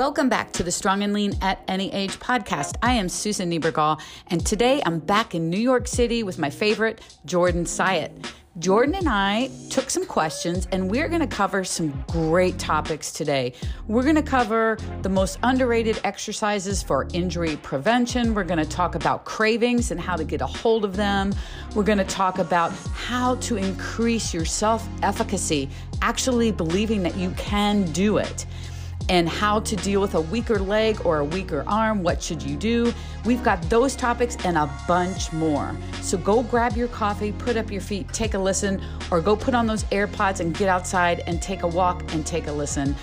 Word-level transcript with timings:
Welcome 0.00 0.30
back 0.30 0.52
to 0.52 0.62
the 0.62 0.72
Strong 0.72 1.02
and 1.02 1.12
Lean 1.12 1.36
at 1.42 1.62
Any 1.68 1.92
Age 1.92 2.18
podcast. 2.18 2.76
I 2.82 2.94
am 2.94 3.10
Susan 3.10 3.50
Niebergall, 3.50 4.00
and 4.28 4.46
today 4.46 4.80
I'm 4.86 4.98
back 4.98 5.34
in 5.34 5.50
New 5.50 5.58
York 5.58 5.86
City 5.86 6.22
with 6.22 6.38
my 6.38 6.48
favorite, 6.48 7.02
Jordan 7.26 7.66
Syatt. 7.66 8.10
Jordan 8.58 8.94
and 8.94 9.10
I 9.10 9.50
took 9.68 9.90
some 9.90 10.06
questions 10.06 10.66
and 10.72 10.90
we're 10.90 11.08
going 11.08 11.20
to 11.20 11.26
cover 11.26 11.64
some 11.64 12.02
great 12.08 12.58
topics 12.58 13.12
today. 13.12 13.52
We're 13.88 14.02
going 14.02 14.14
to 14.14 14.22
cover 14.22 14.78
the 15.02 15.10
most 15.10 15.38
underrated 15.42 16.00
exercises 16.02 16.82
for 16.82 17.06
injury 17.12 17.56
prevention. 17.56 18.32
We're 18.34 18.44
going 18.44 18.58
to 18.58 18.68
talk 18.68 18.94
about 18.94 19.26
cravings 19.26 19.90
and 19.90 20.00
how 20.00 20.16
to 20.16 20.24
get 20.24 20.40
a 20.40 20.46
hold 20.46 20.86
of 20.86 20.96
them. 20.96 21.34
We're 21.74 21.84
going 21.84 21.98
to 21.98 22.04
talk 22.04 22.38
about 22.38 22.72
how 22.94 23.34
to 23.36 23.56
increase 23.56 24.32
your 24.32 24.46
self 24.46 24.88
efficacy, 25.02 25.68
actually 26.00 26.52
believing 26.52 27.02
that 27.02 27.18
you 27.18 27.32
can 27.32 27.84
do 27.92 28.16
it 28.16 28.46
and 29.10 29.28
how 29.28 29.58
to 29.58 29.74
deal 29.76 30.00
with 30.00 30.14
a 30.14 30.20
weaker 30.20 30.60
leg 30.60 31.04
or 31.04 31.18
a 31.18 31.24
weaker 31.24 31.64
arm. 31.66 32.04
What 32.04 32.22
should 32.22 32.40
you 32.40 32.56
do? 32.56 32.94
We've 33.24 33.42
got 33.42 33.60
those 33.68 33.96
topics 33.96 34.36
and 34.44 34.56
a 34.56 34.70
bunch 34.86 35.32
more. 35.32 35.76
So 36.00 36.16
go 36.16 36.44
grab 36.44 36.76
your 36.76 36.86
coffee, 36.88 37.32
put 37.32 37.56
up 37.56 37.72
your 37.72 37.80
feet, 37.80 38.08
take 38.12 38.34
a 38.34 38.38
listen, 38.38 38.80
or 39.10 39.20
go 39.20 39.34
put 39.34 39.52
on 39.52 39.66
those 39.66 39.82
AirPods 39.84 40.38
and 40.38 40.56
get 40.56 40.68
outside 40.68 41.24
and 41.26 41.42
take 41.42 41.64
a 41.64 41.66
walk 41.66 42.14
and 42.14 42.24
take 42.24 42.46
a 42.46 42.52
listen. 42.52 42.94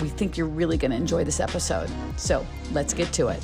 We 0.00 0.08
think 0.08 0.36
you're 0.36 0.46
really 0.46 0.76
going 0.76 0.92
to 0.92 0.96
enjoy 0.96 1.24
this 1.24 1.40
episode. 1.40 1.90
So 2.16 2.46
let's 2.70 2.94
get 2.94 3.12
to 3.14 3.28
it. 3.28 3.42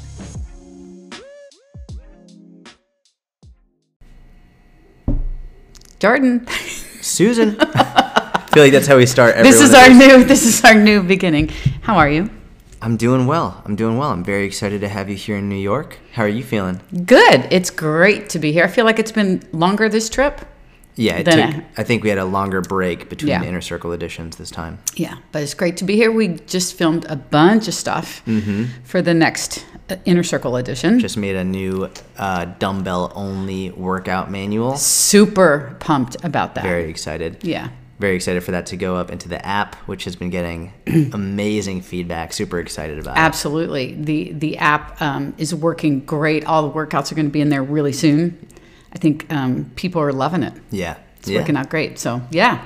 Jordan. 5.99 6.47
Susan. 7.01 7.59
I 8.49 8.51
feel 8.51 8.63
like 8.63 8.73
that's 8.73 8.87
how 8.87 8.97
we 8.97 9.05
start. 9.05 9.35
Every 9.35 9.51
this 9.51 9.61
is 9.61 9.75
our 9.75 9.91
new. 9.91 10.25
This 10.25 10.47
is 10.47 10.65
our 10.65 10.75
new 10.75 11.03
beginning. 11.03 11.51
How 11.83 11.99
are 11.99 12.09
you? 12.09 12.31
I'm 12.81 12.97
doing 12.97 13.27
well. 13.27 13.61
I'm 13.67 13.77
doing 13.77 13.99
well. 13.99 14.11
I'm 14.11 14.25
very 14.25 14.47
excited 14.47 14.81
to 14.81 14.89
have 14.89 15.11
you 15.11 15.17
here 15.17 15.37
in 15.37 15.51
New 15.51 15.57
York. 15.57 15.99
How 16.13 16.23
are 16.23 16.29
you 16.29 16.43
feeling? 16.43 16.81
Good. 17.05 17.47
It's 17.51 17.69
great 17.69 18.31
to 18.31 18.39
be 18.39 18.53
here. 18.53 18.65
I 18.65 18.69
feel 18.69 18.87
like 18.87 18.99
it's 18.99 19.13
been 19.13 19.47
longer 19.53 19.91
this 19.91 20.09
trip. 20.09 20.41
Yeah, 20.95 21.19
it 21.19 21.25
took, 21.25 21.35
I, 21.35 21.65
I 21.77 21.85
think 21.85 22.03
we 22.03 22.09
had 22.09 22.19
a 22.19 22.25
longer 22.25 22.63
break 22.63 23.11
between 23.11 23.29
yeah. 23.29 23.41
the 23.41 23.47
inner 23.47 23.61
circle 23.61 23.93
editions 23.93 24.37
this 24.37 24.51
time. 24.51 24.79
Yeah, 24.97 25.19
but 25.31 25.43
it's 25.43 25.55
great 25.55 25.77
to 25.77 25.85
be 25.85 25.95
here. 25.97 26.11
We 26.11 26.29
just 26.47 26.75
filmed 26.75 27.05
a 27.05 27.17
bunch 27.17 27.69
of 27.69 27.75
stuff 27.75 28.25
mm-hmm. 28.25 28.83
for 28.83 29.03
the 29.03 29.15
next 29.15 29.67
uh, 29.91 29.97
inner 30.07 30.25
circle 30.25 30.57
edition. 30.57 30.99
Just 30.99 31.19
made 31.19 31.37
a 31.37 31.45
new 31.45 31.91
uh, 32.17 32.47
dumbbell 32.47 33.13
only 33.15 33.71
workout 33.73 34.31
manual. 34.31 34.77
Super 34.77 35.77
pumped 35.81 36.17
about 36.25 36.55
that. 36.55 36.65
Very 36.65 36.89
excited. 36.89 37.45
Yeah 37.45 37.69
very 37.99 38.17
excited 38.17 38.45
for 38.45 38.53
that 38.53 38.67
to 38.67 38.77
go 38.77 38.97
up 38.97 39.11
into 39.11 39.29
the 39.29 39.45
app, 39.45 39.75
which 39.87 40.05
has 40.05 40.15
been 40.17 40.31
getting 40.31 40.73
amazing 41.13 41.81
feedback. 41.81 42.33
Super 42.33 42.59
excited 42.59 42.99
about 42.99 43.17
Absolutely. 43.17 43.91
it. 43.91 43.99
Absolutely. 43.99 44.31
The 44.31 44.39
the 44.39 44.59
app 44.59 45.03
um, 45.03 45.35
is 45.39 45.55
working 45.55 46.01
great. 46.01 46.45
All 46.45 46.69
the 46.69 46.75
workouts 46.75 47.11
are 47.11 47.15
going 47.15 47.27
to 47.27 47.33
be 47.33 47.41
in 47.41 47.49
there 47.49 47.63
really 47.63 47.93
soon. 47.93 48.49
I 48.93 48.99
think 48.99 49.31
um, 49.33 49.71
people 49.77 50.01
are 50.01 50.13
loving 50.13 50.43
it. 50.43 50.55
Yeah. 50.71 50.97
It's 51.19 51.29
yeah. 51.29 51.41
working 51.41 51.57
out 51.57 51.69
great. 51.69 51.99
So, 51.99 52.23
yeah. 52.31 52.65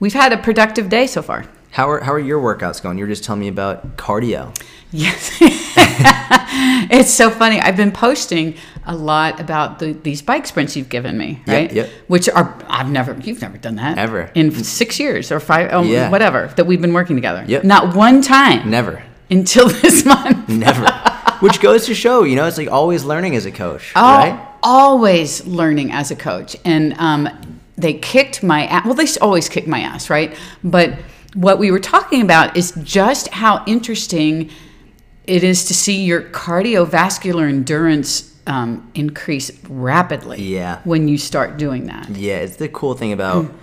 We've 0.00 0.12
had 0.12 0.32
a 0.32 0.38
productive 0.38 0.88
day 0.88 1.06
so 1.06 1.22
far. 1.22 1.46
How 1.70 1.90
are, 1.90 2.00
how 2.00 2.12
are 2.12 2.20
your 2.20 2.40
workouts 2.40 2.80
going? 2.82 2.98
You 2.98 3.04
were 3.04 3.08
just 3.08 3.24
telling 3.24 3.40
me 3.40 3.48
about 3.48 3.96
cardio. 3.96 4.56
Yes. 4.92 5.36
it's 5.40 7.12
so 7.12 7.30
funny. 7.30 7.60
I've 7.60 7.76
been 7.76 7.90
posting 7.90 8.54
a 8.86 8.94
lot 8.94 9.40
about 9.40 9.78
the, 9.78 9.92
these 9.92 10.22
bike 10.22 10.46
sprints 10.46 10.76
you've 10.76 10.88
given 10.88 11.16
me, 11.16 11.42
right? 11.46 11.72
Yep, 11.72 11.86
yep. 11.86 11.90
Which 12.06 12.28
are 12.28 12.56
I've 12.68 12.90
never 12.90 13.16
you've 13.20 13.40
never 13.40 13.56
done 13.56 13.76
that 13.76 13.98
ever 13.98 14.30
in 14.34 14.52
six 14.52 15.00
years 15.00 15.32
or 15.32 15.40
five 15.40 15.70
oh, 15.72 15.82
yeah. 15.82 16.10
whatever 16.10 16.48
that 16.56 16.66
we've 16.66 16.80
been 16.80 16.92
working 16.92 17.16
together. 17.16 17.44
Yep. 17.46 17.64
Not 17.64 17.96
one 17.96 18.20
time. 18.22 18.70
Never. 18.70 19.02
Until 19.30 19.68
this 19.82 20.04
month. 20.04 20.48
Never. 20.48 20.86
Which 21.40 21.60
goes 21.60 21.86
to 21.86 21.94
show, 21.94 22.24
you 22.24 22.36
know, 22.36 22.46
it's 22.46 22.58
like 22.58 22.70
always 22.70 23.04
learning 23.04 23.36
as 23.36 23.44
a 23.44 23.52
coach, 23.52 23.92
oh, 23.96 24.00
right? 24.02 24.48
Always 24.62 25.46
learning 25.46 25.92
as 25.92 26.10
a 26.10 26.16
coach, 26.16 26.56
and 26.64 26.94
um, 26.98 27.28
they 27.76 27.94
kicked 27.94 28.42
my 28.42 28.66
ass. 28.66 28.84
Well, 28.84 28.94
they 28.94 29.06
always 29.20 29.48
kick 29.48 29.66
my 29.66 29.80
ass, 29.80 30.08
right? 30.08 30.34
But 30.62 30.98
what 31.34 31.58
we 31.58 31.70
were 31.70 31.80
talking 31.80 32.22
about 32.22 32.56
is 32.56 32.72
just 32.82 33.28
how 33.28 33.64
interesting 33.66 34.50
it 35.26 35.42
is 35.42 35.64
to 35.64 35.74
see 35.74 36.04
your 36.04 36.22
cardiovascular 36.22 37.48
endurance 37.48 38.33
um, 38.46 38.90
increase 38.94 39.50
rapidly. 39.64 40.42
Yeah. 40.42 40.80
When 40.84 41.08
you 41.08 41.18
start 41.18 41.56
doing 41.56 41.86
that. 41.86 42.08
Yeah, 42.10 42.36
it's 42.36 42.56
the 42.56 42.68
cool 42.68 42.94
thing 42.94 43.12
about 43.12 43.46
mm. 43.46 43.54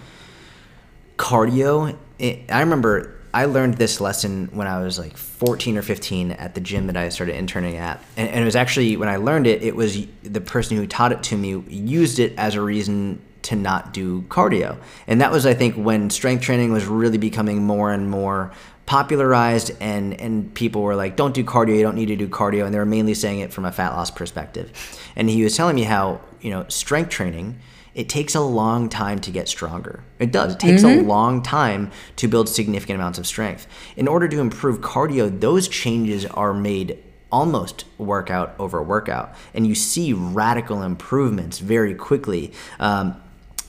cardio. 1.17 1.97
It, 2.19 2.51
I 2.51 2.59
remember 2.61 3.21
I 3.33 3.45
learned 3.45 3.75
this 3.75 4.01
lesson 4.01 4.49
when 4.51 4.67
I 4.67 4.81
was 4.81 4.99
like 4.99 5.15
14 5.15 5.77
or 5.77 5.81
15 5.81 6.31
at 6.31 6.53
the 6.53 6.61
gym 6.61 6.87
that 6.87 6.97
I 6.97 7.09
started 7.09 7.37
interning 7.37 7.77
at. 7.77 8.03
And, 8.17 8.29
and, 8.29 8.41
it 8.41 8.45
was 8.45 8.55
actually, 8.55 8.97
when 8.97 9.07
I 9.07 9.17
learned 9.17 9.47
it, 9.47 9.63
it 9.63 9.75
was 9.75 10.05
the 10.23 10.41
person 10.41 10.77
who 10.77 10.85
taught 10.85 11.11
it 11.11 11.23
to 11.23 11.37
me 11.37 11.63
used 11.69 12.19
it 12.19 12.33
as 12.37 12.55
a 12.55 12.61
reason 12.61 13.21
to 13.43 13.55
not 13.55 13.93
do 13.93 14.21
cardio. 14.23 14.77
And 15.07 15.21
that 15.21 15.31
was, 15.31 15.45
I 15.45 15.53
think, 15.53 15.75
when 15.75 16.09
strength 16.09 16.43
training 16.43 16.71
was 16.71 16.85
really 16.85 17.17
becoming 17.17 17.63
more 17.63 17.91
and 17.91 18.09
more 18.09 18.51
popularized 18.85 19.71
and 19.79 20.19
and 20.19 20.53
people 20.53 20.81
were 20.81 20.95
like 20.95 21.15
don't 21.15 21.33
do 21.33 21.43
cardio 21.43 21.77
you 21.77 21.83
don't 21.83 21.95
need 21.95 22.07
to 22.07 22.15
do 22.15 22.27
cardio 22.27 22.65
and 22.65 22.73
they 22.73 22.79
were 22.79 22.85
mainly 22.85 23.13
saying 23.13 23.39
it 23.39 23.53
from 23.53 23.65
a 23.65 23.71
fat 23.71 23.89
loss 23.89 24.11
perspective. 24.11 24.71
And 25.15 25.29
he 25.29 25.43
was 25.43 25.55
telling 25.55 25.75
me 25.75 25.83
how 25.83 26.21
you 26.41 26.49
know 26.49 26.65
strength 26.67 27.09
training 27.09 27.59
it 27.93 28.07
takes 28.07 28.35
a 28.35 28.41
long 28.41 28.87
time 28.87 29.19
to 29.19 29.31
get 29.31 29.49
stronger. 29.49 30.01
It 30.17 30.31
does. 30.31 30.53
It 30.53 30.59
takes 30.61 30.81
mm-hmm. 30.83 31.03
a 31.03 31.07
long 31.07 31.41
time 31.41 31.91
to 32.15 32.29
build 32.29 32.47
significant 32.47 32.97
amounts 32.97 33.19
of 33.19 33.27
strength. 33.27 33.67
In 33.97 34.07
order 34.07 34.29
to 34.29 34.39
improve 34.39 34.79
cardio 34.79 35.39
those 35.39 35.67
changes 35.67 36.25
are 36.25 36.53
made 36.53 36.97
almost 37.31 37.85
workout 37.97 38.53
over 38.59 38.81
workout. 38.83 39.33
And 39.53 39.65
you 39.65 39.75
see 39.75 40.13
radical 40.13 40.81
improvements 40.81 41.59
very 41.59 41.95
quickly. 41.95 42.51
Um, 42.79 43.21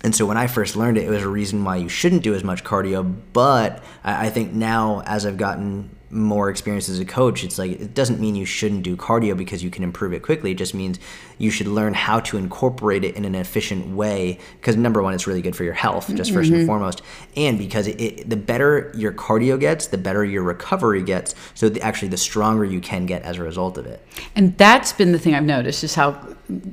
and 0.03 0.15
so 0.15 0.27
when 0.27 0.37
I 0.37 0.47
first 0.47 0.77
learned 0.77 0.99
it, 0.99 1.05
it 1.05 1.11
was 1.11 1.23
a 1.23 1.29
reason 1.29 1.65
why 1.65 1.77
you 1.77 1.89
shouldn't 1.89 2.23
do 2.23 2.35
as 2.35 2.43
much 2.43 2.65
cardio. 2.65 3.15
But 3.33 3.83
I 4.03 4.31
think 4.31 4.53
now, 4.53 5.03
as 5.07 5.25
I've 5.27 5.37
gotten 5.37 5.91
more 6.13 6.51
experience 6.51 6.89
as 6.91 6.99
a 6.99 7.05
coach, 7.05 7.43
it's 7.43 7.59
like 7.59 7.73
it 7.73 7.95
doesn't 7.95 8.21
mean 8.21 8.35
you 8.35 8.45
shouldn't 8.45 8.83
do 8.83 8.97
cardio 8.97 9.37
because 9.37 9.65
you 9.65 9.71
can 9.71 9.83
improve 9.83 10.13
it 10.13 10.23
quickly. 10.23 10.51
It 10.51 10.59
just 10.59 10.75
means 10.75 11.01
you 11.39 11.51
should 11.51 11.67
learn 11.67 11.95
how 11.95 12.21
to 12.21 12.37
incorporate 12.37 13.03
it 13.03 13.17
in 13.17 13.25
an 13.25 13.35
efficient 13.35 13.95
way. 13.97 14.39
Because 14.61 14.77
number 14.77 15.03
one, 15.03 15.15
it's 15.15 15.27
really 15.27 15.41
good 15.41 15.57
for 15.57 15.65
your 15.65 15.73
health, 15.73 16.15
just 16.15 16.31
1st 16.31 16.45
mm-hmm. 16.45 16.55
and 16.55 16.67
foremost, 16.67 17.03
and 17.35 17.59
because 17.59 17.87
it, 17.87 18.01
it, 18.01 18.31
the 18.31 18.37
better 18.37 18.93
your 18.95 19.13
cardio 19.13 19.59
gets, 19.59 19.87
the 19.87 19.99
better 19.99 20.25
your 20.25 20.43
recovery 20.43 21.03
gets. 21.03 21.35
So 21.55 21.69
the, 21.69 21.81
actually, 21.81 22.09
the 22.09 22.19
stronger 22.19 22.65
you 22.65 22.81
can 22.81 23.07
get 23.07 23.23
as 23.23 23.39
a 23.39 23.43
result 23.43 23.79
of 23.79 23.87
it. 23.87 24.07
And 24.37 24.57
that's 24.59 24.93
been 24.93 25.13
the 25.13 25.19
thing 25.19 25.35
I've 25.35 25.45
noticed 25.45 25.83
is 25.83 25.95
how 25.95 26.13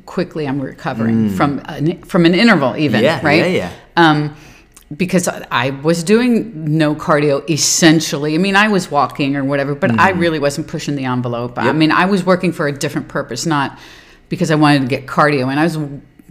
quickly 0.05 0.47
I'm 0.47 0.59
recovering 0.59 1.29
mm. 1.29 1.37
from 1.37 1.61
an, 1.65 2.01
from 2.03 2.25
an 2.25 2.35
interval, 2.35 2.75
even 2.75 3.03
yeah, 3.03 3.21
right. 3.23 3.45
Yeah, 3.45 3.45
yeah. 3.45 3.73
Um, 3.95 4.35
because 4.95 5.27
I 5.27 5.69
was 5.69 6.03
doing 6.03 6.77
no 6.77 6.95
cardio 6.95 7.47
essentially. 7.49 8.33
I 8.33 8.39
mean, 8.39 8.55
I 8.55 8.69
was 8.69 8.89
walking 8.89 9.35
or 9.35 9.43
whatever, 9.43 9.75
but 9.75 9.91
mm. 9.91 9.99
I 9.99 10.11
really 10.11 10.39
wasn't 10.39 10.67
pushing 10.67 10.95
the 10.95 11.05
envelope. 11.05 11.57
Yep. 11.57 11.65
I 11.65 11.71
mean, 11.73 11.91
I 11.91 12.05
was 12.05 12.25
working 12.25 12.51
for 12.51 12.67
a 12.67 12.71
different 12.71 13.07
purpose, 13.07 13.45
not 13.45 13.77
because 14.29 14.49
I 14.49 14.55
wanted 14.55 14.81
to 14.81 14.87
get 14.87 15.05
cardio. 15.05 15.49
And 15.49 15.59
I 15.59 15.63
was 15.63 15.77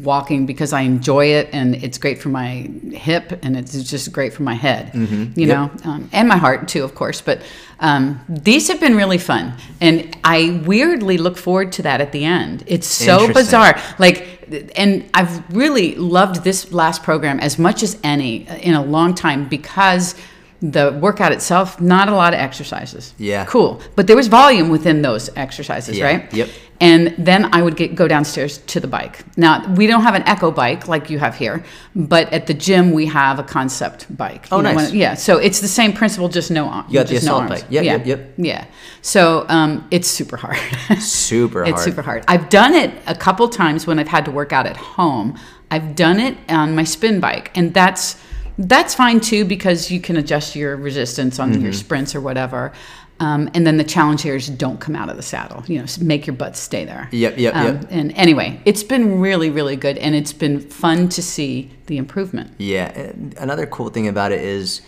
walking 0.01 0.47
because 0.47 0.73
I 0.73 0.83
enjoy 0.83 1.27
it 1.27 1.49
and 1.53 1.75
it's 1.75 1.99
great 1.99 2.19
for 2.19 2.29
my 2.29 2.71
hip 2.93 3.39
and 3.43 3.57
it's 3.57 3.83
just 3.85 4.13
great 4.13 4.33
for 4.33 4.43
my 4.43 4.55
head, 4.55 4.93
mm-hmm. 4.93 5.39
you 5.39 5.47
yep. 5.47 5.85
know, 5.85 5.91
um, 5.91 6.09
and 6.13 6.29
my 6.29 6.37
heart 6.37 6.69
too, 6.69 6.85
of 6.85 6.95
course. 6.95 7.21
But 7.21 7.43
um, 7.81 8.21
these 8.29 8.69
have 8.69 8.81
been 8.81 8.97
really 8.97 9.19
fun. 9.19 9.55
And 9.81 10.17
I 10.25 10.63
weirdly 10.65 11.19
look 11.19 11.37
forward 11.37 11.73
to 11.73 11.83
that 11.83 12.01
at 12.01 12.13
the 12.13 12.25
end. 12.25 12.65
It's 12.67 12.87
so 12.87 13.33
bizarre. 13.33 13.81
Like, 13.99 14.73
and 14.77 15.09
I've 15.15 15.55
really 15.55 15.95
loved 15.95 16.45
this 16.45 16.73
last 16.73 17.03
program 17.03 17.39
as 17.41 17.59
much 17.59 17.83
as 17.83 17.99
any 18.03 18.47
in 18.63 18.75
a 18.75 18.83
long 18.83 19.15
time 19.15 19.49
because 19.49 20.15
the 20.61 20.99
workout 21.01 21.31
itself, 21.31 21.81
not 21.81 22.09
a 22.09 22.15
lot 22.15 22.35
of 22.35 22.41
exercises. 22.41 23.15
Yeah. 23.17 23.45
Cool. 23.45 23.81
But 23.95 24.07
there 24.09 24.17
was 24.17 24.27
volume 24.27 24.71
within 24.71 25.03
those 25.03 25.31
exercises, 25.37 25.99
yeah. 25.99 26.05
right? 26.05 26.35
Yep. 26.35 26.49
And 26.81 27.15
then 27.19 27.53
I 27.53 27.63
would 27.63 27.77
get, 27.77 27.97
go 27.97 28.07
downstairs 28.07 28.59
to 28.59 28.79
the 28.79 28.87
bike. 28.87 29.25
Now, 29.37 29.75
we 29.75 29.89
don't 29.89 30.03
have 30.03 30.15
an 30.15 30.23
echo 30.29 30.53
bike 30.53 30.87
like 30.87 31.11
you 31.11 31.19
have 31.19 31.37
here, 31.37 31.65
but 31.97 32.33
at 32.33 32.47
the 32.47 32.55
gym 32.55 32.93
we 32.93 33.07
have 33.07 33.41
a 33.41 33.43
concept 33.43 34.17
bike. 34.17 34.47
Oh, 34.53 34.61
nice. 34.61 34.77
When, 34.77 34.95
yeah. 34.95 35.15
So 35.15 35.39
it's 35.39 35.61
the 35.61 35.69
same 35.69 35.93
principle, 35.93 36.29
just 36.29 36.53
no 36.53 36.67
arms. 36.67 36.93
You 36.93 37.01
got 37.01 37.09
the 37.09 37.17
assault 37.17 37.45
no 37.45 37.49
bike. 37.49 37.65
Yep, 37.69 37.85
yeah. 37.85 37.97
Yep. 37.97 38.07
Yep. 38.07 38.33
Yeah. 38.39 38.67
So 39.03 39.45
um, 39.49 39.89
it's 39.91 40.07
super 40.07 40.37
hard. 40.37 40.57
super 41.01 41.65
hard. 41.65 41.75
It's 41.75 41.83
super 41.83 42.03
hard. 42.03 42.25
I've 42.29 42.49
done 42.49 42.75
it 42.75 42.93
a 43.07 43.15
couple 43.15 43.49
times 43.49 43.87
when 43.87 43.99
I've 43.99 44.09
had 44.09 44.25
to 44.27 44.31
work 44.31 44.53
out 44.53 44.67
at 44.67 44.77
home. 44.77 45.37
I've 45.71 45.97
done 45.97 46.21
it 46.21 46.37
on 46.49 46.75
my 46.75 46.85
spin 46.85 47.21
bike, 47.21 47.51
and 47.57 47.75
that's 47.75 48.23
that's 48.59 48.95
fine 48.95 49.21
too 49.21 49.45
because 49.45 49.91
you 49.91 50.01
can 50.01 50.17
adjust 50.17 50.57
your 50.57 50.77
resistance 50.77 51.39
on 51.39 51.53
mm-hmm. 51.53 51.63
your 51.63 51.73
sprints 51.73 52.15
or 52.15 52.21
whatever. 52.21 52.73
Um, 53.21 53.51
and 53.55 53.67
then 53.67 53.79
the 53.79 53.85
challenge 53.85 54.23
here 54.23 54.37
is 54.37 54.49
don't 54.49 54.79
come 54.79 54.95
out 54.95 55.09
of 55.09 55.17
the 55.17 55.23
saddle. 55.23 55.65
You 55.67 55.81
know, 55.81 55.87
make 56.01 56.27
your 56.27 56.37
butt 56.37 56.57
stay 56.57 56.85
there. 56.85 57.09
Yep, 57.11 57.39
yep, 57.39 57.55
um, 57.55 57.67
yep. 57.67 57.87
And 57.91 58.13
anyway, 58.13 58.61
it's 58.65 58.85
been 58.85 59.19
really, 59.21 59.51
really 59.51 59.75
good, 59.77 59.99
and 59.99 60.15
it's 60.15 60.33
been 60.33 60.61
fun 60.61 61.09
to 61.11 61.23
see 61.23 61.71
the 61.87 61.97
improvement. 61.97 62.53
Yeah. 62.59 63.13
Another 63.39 63.67
cool 63.67 63.89
thing 63.91 64.07
about 64.07 64.31
it 64.33 64.41
is 64.41 64.83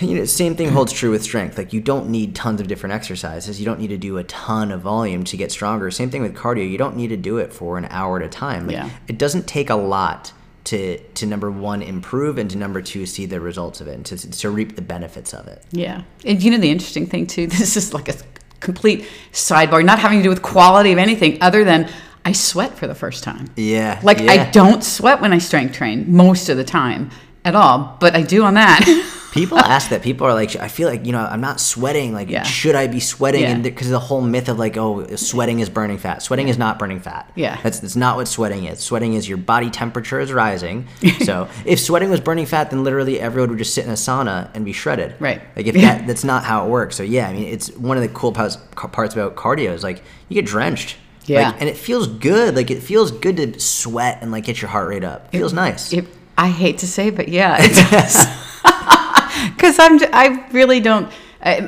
You 0.00 0.16
know, 0.18 0.24
same 0.24 0.56
thing 0.56 0.70
holds 0.70 0.92
true 0.92 1.10
with 1.12 1.22
strength. 1.22 1.56
Like 1.56 1.72
you 1.72 1.80
don't 1.80 2.08
need 2.08 2.34
tons 2.34 2.60
of 2.60 2.66
different 2.66 2.94
exercises. 2.94 3.60
You 3.60 3.64
don't 3.66 3.78
need 3.78 3.88
to 3.88 3.96
do 3.96 4.18
a 4.18 4.24
ton 4.24 4.72
of 4.72 4.80
volume 4.80 5.22
to 5.24 5.36
get 5.36 5.52
stronger. 5.52 5.88
Same 5.90 6.10
thing 6.10 6.22
with 6.22 6.34
cardio. 6.34 6.68
You 6.68 6.78
don't 6.78 6.96
need 6.96 7.08
to 7.08 7.16
do 7.16 7.38
it 7.38 7.52
for 7.52 7.78
an 7.78 7.86
hour 7.90 8.18
at 8.18 8.24
a 8.24 8.28
time. 8.28 8.66
Like, 8.66 8.74
Yeah. 8.76 8.90
It 9.06 9.18
doesn't 9.18 9.46
take 9.46 9.70
a 9.70 9.76
lot 9.76 10.32
to 10.64 10.98
to 10.98 11.26
number 11.26 11.50
one 11.50 11.82
improve 11.82 12.38
and 12.38 12.50
to 12.50 12.56
number 12.56 12.80
two 12.80 13.06
see 13.06 13.26
the 13.26 13.40
results 13.40 13.80
of 13.80 13.88
it 13.88 13.94
and 13.94 14.06
to, 14.06 14.30
to 14.30 14.50
reap 14.50 14.76
the 14.76 14.82
benefits 14.82 15.34
of 15.34 15.46
it. 15.46 15.62
Yeah. 15.70 16.02
And 16.24 16.42
you 16.42 16.50
know, 16.50 16.58
the 16.58 16.70
interesting 16.70 17.06
thing 17.06 17.26
too, 17.26 17.46
this 17.48 17.76
is 17.76 17.94
like 17.94 18.08
a 18.08 18.14
complete 18.60 19.06
sidebar, 19.32 19.84
not 19.84 19.98
having 19.98 20.18
to 20.18 20.22
do 20.22 20.30
with 20.30 20.42
quality 20.42 20.92
of 20.92 20.98
anything 20.98 21.38
other 21.42 21.64
than 21.64 21.90
I 22.24 22.32
sweat 22.32 22.76
for 22.78 22.86
the 22.86 22.94
first 22.94 23.22
time. 23.22 23.50
Yeah. 23.56 24.00
Like 24.02 24.22
I 24.22 24.50
don't 24.50 24.82
sweat 24.82 25.20
when 25.20 25.32
I 25.32 25.38
strength 25.38 25.74
train 25.74 26.10
most 26.10 26.48
of 26.48 26.56
the 26.56 26.64
time 26.64 27.10
at 27.44 27.54
all, 27.54 27.96
but 28.00 28.14
I 28.14 28.22
do 28.22 28.44
on 28.44 28.54
that. 28.54 28.84
People 29.32 29.58
ask 29.58 29.90
that. 29.90 30.00
People 30.02 30.28
are 30.28 30.32
like, 30.32 30.54
I 30.54 30.68
feel 30.68 30.88
like 30.88 31.04
you 31.04 31.10
know, 31.10 31.18
I'm 31.18 31.40
not 31.40 31.58
sweating. 31.60 32.12
Like, 32.14 32.30
Yeah. 32.30 32.44
should 32.44 32.76
I 32.76 32.86
be 32.86 33.00
sweating? 33.00 33.42
Yeah. 33.42 33.50
And 33.50 33.64
because 33.64 33.90
the 33.90 33.98
whole 33.98 34.20
myth 34.20 34.48
of 34.48 34.60
like, 34.60 34.76
oh, 34.76 35.04
sweating 35.16 35.58
is 35.58 35.68
burning 35.68 35.98
fat. 35.98 36.22
Sweating 36.22 36.46
is 36.46 36.56
not 36.56 36.78
burning 36.78 37.00
fat. 37.00 37.32
Yeah. 37.34 37.58
that's 37.60 37.80
that's 37.80 37.96
not 37.96 38.16
what 38.16 38.28
sweating 38.28 38.66
is. 38.66 38.78
Sweating 38.78 39.14
is 39.14 39.28
your 39.28 39.36
body 39.38 39.70
temperature 39.70 40.20
is 40.20 40.32
rising. 40.32 40.86
so 41.24 41.48
if 41.64 41.80
sweating 41.80 42.10
was 42.10 42.20
burning 42.20 42.46
fat, 42.46 42.70
then 42.70 42.84
literally 42.84 43.18
everyone 43.18 43.50
would 43.50 43.58
just 43.58 43.74
sit 43.74 43.84
in 43.84 43.90
a 43.90 43.94
sauna 43.94 44.50
and 44.54 44.64
be 44.64 44.72
shredded. 44.72 45.16
Right. 45.18 45.42
Like 45.56 45.66
if 45.66 45.74
that 45.80 46.06
that's 46.06 46.22
not 46.22 46.44
how 46.44 46.64
it 46.66 46.70
works. 46.70 46.94
So 46.94 47.02
yeah, 47.02 47.28
I 47.28 47.32
mean, 47.32 47.48
it's 47.48 47.72
one 47.72 47.96
of 47.96 48.04
the 48.04 48.10
cool 48.10 48.30
parts 48.30 48.56
parts 48.76 49.14
about 49.14 49.34
cardio 49.34 49.72
is 49.72 49.82
like 49.82 50.00
you 50.28 50.34
get 50.36 50.46
drenched. 50.46 50.96
Yeah. 51.26 51.48
Like, 51.48 51.60
and 51.60 51.68
it 51.68 51.76
feels 51.76 52.06
good. 52.06 52.54
Like 52.54 52.70
it 52.70 52.84
feels 52.84 53.10
good 53.10 53.36
to 53.38 53.58
sweat 53.58 54.18
and 54.22 54.30
like 54.30 54.44
get 54.44 54.62
your 54.62 54.68
heart 54.70 54.88
rate 54.88 55.02
up. 55.02 55.26
It 55.32 55.38
feels 55.38 55.52
nice. 55.52 55.92
It, 55.92 56.06
I 56.36 56.48
hate 56.48 56.78
to 56.78 56.86
say, 56.86 57.10
but 57.10 57.28
yeah, 57.28 57.56
it 57.60 57.90
does. 57.90 58.26
Because 59.56 59.78
I'm, 59.78 59.98
I 60.12 60.46
really 60.52 60.80
don't. 60.80 61.10
I, 61.42 61.60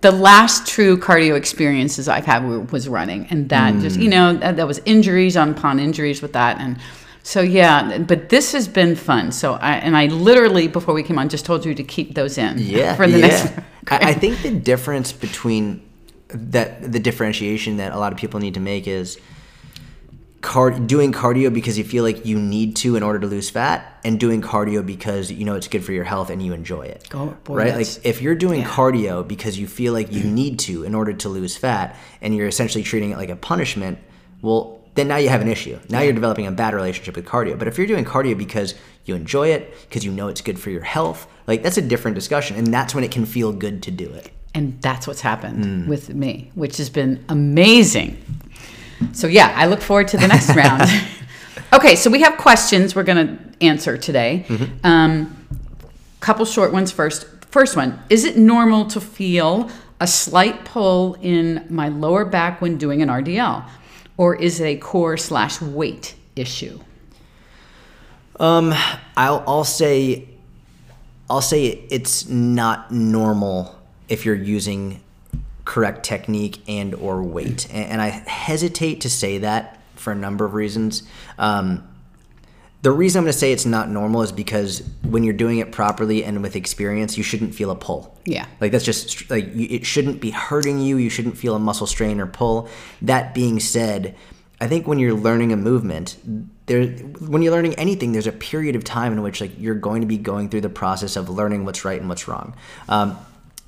the 0.00 0.12
last 0.12 0.66
true 0.68 0.96
cardio 0.96 1.34
experiences 1.36 2.06
I've 2.08 2.26
had 2.26 2.44
were, 2.46 2.60
was 2.60 2.88
running, 2.88 3.26
and 3.30 3.48
that 3.48 3.80
just 3.80 3.98
Mm. 3.98 4.02
you 4.02 4.08
know 4.10 4.34
that, 4.34 4.56
that 4.56 4.66
was 4.66 4.80
injuries 4.84 5.36
on 5.36 5.50
upon 5.50 5.80
injuries 5.80 6.22
with 6.22 6.32
that, 6.34 6.60
and 6.60 6.78
so 7.22 7.40
yeah. 7.40 7.98
But 7.98 8.28
this 8.28 8.52
has 8.52 8.68
been 8.68 8.94
fun. 8.94 9.32
So 9.32 9.54
I 9.54 9.74
and 9.76 9.96
I 9.96 10.06
literally 10.06 10.68
before 10.68 10.94
we 10.94 11.02
came 11.02 11.18
on 11.18 11.28
just 11.28 11.44
told 11.46 11.64
you 11.64 11.74
to 11.74 11.82
keep 11.82 12.14
those 12.14 12.38
in. 12.38 12.58
Yeah, 12.58 12.94
For 12.98 13.06
the 13.08 13.18
yeah. 13.18 13.26
next. 13.26 13.52
I, 13.88 14.10
I 14.10 14.12
think 14.14 14.42
the 14.42 14.52
difference 14.52 15.12
between 15.12 15.82
that 16.28 16.92
the 16.92 17.00
differentiation 17.00 17.78
that 17.78 17.92
a 17.92 17.98
lot 17.98 18.12
of 18.12 18.18
people 18.18 18.38
need 18.38 18.54
to 18.54 18.60
make 18.60 18.86
is 18.86 19.18
card 20.44 20.86
doing 20.86 21.10
cardio 21.12 21.52
because 21.52 21.76
you 21.76 21.84
feel 21.84 22.04
like 22.04 22.24
you 22.24 22.38
need 22.38 22.76
to 22.76 22.94
in 22.94 23.02
order 23.02 23.18
to 23.18 23.26
lose 23.26 23.50
fat, 23.50 23.98
and 24.04 24.20
doing 24.20 24.40
cardio 24.42 24.84
because 24.84 25.32
you 25.32 25.44
know 25.44 25.56
it's 25.56 25.66
good 25.68 25.84
for 25.84 25.92
your 25.92 26.04
health 26.04 26.30
and 26.30 26.40
you 26.42 26.52
enjoy 26.52 26.82
it. 26.82 27.08
Oh, 27.12 27.36
boy, 27.44 27.56
right? 27.56 27.74
Like 27.74 27.88
if 28.04 28.22
you're 28.22 28.34
doing 28.36 28.60
yeah. 28.60 28.68
cardio 28.68 29.26
because 29.26 29.58
you 29.58 29.66
feel 29.66 29.92
like 29.92 30.12
you 30.12 30.22
need 30.22 30.58
to 30.60 30.84
in 30.84 30.94
order 30.94 31.12
to 31.14 31.28
lose 31.28 31.56
fat, 31.56 31.96
and 32.20 32.36
you're 32.36 32.46
essentially 32.46 32.84
treating 32.84 33.10
it 33.10 33.16
like 33.16 33.30
a 33.30 33.36
punishment, 33.36 33.98
well. 34.42 34.80
Then 34.96 35.08
now 35.08 35.16
you 35.16 35.28
have 35.28 35.40
an 35.42 35.48
issue. 35.48 35.76
Now 35.88 36.02
you're 36.02 36.12
developing 36.12 36.46
a 36.46 36.52
bad 36.52 36.72
relationship 36.72 37.16
with 37.16 37.24
cardio. 37.26 37.58
But 37.58 37.66
if 37.66 37.76
you're 37.78 37.88
doing 37.88 38.04
cardio 38.04 38.38
because 38.38 38.76
you 39.06 39.16
enjoy 39.16 39.48
it, 39.48 39.74
because 39.88 40.04
you 40.04 40.12
know 40.12 40.28
it's 40.28 40.40
good 40.40 40.56
for 40.56 40.70
your 40.70 40.84
health, 40.84 41.26
like 41.48 41.64
that's 41.64 41.76
a 41.78 41.82
different 41.82 42.14
discussion. 42.14 42.56
And 42.56 42.68
that's 42.72 42.94
when 42.94 43.02
it 43.02 43.10
can 43.10 43.26
feel 43.26 43.52
good 43.52 43.82
to 43.82 43.90
do 43.90 44.08
it. 44.08 44.30
and 44.54 44.80
that's 44.82 45.08
what's 45.08 45.20
happened 45.20 45.64
Mm. 45.64 45.88
with 45.88 46.14
me, 46.14 46.52
which 46.54 46.76
has 46.76 46.88
been 46.88 47.24
amazing. 47.28 48.16
So 49.12 49.26
yeah, 49.26 49.52
I 49.56 49.66
look 49.66 49.80
forward 49.80 50.08
to 50.08 50.16
the 50.16 50.28
next 50.28 50.54
round. 50.56 50.82
Okay, 51.72 51.96
so 51.96 52.10
we 52.10 52.20
have 52.20 52.36
questions 52.36 52.94
we're 52.94 53.02
going 53.02 53.26
to 53.26 53.64
answer 53.64 53.96
today. 53.96 54.44
Mm-hmm. 54.48 54.86
Um, 54.86 55.46
couple 56.20 56.44
short 56.46 56.72
ones 56.72 56.90
first. 56.90 57.26
First 57.46 57.76
one: 57.76 58.00
Is 58.08 58.24
it 58.24 58.36
normal 58.36 58.86
to 58.86 59.00
feel 59.00 59.70
a 60.00 60.06
slight 60.06 60.64
pull 60.64 61.14
in 61.20 61.66
my 61.68 61.88
lower 61.88 62.24
back 62.24 62.60
when 62.60 62.78
doing 62.78 63.02
an 63.02 63.08
RDL, 63.08 63.64
or 64.16 64.34
is 64.36 64.60
it 64.60 64.64
a 64.64 64.76
core 64.76 65.16
slash 65.16 65.60
weight 65.60 66.14
issue? 66.34 66.80
Um, 68.40 68.74
I'll 69.16 69.44
I'll 69.46 69.64
say, 69.64 70.28
I'll 71.28 71.42
say 71.42 71.84
it's 71.90 72.28
not 72.28 72.90
normal 72.90 73.78
if 74.08 74.24
you're 74.24 74.34
using 74.34 75.00
correct 75.64 76.04
technique 76.04 76.62
and 76.68 76.94
or 76.94 77.22
weight, 77.22 77.68
and, 77.70 77.92
and 77.92 78.02
I 78.02 78.08
hesitate 78.08 79.00
to 79.02 79.10
say 79.10 79.38
that 79.38 79.80
for 79.96 80.12
a 80.12 80.16
number 80.16 80.44
of 80.44 80.54
reasons. 80.54 81.02
Um, 81.38 81.88
the 82.84 82.92
reason 82.92 83.20
I'm 83.20 83.24
going 83.24 83.32
to 83.32 83.38
say 83.38 83.50
it's 83.50 83.64
not 83.64 83.88
normal 83.88 84.20
is 84.20 84.30
because 84.30 84.86
when 85.08 85.24
you're 85.24 85.32
doing 85.32 85.58
it 85.58 85.72
properly 85.72 86.22
and 86.22 86.42
with 86.42 86.54
experience, 86.54 87.16
you 87.16 87.22
shouldn't 87.22 87.54
feel 87.54 87.70
a 87.70 87.74
pull. 87.74 88.14
Yeah. 88.26 88.44
Like 88.60 88.72
that's 88.72 88.84
just 88.84 89.30
like 89.30 89.54
you, 89.54 89.66
it 89.70 89.86
shouldn't 89.86 90.20
be 90.20 90.30
hurting 90.30 90.80
you. 90.80 90.98
You 90.98 91.08
shouldn't 91.08 91.38
feel 91.38 91.54
a 91.54 91.58
muscle 91.58 91.86
strain 91.86 92.20
or 92.20 92.26
pull. 92.26 92.68
That 93.00 93.32
being 93.32 93.58
said, 93.58 94.14
I 94.60 94.68
think 94.68 94.86
when 94.86 94.98
you're 94.98 95.14
learning 95.14 95.50
a 95.50 95.56
movement, 95.56 96.18
there 96.66 96.88
when 96.88 97.40
you're 97.40 97.52
learning 97.52 97.74
anything, 97.76 98.12
there's 98.12 98.26
a 98.26 98.32
period 98.32 98.76
of 98.76 98.84
time 98.84 99.14
in 99.14 99.22
which 99.22 99.40
like 99.40 99.58
you're 99.58 99.74
going 99.74 100.02
to 100.02 100.06
be 100.06 100.18
going 100.18 100.50
through 100.50 100.60
the 100.60 100.68
process 100.68 101.16
of 101.16 101.30
learning 101.30 101.64
what's 101.64 101.86
right 101.86 101.98
and 101.98 102.10
what's 102.10 102.28
wrong. 102.28 102.54
Um, 102.90 103.16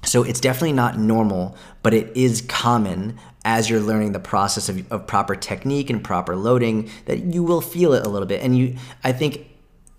so 0.06 0.22
it's 0.22 0.40
definitely 0.40 0.72
not 0.72 0.98
normal, 0.98 1.56
but 1.82 1.92
it 1.92 2.16
is 2.16 2.42
common 2.42 3.18
as 3.44 3.70
you're 3.70 3.80
learning 3.80 4.12
the 4.12 4.20
process 4.20 4.68
of, 4.68 4.90
of 4.90 5.06
proper 5.06 5.36
technique 5.36 5.90
and 5.90 6.02
proper 6.02 6.34
loading 6.34 6.90
that 7.04 7.24
you 7.24 7.42
will 7.42 7.60
feel 7.60 7.92
it 7.92 8.04
a 8.04 8.08
little 8.08 8.26
bit. 8.26 8.42
And 8.42 8.56
you, 8.56 8.76
I 9.04 9.12
think 9.12 9.46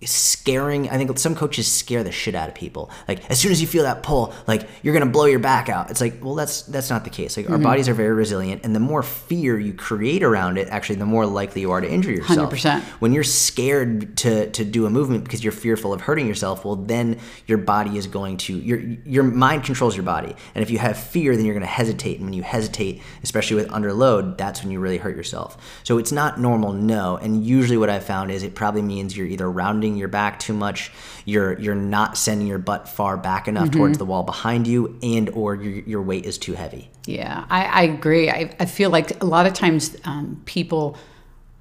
scaring 0.06 0.90
i 0.90 0.98
think 0.98 1.18
some 1.18 1.34
coaches 1.34 1.72
scare 1.72 2.04
the 2.04 2.12
shit 2.12 2.36
out 2.36 2.50
of 2.50 2.56
people. 2.56 2.90
Like 3.08 3.30
as 3.30 3.40
soon 3.40 3.52
as 3.52 3.62
you 3.62 3.68
feel 3.68 3.84
that 3.84 4.04
pull 4.04 4.34
like 4.48 4.68
you're 4.82 4.94
gonna 4.94 5.12
blow 5.12 5.26
your 5.26 5.40
back 5.40 5.70
out. 5.70 5.90
It's 5.90 6.02
like 6.02 6.24
well 6.24 6.36
that's 6.36 6.64
that's 6.64 6.90
not 6.90 7.04
the 7.04 7.10
case. 7.10 7.38
Like 7.38 7.50
our 7.50 7.56
mm-hmm. 7.56 7.64
bodies 7.64 7.88
are 7.90 7.94
very 7.94 8.14
resilient 8.14 8.62
and 8.64 8.76
the 8.76 8.80
more 8.80 9.04
fear 9.04 9.60
you 9.60 9.74
create 9.74 10.24
around 10.24 10.58
it 10.58 10.68
actually 10.70 10.96
the 10.96 11.06
more 11.06 11.26
likely 11.26 11.62
you 11.62 11.72
are 11.72 11.82
to 11.82 11.90
injure 11.90 12.12
yourself. 12.12 12.52
100%. 12.52 12.82
when 13.00 13.14
you're 13.14 13.24
scared 13.24 14.18
to 14.18 14.50
to 14.52 14.66
do 14.66 14.86
a 14.86 14.90
movement 14.90 15.24
because 15.24 15.44
you're 15.44 15.54
fearful 15.54 15.94
of 15.94 16.02
hurting 16.02 16.28
yourself 16.28 16.66
well 16.66 16.76
then 16.76 17.20
your 17.46 17.58
body 17.58 17.98
is 17.98 18.08
going 18.08 18.38
to 18.38 18.58
your 18.58 18.80
your 18.80 19.24
mind 19.24 19.64
controls 19.64 19.96
your 19.96 20.06
body. 20.06 20.36
And 20.56 20.62
if 20.64 20.70
you 20.70 20.80
have 20.80 20.98
fear 20.98 21.36
then 21.36 21.46
you're 21.46 21.56
going 21.56 21.62
to 21.62 21.68
hesitate. 21.68 22.18
And 22.18 22.26
when 22.26 22.34
you 22.34 22.44
hesitate 22.44 23.02
especially 23.24 23.56
with 23.56 23.72
under 23.72 23.94
load 23.94 24.38
that's 24.38 24.62
when 24.62 24.72
you 24.72 24.80
really 24.80 24.98
hurt 24.98 25.16
yourself. 25.16 25.58
So 25.84 25.98
it's 25.98 26.12
not 26.12 26.40
normal 26.40 26.74
no. 26.74 27.18
And 27.18 27.46
usually 27.46 27.78
what 27.78 27.90
i've 27.90 28.06
found 28.06 28.32
is 28.32 28.44
it 28.44 28.56
probably 28.56 28.82
means 28.82 29.16
you're 29.16 29.28
either 29.28 29.50
rounding 29.50 29.87
your 29.96 30.10
back 30.10 30.40
too 30.40 30.54
much 30.54 30.92
you're 31.24 31.58
you're 31.60 31.76
not 31.76 32.18
sending 32.18 32.48
your 32.48 32.58
butt 32.58 32.90
far 32.90 33.16
back 33.16 33.48
enough 33.48 33.72
towards 33.72 33.98
the 33.98 34.06
wall 34.06 34.24
behind 34.24 34.68
you 34.68 34.98
and 35.02 35.30
or 35.30 35.56
your, 35.56 35.84
your 35.84 36.02
weight 36.02 36.26
is 36.26 36.38
too 36.38 36.54
heavy 36.54 36.90
Yeah, 37.08 37.46
I, 37.50 37.66
I 37.66 37.82
agree. 37.84 38.30
I, 38.30 38.54
I 38.60 38.66
feel 38.66 38.90
like 38.90 39.24
a 39.24 39.26
lot 39.26 39.46
of 39.46 39.54
times 39.54 39.96
um, 40.04 40.42
people 40.46 40.98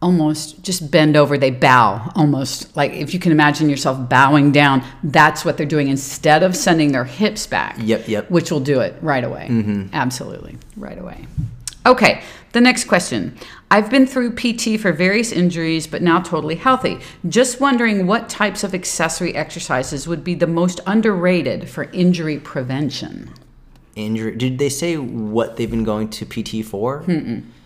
almost 0.03 0.63
just 0.63 0.91
bend 0.91 1.17
over, 1.17 1.39
they 1.39 1.51
bow 1.51 2.13
almost. 2.17 2.77
Like 2.77 2.93
if 2.93 3.15
you 3.15 3.21
can 3.21 3.33
imagine 3.33 3.71
yourself 3.71 4.09
bowing 4.09 4.53
down, 4.53 4.85
that's 5.05 5.45
what 5.45 5.57
they're 5.57 5.65
doing 5.65 5.89
instead 5.89 6.43
of 6.43 6.57
sending 6.57 6.93
their 6.93 7.05
hips 7.05 7.47
back. 7.47 7.77
Yep, 7.79 8.09
yep. 8.09 8.31
Which 8.31 8.51
will 8.51 8.61
do 8.61 8.81
it 8.81 8.95
right 9.01 9.25
away. 9.25 9.89
Absolutely, 9.93 10.59
right 10.77 10.99
away. 10.99 11.27
Okay, 11.87 12.23
the 12.53 12.61
next 12.61 12.85
question. 12.85 13.39
I've 13.71 13.91
been 13.91 14.07
through 14.07 14.37
PT 14.37 14.79
for 14.81 14.93
various 14.93 15.33
injuries, 15.33 15.87
but 15.89 16.01
now 16.01 16.21
totally 16.21 16.55
healthy. 16.55 16.99
Just 17.29 17.61
wondering 17.61 18.07
what 18.07 18.29
types 18.29 18.63
of 18.63 18.75
accessory 18.75 19.35
exercises 19.35 20.07
would 20.07 20.23
be 20.23 20.35
the 20.35 20.47
most 20.47 20.81
underrated 20.87 21.69
for 21.69 21.85
injury 21.93 22.39
prevention. 22.39 23.31
injury 23.97 24.37
did 24.37 24.59
they 24.59 24.69
say 24.69 24.97
what 24.97 25.57
they've 25.57 25.71
been 25.71 25.85
going 25.85 26.09
to 26.11 26.25
pt 26.27 26.65
for 26.65 27.03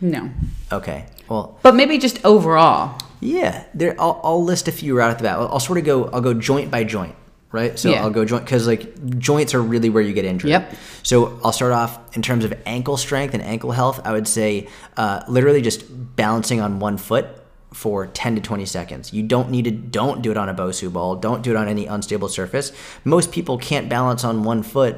No. 0.00 0.30
okay 0.72 1.04
well 1.28 1.58
But 1.62 1.74
maybe 1.74 1.98
just 1.98 2.24
overall. 2.24 2.98
Yeah, 3.22 3.64
there. 3.74 3.94
I'll, 4.00 4.18
I'll 4.24 4.42
list 4.42 4.66
a 4.68 4.72
few 4.72 4.96
right 4.96 5.10
off 5.10 5.18
the 5.18 5.24
bat. 5.24 5.38
I'll, 5.38 5.48
I'll 5.48 5.60
sort 5.60 5.78
of 5.78 5.84
go. 5.84 6.06
I'll 6.06 6.22
go 6.22 6.32
joint 6.32 6.70
by 6.70 6.84
joint, 6.84 7.14
right? 7.52 7.78
So 7.78 7.90
Yeah. 7.90 8.02
I'll 8.02 8.10
go 8.10 8.24
joint 8.24 8.44
because 8.44 8.66
like 8.66 9.18
joints 9.18 9.54
are 9.54 9.62
really 9.62 9.90
where 9.90 10.02
you 10.02 10.12
get 10.12 10.24
injured. 10.24 10.50
Yep. 10.50 10.74
So 11.02 11.40
I'll 11.44 11.52
start 11.52 11.72
off 11.72 11.98
in 12.16 12.22
terms 12.22 12.44
of 12.44 12.54
ankle 12.66 12.96
strength 12.96 13.34
and 13.34 13.42
ankle 13.42 13.72
health. 13.72 14.00
I 14.04 14.12
would 14.12 14.28
say 14.28 14.68
uh, 14.96 15.22
literally 15.28 15.62
just 15.62 15.84
balancing 16.16 16.60
on 16.60 16.78
one 16.78 16.96
foot 16.96 17.26
for 17.72 18.08
10 18.08 18.34
to 18.36 18.40
20 18.40 18.66
seconds. 18.66 19.12
You 19.12 19.22
don't 19.22 19.50
need 19.50 19.64
to 19.64 19.70
don't 19.70 20.22
do 20.22 20.30
it 20.30 20.36
on 20.36 20.48
a 20.48 20.54
Bosu 20.54 20.92
ball. 20.92 21.16
Don't 21.16 21.42
do 21.42 21.50
it 21.50 21.56
on 21.56 21.68
any 21.68 21.86
unstable 21.86 22.28
surface. 22.28 22.72
Most 23.04 23.30
people 23.32 23.58
can't 23.58 23.88
balance 23.88 24.24
on 24.24 24.42
one 24.42 24.62
foot. 24.62 24.96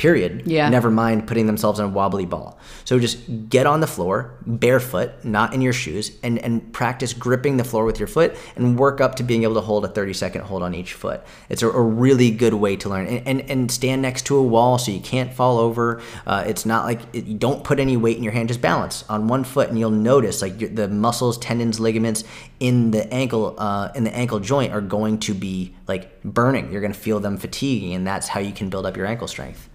Period. 0.00 0.44
Yeah. 0.46 0.66
Never 0.70 0.90
mind 0.90 1.26
putting 1.26 1.44
themselves 1.44 1.78
on 1.78 1.90
a 1.90 1.92
wobbly 1.92 2.24
ball. 2.24 2.58
So 2.86 2.98
just 2.98 3.18
get 3.50 3.66
on 3.66 3.80
the 3.80 3.86
floor, 3.86 4.34
barefoot, 4.46 5.10
not 5.26 5.52
in 5.52 5.60
your 5.60 5.74
shoes, 5.74 6.12
and, 6.22 6.38
and 6.38 6.72
practice 6.72 7.12
gripping 7.12 7.58
the 7.58 7.64
floor 7.64 7.84
with 7.84 7.98
your 7.98 8.08
foot 8.08 8.34
and 8.56 8.78
work 8.78 9.02
up 9.02 9.16
to 9.16 9.22
being 9.22 9.42
able 9.42 9.56
to 9.56 9.60
hold 9.60 9.84
a 9.84 9.88
30 9.88 10.14
second 10.14 10.40
hold 10.44 10.62
on 10.62 10.74
each 10.74 10.94
foot. 10.94 11.22
It's 11.50 11.62
a, 11.62 11.68
a 11.68 11.82
really 11.82 12.30
good 12.30 12.54
way 12.54 12.76
to 12.76 12.88
learn. 12.88 13.08
And, 13.08 13.28
and, 13.28 13.50
and 13.50 13.70
stand 13.70 14.00
next 14.00 14.24
to 14.28 14.36
a 14.36 14.42
wall 14.42 14.78
so 14.78 14.90
you 14.90 15.00
can't 15.00 15.34
fall 15.34 15.58
over. 15.58 16.00
Uh, 16.26 16.44
it's 16.46 16.64
not 16.64 16.86
like 16.86 17.02
it, 17.12 17.26
you 17.26 17.36
don't 17.36 17.62
put 17.62 17.78
any 17.78 17.98
weight 17.98 18.16
in 18.16 18.22
your 18.22 18.32
hand, 18.32 18.48
just 18.48 18.62
balance 18.62 19.04
on 19.10 19.28
one 19.28 19.44
foot, 19.44 19.68
and 19.68 19.78
you'll 19.78 19.90
notice 19.90 20.40
like 20.40 20.58
your, 20.58 20.70
the 20.70 20.88
muscles, 20.88 21.36
tendons, 21.36 21.78
ligaments 21.78 22.24
in 22.58 22.90
the 22.90 23.12
ankle 23.12 23.54
uh, 23.58 23.90
in 23.94 24.04
the 24.04 24.16
ankle 24.16 24.40
joint 24.40 24.72
are 24.72 24.80
going 24.80 25.18
to 25.18 25.34
be 25.34 25.74
like 25.86 26.22
burning. 26.22 26.72
You're 26.72 26.80
going 26.80 26.94
to 26.94 26.98
feel 26.98 27.20
them 27.20 27.36
fatiguing, 27.36 27.92
and 27.92 28.06
that's 28.06 28.28
how 28.28 28.40
you 28.40 28.52
can 28.52 28.70
build 28.70 28.86
up 28.86 28.96
your 28.96 29.04
ankle 29.04 29.28
strength. 29.28 29.69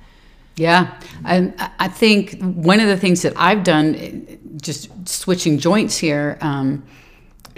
Yeah, 0.57 0.97
and 1.25 1.53
I 1.79 1.89
think 1.89 2.39
one 2.41 2.79
of 2.79 2.88
the 2.88 2.95
things 2.95 3.21
that 3.24 3.33
I've 3.35 3.63
done, 3.63 4.39
just 4.62 4.89
switching 5.07 5.57
joints 5.59 5.97
here, 5.97 6.38
um, 6.39 6.83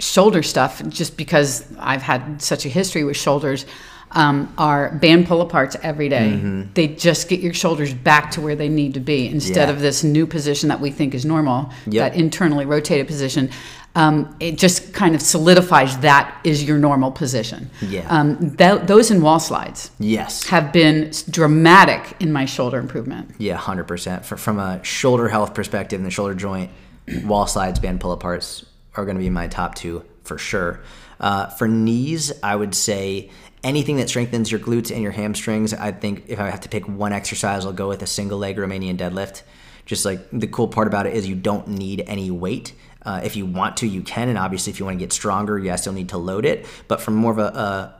shoulder 0.00 0.42
stuff, 0.42 0.82
just 0.88 1.16
because 1.16 1.64
I've 1.78 2.02
had 2.02 2.42
such 2.42 2.66
a 2.66 2.68
history 2.68 3.04
with 3.04 3.16
shoulders, 3.16 3.66
um, 4.12 4.52
are 4.58 4.92
band 4.96 5.26
pull 5.26 5.46
aparts 5.46 5.76
every 5.82 6.08
day. 6.08 6.30
Mm-hmm. 6.34 6.62
They 6.74 6.88
just 6.88 7.28
get 7.28 7.40
your 7.40 7.54
shoulders 7.54 7.92
back 7.92 8.30
to 8.32 8.40
where 8.40 8.56
they 8.56 8.68
need 8.68 8.94
to 8.94 9.00
be 9.00 9.28
instead 9.28 9.68
Yeah. 9.68 9.74
of 9.74 9.80
this 9.80 10.02
new 10.04 10.26
position 10.26 10.68
that 10.70 10.80
we 10.80 10.90
think 10.90 11.14
is 11.14 11.24
normal, 11.24 11.70
Yep. 11.86 12.12
that 12.12 12.18
internally 12.18 12.64
rotated 12.64 13.06
position. 13.06 13.50
Um, 13.94 14.36
it 14.38 14.58
just 14.58 14.92
kind 14.92 15.14
of 15.14 15.20
solidifies 15.22 15.98
that 15.98 16.38
is 16.44 16.62
your 16.62 16.78
normal 16.78 17.10
position. 17.10 17.70
Yeah. 17.80 18.06
Um, 18.08 18.36
tho- 18.56 18.78
those 18.78 19.10
in 19.10 19.20
wall 19.22 19.40
slides 19.40 19.90
Yes. 19.98 20.44
have 20.48 20.72
been 20.72 21.10
dramatic 21.30 22.14
in 22.20 22.32
my 22.32 22.44
shoulder 22.44 22.78
improvement. 22.78 23.34
Yeah, 23.38 23.56
hundred 23.56 23.84
percent. 23.88 24.24
From 24.24 24.58
a 24.58 24.80
shoulder 24.84 25.28
health 25.28 25.52
perspective, 25.54 25.98
and 25.98 26.06
the 26.06 26.10
shoulder 26.12 26.34
joint, 26.34 26.70
wall 27.24 27.46
slides, 27.46 27.80
band 27.80 28.00
pull 28.00 28.16
aparts 28.16 28.64
are 28.94 29.04
going 29.04 29.16
to 29.16 29.22
be 29.22 29.30
my 29.30 29.48
top 29.48 29.74
two 29.74 30.04
for 30.22 30.38
sure. 30.38 30.80
Uh, 31.18 31.46
for 31.46 31.66
knees, 31.66 32.32
I 32.42 32.54
would 32.54 32.74
say 32.76 33.30
anything 33.64 33.96
that 33.96 34.08
strengthens 34.08 34.50
your 34.50 34.60
glutes 34.60 34.90
and 34.90 35.02
your 35.02 35.12
hamstrings. 35.12 35.74
I 35.74 35.92
think 35.92 36.24
if 36.28 36.40
I 36.40 36.50
have 36.50 36.60
to 36.60 36.68
pick 36.68 36.88
one 36.88 37.12
exercise, 37.12 37.64
I'll 37.64 37.72
go 37.72 37.88
with 37.88 38.02
a 38.02 38.06
single 38.06 38.38
leg 38.38 38.56
Romanian 38.56 38.96
deadlift. 38.96 39.42
Just 39.86 40.04
like 40.04 40.20
the 40.30 40.46
cool 40.46 40.68
part 40.68 40.86
about 40.86 41.06
it 41.06 41.14
is 41.14 41.26
you 41.26 41.34
don't 41.34 41.68
need 41.68 42.04
any 42.06 42.30
weight. 42.30 42.74
Uh, 43.02 43.20
if 43.24 43.36
you 43.36 43.46
want 43.46 43.78
to, 43.78 43.86
you 43.86 44.02
can, 44.02 44.28
and 44.28 44.36
obviously, 44.36 44.70
if 44.70 44.78
you 44.78 44.84
want 44.84 44.98
to 44.98 45.02
get 45.02 45.12
stronger, 45.12 45.58
yes, 45.58 45.86
you'll 45.86 45.94
need 45.94 46.10
to 46.10 46.18
load 46.18 46.44
it. 46.44 46.66
But 46.88 47.00
from 47.00 47.14
more 47.14 47.32
of 47.32 47.38
a, 47.38 47.42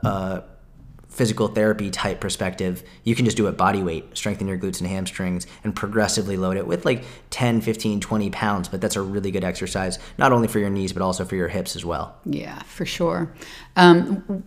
a, 0.02 0.06
a 0.06 0.44
physical 1.08 1.48
therapy 1.48 1.88
type 1.90 2.20
perspective, 2.20 2.82
you 3.04 3.14
can 3.14 3.24
just 3.24 3.36
do 3.36 3.46
it 3.46 3.56
body 3.56 3.82
weight, 3.82 4.16
strengthen 4.16 4.46
your 4.46 4.58
glutes 4.58 4.80
and 4.80 4.88
hamstrings, 4.88 5.46
and 5.64 5.74
progressively 5.74 6.36
load 6.36 6.56
it 6.56 6.66
with 6.66 6.84
like 6.84 7.04
10, 7.30 7.62
15, 7.62 8.00
20 8.00 8.30
pounds. 8.30 8.68
But 8.68 8.80
that's 8.80 8.96
a 8.96 9.02
really 9.02 9.30
good 9.30 9.44
exercise, 9.44 9.98
not 10.18 10.32
only 10.32 10.46
for 10.46 10.58
your 10.58 10.70
knees, 10.70 10.92
but 10.92 11.00
also 11.00 11.24
for 11.24 11.36
your 11.36 11.48
hips 11.48 11.74
as 11.74 11.84
well. 11.84 12.16
Yeah, 12.26 12.62
for 12.64 12.84
sure. 12.84 13.34
Um, 13.76 14.44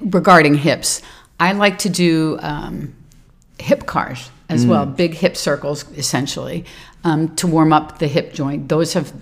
regarding 0.00 0.54
hips, 0.54 1.02
I 1.40 1.52
like 1.52 1.78
to 1.78 1.88
do 1.90 2.38
um, 2.40 2.94
hip 3.58 3.86
CARs 3.86 4.30
as 4.48 4.66
well, 4.66 4.84
big 4.84 5.14
hip 5.14 5.34
circles 5.36 5.84
essentially, 5.96 6.64
um, 7.04 7.34
to 7.36 7.46
warm 7.46 7.72
up 7.72 7.98
the 7.98 8.06
hip 8.06 8.34
joint. 8.34 8.68
Those 8.68 8.92
have 8.92 9.12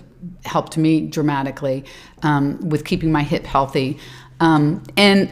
helped 0.45 0.77
me 0.77 1.01
dramatically 1.07 1.85
um, 2.21 2.69
with 2.69 2.83
keeping 2.83 3.11
my 3.11 3.23
hip 3.23 3.45
healthy. 3.45 3.97
Um, 4.41 4.83
and 4.97 5.31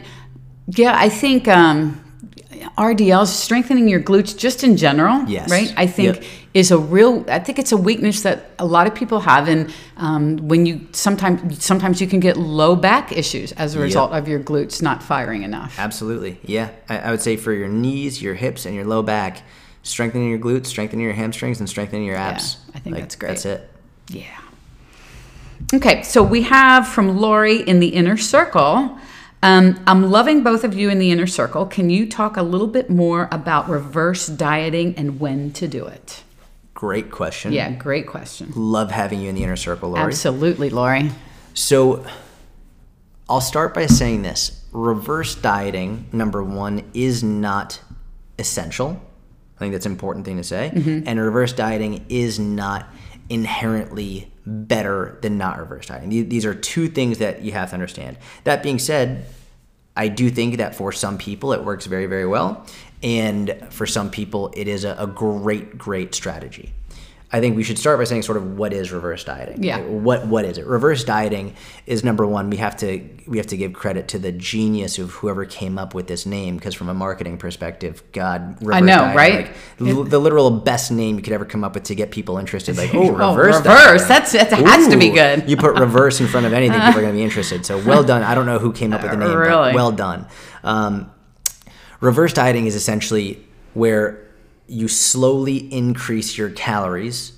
yeah, 0.68 0.94
I 0.96 1.10
think 1.10 1.48
um, 1.48 2.02
RDLs, 2.78 3.26
strengthening 3.28 3.88
your 3.88 4.00
glutes 4.00 4.36
just 4.36 4.64
in 4.64 4.76
general, 4.76 5.24
Yes. 5.28 5.50
right? 5.50 5.72
I 5.76 5.86
think 5.86 6.16
Yep. 6.16 6.24
Is 6.52 6.70
a 6.72 6.78
real. 6.78 7.24
I 7.28 7.38
think 7.38 7.58
it's 7.58 7.72
a 7.72 7.76
weakness 7.76 8.22
that 8.22 8.50
a 8.58 8.66
lot 8.66 8.86
of 8.86 8.94
people 8.94 9.20
have, 9.20 9.46
and 9.48 9.72
um, 9.96 10.36
when 10.48 10.66
you 10.66 10.88
sometimes 10.92 11.64
sometimes 11.64 12.00
you 12.00 12.06
can 12.08 12.18
get 12.20 12.36
low 12.36 12.74
back 12.74 13.12
issues 13.12 13.52
as 13.52 13.74
a 13.74 13.78
Yep. 13.78 13.84
result 13.84 14.12
of 14.12 14.26
your 14.26 14.40
glutes 14.40 14.82
not 14.82 15.02
firing 15.02 15.42
enough. 15.44 15.78
Absolutely. 15.78 16.38
Yeah. 16.42 16.70
I, 16.88 16.98
I 16.98 17.10
would 17.12 17.22
say 17.22 17.36
for 17.36 17.52
your 17.52 17.68
knees, 17.68 18.20
your 18.20 18.34
hips, 18.34 18.66
and 18.66 18.74
your 18.74 18.84
low 18.84 19.02
back, 19.02 19.42
strengthening 19.84 20.28
your 20.28 20.40
glutes, 20.40 20.66
strengthening 20.66 21.04
your 21.04 21.14
hamstrings, 21.14 21.60
and 21.60 21.68
strengthening 21.68 22.04
your 22.04 22.16
abs. 22.16 22.58
I 22.74 22.80
think 22.80 22.96
that's 22.96 23.14
great. 23.14 23.28
That's 23.28 23.46
it. 23.46 23.70
Yeah. 24.08 24.24
Okay, 25.72 26.02
so 26.02 26.22
we 26.22 26.42
have 26.42 26.88
from 26.88 27.18
Lori 27.18 27.62
in 27.62 27.78
the 27.78 27.88
inner 27.88 28.16
circle. 28.16 28.98
Um, 29.42 29.78
I'm 29.86 30.10
loving 30.10 30.42
both 30.42 30.64
of 30.64 30.74
you 30.74 30.90
in 30.90 30.98
the 30.98 31.10
inner 31.12 31.26
circle. 31.28 31.64
Can 31.64 31.90
you 31.90 32.08
talk 32.08 32.36
a 32.36 32.42
little 32.42 32.66
bit 32.66 32.90
more 32.90 33.28
about 33.30 33.68
reverse 33.68 34.26
dieting 34.26 34.94
and 34.96 35.20
when 35.20 35.52
to 35.52 35.68
do 35.68 35.86
it? 35.86 36.24
Great 36.80 37.10
question. 37.10 37.52
Yeah, 37.52 37.72
great 37.72 38.06
question. 38.06 38.50
Love 38.56 38.90
having 38.90 39.20
you 39.20 39.28
in 39.28 39.34
the 39.34 39.44
inner 39.44 39.54
circle, 39.54 39.90
Lori. 39.90 40.02
Absolutely, 40.02 40.70
Lori. 40.70 41.10
So 41.52 42.06
I'll 43.28 43.42
start 43.42 43.74
by 43.74 43.84
saying 43.84 44.22
this 44.22 44.64
reverse 44.72 45.34
dieting, 45.34 46.08
number 46.10 46.42
one, 46.42 46.90
is 46.94 47.22
not 47.22 47.82
essential. 48.38 48.98
I 49.56 49.58
think 49.58 49.72
that's 49.72 49.84
an 49.84 49.92
important 49.92 50.24
thing 50.24 50.38
to 50.38 50.42
say. 50.42 50.72
Mm-hmm. 50.74 51.06
And 51.06 51.20
reverse 51.20 51.52
dieting 51.52 52.06
is 52.08 52.38
not 52.38 52.88
inherently 53.28 54.32
better 54.46 55.18
than 55.20 55.36
not 55.36 55.58
reverse 55.58 55.84
dieting. 55.84 56.30
These 56.30 56.46
are 56.46 56.54
two 56.54 56.88
things 56.88 57.18
that 57.18 57.42
you 57.42 57.52
have 57.52 57.68
to 57.68 57.74
understand. 57.74 58.16
That 58.44 58.62
being 58.62 58.78
said, 58.78 59.26
I 59.94 60.08
do 60.08 60.30
think 60.30 60.56
that 60.56 60.74
for 60.74 60.92
some 60.92 61.18
people 61.18 61.52
it 61.52 61.62
works 61.62 61.84
very, 61.84 62.06
very 62.06 62.26
well. 62.26 62.66
And 63.02 63.56
for 63.70 63.86
some 63.86 64.10
people, 64.10 64.52
it 64.56 64.68
is 64.68 64.84
a, 64.84 64.94
a 64.98 65.06
great, 65.06 65.78
great 65.78 66.14
strategy. 66.14 66.72
I 67.32 67.38
think 67.38 67.54
we 67.54 67.62
should 67.62 67.78
start 67.78 67.96
by 68.00 68.02
saying 68.04 68.22
sort 68.22 68.38
of 68.38 68.58
what 68.58 68.72
is 68.72 68.90
reverse 68.90 69.22
dieting. 69.22 69.62
Yeah. 69.62 69.78
What 69.82 70.26
what 70.26 70.44
is 70.44 70.58
it? 70.58 70.66
Reverse 70.66 71.04
dieting 71.04 71.54
is 71.86 72.02
number 72.02 72.26
one. 72.26 72.50
We 72.50 72.56
have 72.56 72.76
to 72.78 73.08
we 73.28 73.36
have 73.38 73.46
to 73.46 73.56
give 73.56 73.72
credit 73.72 74.08
to 74.08 74.18
the 74.18 74.32
genius 74.32 74.98
of 74.98 75.12
whoever 75.12 75.44
came 75.44 75.78
up 75.78 75.94
with 75.94 76.08
this 76.08 76.26
name 76.26 76.56
because 76.56 76.74
from 76.74 76.88
a 76.88 76.94
marketing 76.94 77.38
perspective, 77.38 78.02
God, 78.10 78.56
reverse 78.60 78.80
know, 78.82 78.96
dieting, 78.96 79.16
right? 79.16 79.50
Like, 79.78 79.94
l- 79.96 80.02
the 80.02 80.18
literal 80.18 80.50
best 80.50 80.90
name 80.90 81.18
you 81.18 81.22
could 81.22 81.32
ever 81.32 81.44
come 81.44 81.62
up 81.62 81.74
with 81.74 81.84
to 81.84 81.94
get 81.94 82.10
people 82.10 82.36
interested. 82.36 82.76
Like, 82.76 82.92
oh, 82.96 82.98
Oh, 83.20 83.36
reverse. 83.36 83.58
reverse. 83.58 83.62
dieting. 84.02 84.08
That's 84.08 84.32
that 84.32 84.52
has 84.52 84.88
to 84.88 84.96
be 84.98 85.10
good. 85.10 85.48
You 85.48 85.56
put 85.56 85.78
reverse 85.78 86.20
in 86.20 86.26
front 86.26 86.46
of 86.46 86.52
anything, 86.52 86.80
people 86.80 86.98
are 86.98 87.02
going 87.02 87.12
to 87.14 87.18
be 87.18 87.22
interested. 87.30 87.64
So 87.64 87.78
well 87.84 88.02
done. 88.02 88.24
I 88.24 88.34
don't 88.34 88.46
know 88.46 88.58
who 88.58 88.72
came 88.72 88.92
up 88.92 89.02
with 89.02 89.12
the 89.12 89.16
name, 89.16 89.32
Really? 89.36 89.68
but 89.70 89.74
well 89.76 89.92
done. 89.92 90.26
Um, 90.64 91.12
reverse 92.00 92.32
dieting 92.32 92.66
is 92.66 92.74
essentially 92.74 93.44
where 93.74 94.26
you 94.66 94.88
slowly 94.88 95.72
increase 95.72 96.38
your 96.38 96.50
calories 96.50 97.32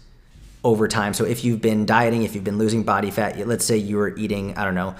over 0.65 0.87
time. 0.87 1.13
So 1.13 1.25
if 1.25 1.45
you've 1.45 1.61
been 1.61 1.87
dieting, 1.87 2.23
if 2.23 2.35
you've 2.35 2.45
been 2.45 2.59
losing 2.59 2.85
body 2.85 3.11
fat, 3.11 3.47
let's 3.49 3.65
say 3.65 3.77
you 3.77 3.97
were 3.97 4.17
eating, 4.17 4.57
I 4.57 4.65
don't 4.65 4.75
know, 4.75 4.95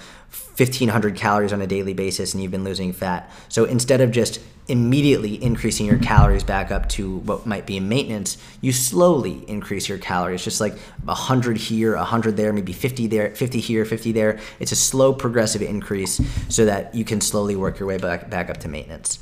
1500 0.57 1.15
calories 1.15 1.53
on 1.53 1.61
a 1.61 1.67
daily 1.67 1.93
basis 1.93 2.33
and 2.33 2.43
you've 2.43 2.51
been 2.51 2.63
losing 2.63 2.91
fat. 2.91 3.31
So 3.49 3.65
instead 3.65 4.01
of 4.01 4.11
just 4.11 4.39
immediately 4.67 5.41
increasing 5.43 5.85
your 5.85 5.99
calories 5.99 6.43
back 6.43 6.71
up 6.71 6.87
to 6.89 7.17
what 7.19 7.45
might 7.45 7.65
be 7.65 7.79
maintenance, 7.79 8.37
you 8.61 8.71
slowly 8.71 9.43
increase 9.47 9.87
your 9.87 9.97
calories, 9.97 10.43
just 10.43 10.59
like 10.59 10.77
100 11.03 11.57
here, 11.57 11.95
100 11.95 12.35
there, 12.35 12.51
maybe 12.51 12.73
50 12.73 13.07
there, 13.07 13.33
50 13.35 13.59
here, 13.59 13.85
50 13.85 14.11
there. 14.11 14.39
It's 14.59 14.71
a 14.71 14.75
slow 14.75 15.13
progressive 15.13 15.61
increase 15.61 16.19
so 16.49 16.65
that 16.65 16.93
you 16.93 17.05
can 17.05 17.21
slowly 17.21 17.55
work 17.55 17.79
your 17.79 17.87
way 17.87 17.97
back, 17.97 18.29
back 18.29 18.49
up 18.49 18.57
to 18.57 18.67
maintenance 18.67 19.19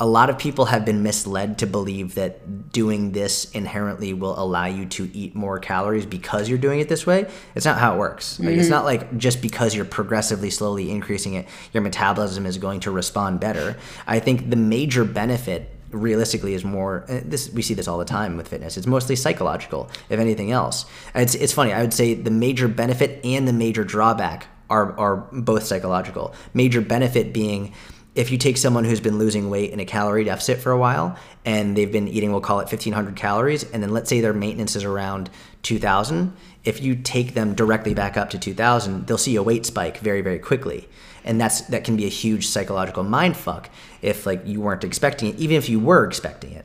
a 0.00 0.06
lot 0.06 0.28
of 0.28 0.38
people 0.38 0.64
have 0.66 0.84
been 0.84 1.02
misled 1.02 1.58
to 1.58 1.66
believe 1.66 2.16
that 2.16 2.72
doing 2.72 3.12
this 3.12 3.50
inherently 3.52 4.12
will 4.12 4.38
allow 4.38 4.66
you 4.66 4.86
to 4.86 5.08
eat 5.14 5.36
more 5.36 5.60
calories 5.60 6.04
because 6.04 6.48
you're 6.48 6.58
doing 6.58 6.80
it 6.80 6.88
this 6.88 7.06
way. 7.06 7.30
It's 7.54 7.64
not 7.64 7.78
how 7.78 7.94
it 7.94 7.98
works. 7.98 8.40
Like, 8.40 8.56
It's 8.56 8.68
not 8.68 8.84
like 8.84 9.16
just 9.16 9.40
because 9.40 9.74
you're 9.74 9.84
progressively 9.84 10.50
slowly 10.50 10.90
increasing 10.90 11.34
it, 11.34 11.46
your 11.72 11.82
metabolism 11.82 12.44
is 12.44 12.58
going 12.58 12.80
to 12.80 12.90
respond 12.90 13.38
better. 13.38 13.76
I 14.06 14.18
think 14.18 14.50
the 14.50 14.56
major 14.56 15.04
benefit 15.04 15.70
realistically 15.90 16.54
is 16.54 16.64
more 16.64 17.04
uh, 17.08 17.20
this 17.24 17.52
we 17.52 17.62
see 17.62 17.74
this 17.74 17.86
all 17.86 17.98
the 17.98 18.04
time 18.04 18.36
with 18.36 18.48
fitness 18.48 18.76
it's 18.76 18.86
mostly 18.86 19.14
psychological 19.14 19.88
if 20.08 20.18
anything 20.18 20.50
else 20.50 20.86
it's, 21.14 21.36
it's 21.36 21.52
funny 21.52 21.72
i 21.72 21.80
would 21.80 21.94
say 21.94 22.14
the 22.14 22.32
major 22.32 22.66
benefit 22.66 23.24
and 23.24 23.46
the 23.46 23.52
major 23.52 23.84
drawback 23.84 24.48
are, 24.68 24.98
are 24.98 25.16
both 25.30 25.62
psychological 25.62 26.34
major 26.52 26.80
benefit 26.80 27.32
being 27.32 27.72
if 28.14 28.30
you 28.30 28.38
take 28.38 28.56
someone 28.56 28.84
who's 28.84 29.00
been 29.00 29.18
losing 29.18 29.50
weight 29.50 29.72
in 29.72 29.80
a 29.80 29.84
calorie 29.84 30.24
deficit 30.24 30.58
for 30.58 30.70
a 30.70 30.78
while 30.78 31.18
and 31.44 31.76
they've 31.76 31.90
been 31.90 32.08
eating 32.08 32.30
we'll 32.30 32.40
call 32.40 32.60
it 32.60 32.64
1500 32.64 33.16
calories 33.16 33.64
and 33.70 33.82
then 33.82 33.90
let's 33.90 34.08
say 34.08 34.20
their 34.20 34.32
maintenance 34.32 34.76
is 34.76 34.84
around 34.84 35.30
2000 35.62 36.34
if 36.64 36.82
you 36.82 36.94
take 36.94 37.34
them 37.34 37.54
directly 37.54 37.94
back 37.94 38.16
up 38.16 38.30
to 38.30 38.38
2000 38.38 39.06
they'll 39.06 39.18
see 39.18 39.36
a 39.36 39.42
weight 39.42 39.66
spike 39.66 39.98
very 39.98 40.20
very 40.20 40.38
quickly. 40.38 40.88
And 41.26 41.40
that's 41.40 41.62
that 41.62 41.84
can 41.84 41.96
be 41.96 42.04
a 42.04 42.10
huge 42.10 42.46
psychological 42.46 43.02
mind 43.02 43.36
fuck 43.36 43.70
if 44.02 44.26
like 44.26 44.46
you 44.46 44.60
weren't 44.60 44.84
expecting 44.84 45.30
it 45.30 45.36
even 45.36 45.56
if 45.56 45.68
you 45.68 45.80
were 45.80 46.04
expecting 46.04 46.52
it. 46.52 46.64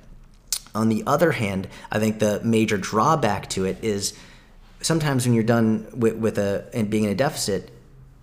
On 0.76 0.90
the 0.90 1.04
other 1.08 1.32
hand 1.32 1.68
i 1.92 2.00
think 2.00 2.20
the 2.20 2.42
major 2.44 2.78
drawback 2.78 3.50
to 3.52 3.66
it 3.66 3.84
is 3.84 4.14
sometimes 4.82 5.26
when 5.26 5.34
you're 5.34 5.44
done 5.44 5.88
with, 5.94 6.16
with 6.16 6.38
a 6.38 6.70
and 6.74 6.90
being 6.90 7.06
in 7.06 7.10
a 7.10 7.16
deficit 7.16 7.72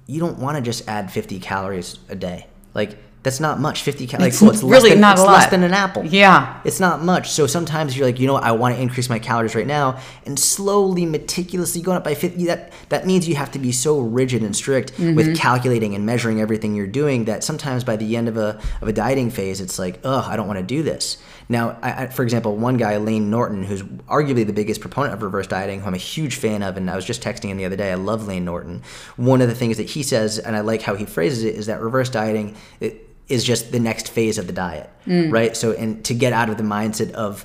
you 0.06 0.20
don't 0.20 0.38
want 0.38 0.56
to 0.56 0.62
just 0.62 0.88
add 0.88 1.10
50 1.10 1.40
calories 1.40 1.98
a 2.08 2.14
day. 2.14 2.46
Like 2.74 2.96
that's 3.26 3.40
not 3.40 3.58
much 3.60 3.82
50 3.82 4.06
calories 4.06 4.34
It's 4.34 4.40
like, 4.42 4.46
cool, 4.48 4.54
it's 4.54 4.62
less 4.62 4.72
really 4.82 4.90
than, 4.90 5.00
not 5.00 5.14
it's 5.16 5.22
a 5.22 5.26
less 5.26 5.42
lot. 5.42 5.50
than 5.50 5.62
an 5.64 5.72
apple 5.74 6.04
Yeah. 6.06 6.60
it's 6.64 6.80
not 6.80 7.02
much. 7.02 7.30
So 7.30 7.46
sometimes 7.46 7.96
you're 7.96 8.06
like, 8.06 8.20
you 8.20 8.26
know 8.28 8.34
what, 8.34 8.44
I 8.44 8.52
want 8.52 8.74
to 8.76 8.80
increase 8.80 9.08
my 9.08 9.18
calories 9.18 9.54
right 9.54 9.66
now, 9.66 9.98
and 10.24 10.38
slowly, 10.38 11.04
meticulously 11.06 11.82
going 11.82 11.96
up 11.96 12.04
by 12.04 12.14
50. 12.14 12.46
That 12.46 12.72
that 12.88 13.06
means 13.06 13.28
you 13.28 13.34
have 13.34 13.50
to 13.52 13.58
be 13.58 13.72
so 13.72 13.98
rigid 14.00 14.42
and 14.42 14.54
strict 14.54 14.92
Mm-hmm. 14.96 15.14
with 15.16 15.36
calculating 15.36 15.94
and 15.96 16.06
measuring 16.06 16.40
everything 16.40 16.74
you're 16.76 16.86
doing 16.86 17.24
that 17.26 17.42
sometimes 17.42 17.82
by 17.84 17.96
the 17.96 18.16
end 18.16 18.28
of 18.28 18.36
a 18.36 18.60
of 18.80 18.86
a 18.88 18.92
dieting 18.92 19.30
phase, 19.30 19.60
it's 19.60 19.78
like, 19.78 19.98
ugh, 20.04 20.24
I 20.26 20.36
don't 20.36 20.46
want 20.46 20.58
to 20.60 20.64
do 20.64 20.82
this. 20.82 21.18
Now, 21.48 21.78
I, 21.82 22.04
I, 22.04 22.06
for 22.08 22.22
example, 22.22 22.56
one 22.56 22.76
guy, 22.76 22.96
Layne 22.96 23.28
Norton, 23.30 23.62
who's 23.64 23.82
arguably 23.82 24.46
the 24.46 24.52
biggest 24.52 24.80
proponent 24.80 25.14
of 25.14 25.22
reverse 25.22 25.46
dieting, 25.46 25.80
who 25.80 25.86
I'm 25.86 25.94
a 25.94 25.98
huge 26.14 26.36
fan 26.36 26.62
of, 26.62 26.76
and 26.76 26.90
I 26.90 26.96
was 26.96 27.04
just 27.04 27.22
texting 27.22 27.50
him 27.50 27.56
the 27.56 27.64
other 27.64 27.76
day. 27.76 27.90
I 27.92 27.94
love 27.96 28.26
Layne 28.26 28.44
Norton. 28.44 28.82
One 29.16 29.40
of 29.40 29.48
the 29.48 29.54
things 29.54 29.76
that 29.78 29.88
he 29.90 30.02
says, 30.02 30.38
and 30.38 30.56
I 30.56 30.60
like 30.60 30.82
how 30.82 30.94
he 30.94 31.04
phrases 31.04 31.44
it, 31.44 31.54
is 31.54 31.66
that 31.66 31.80
reverse 31.80 32.08
dieting. 32.10 32.56
It, 32.80 33.02
is 33.28 33.44
just 33.44 33.72
the 33.72 33.80
next 33.80 34.08
phase 34.08 34.38
of 34.38 34.46
the 34.46 34.52
diet, 34.52 34.88
right? 35.06 35.56
So, 35.56 35.72
and 35.72 36.04
to 36.04 36.14
get 36.14 36.32
out 36.32 36.48
of 36.48 36.56
the 36.56 36.62
mindset 36.62 37.10
of 37.12 37.44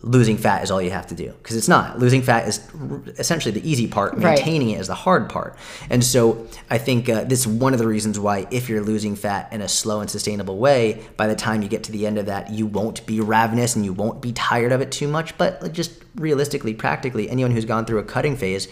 losing 0.00 0.36
fat 0.36 0.62
is 0.62 0.70
all 0.70 0.82
you 0.82 0.90
have 0.90 1.06
to 1.06 1.14
do 1.14 1.32
because 1.38 1.56
it's 1.56 1.68
not. 1.68 1.98
Losing 1.98 2.20
fat 2.20 2.46
is 2.46 2.60
r- 2.78 3.00
essentially 3.18 3.52
the 3.58 3.66
easy 3.66 3.86
part. 3.86 4.12
Right. 4.12 4.22
Maintaining 4.36 4.70
it 4.70 4.80
is 4.80 4.86
the 4.88 4.94
hard 4.94 5.30
part. 5.30 5.56
And 5.88 6.04
so, 6.04 6.46
I 6.68 6.78
think 6.78 7.08
uh, 7.08 7.24
this 7.24 7.40
is 7.40 7.46
one 7.46 7.72
of 7.72 7.78
the 7.78 7.86
reasons 7.86 8.18
why, 8.18 8.46
if 8.50 8.68
you're 8.68 8.82
losing 8.82 9.16
fat 9.16 9.50
in 9.52 9.62
a 9.62 9.68
slow 9.68 10.00
and 10.00 10.10
sustainable 10.10 10.58
way, 10.58 11.02
by 11.16 11.26
the 11.26 11.36
time 11.36 11.62
you 11.62 11.68
get 11.68 11.84
to 11.84 11.92
the 11.92 12.06
end 12.06 12.18
of 12.18 12.26
that, 12.26 12.50
you 12.50 12.66
won't 12.66 13.06
be 13.06 13.20
ravenous 13.20 13.76
and 13.76 13.84
you 13.84 13.92
won't 13.92 14.20
be 14.20 14.32
tired 14.32 14.72
of 14.72 14.80
it 14.80 14.92
too 14.92 15.08
much. 15.08 15.38
But 15.38 15.72
just 15.72 15.92
realistically, 16.16 16.74
practically, 16.74 17.30
anyone 17.30 17.52
who's 17.52 17.64
gone 17.64 17.86
through 17.86 18.00
a 18.00 18.04
cutting 18.04 18.36
phase 18.36 18.68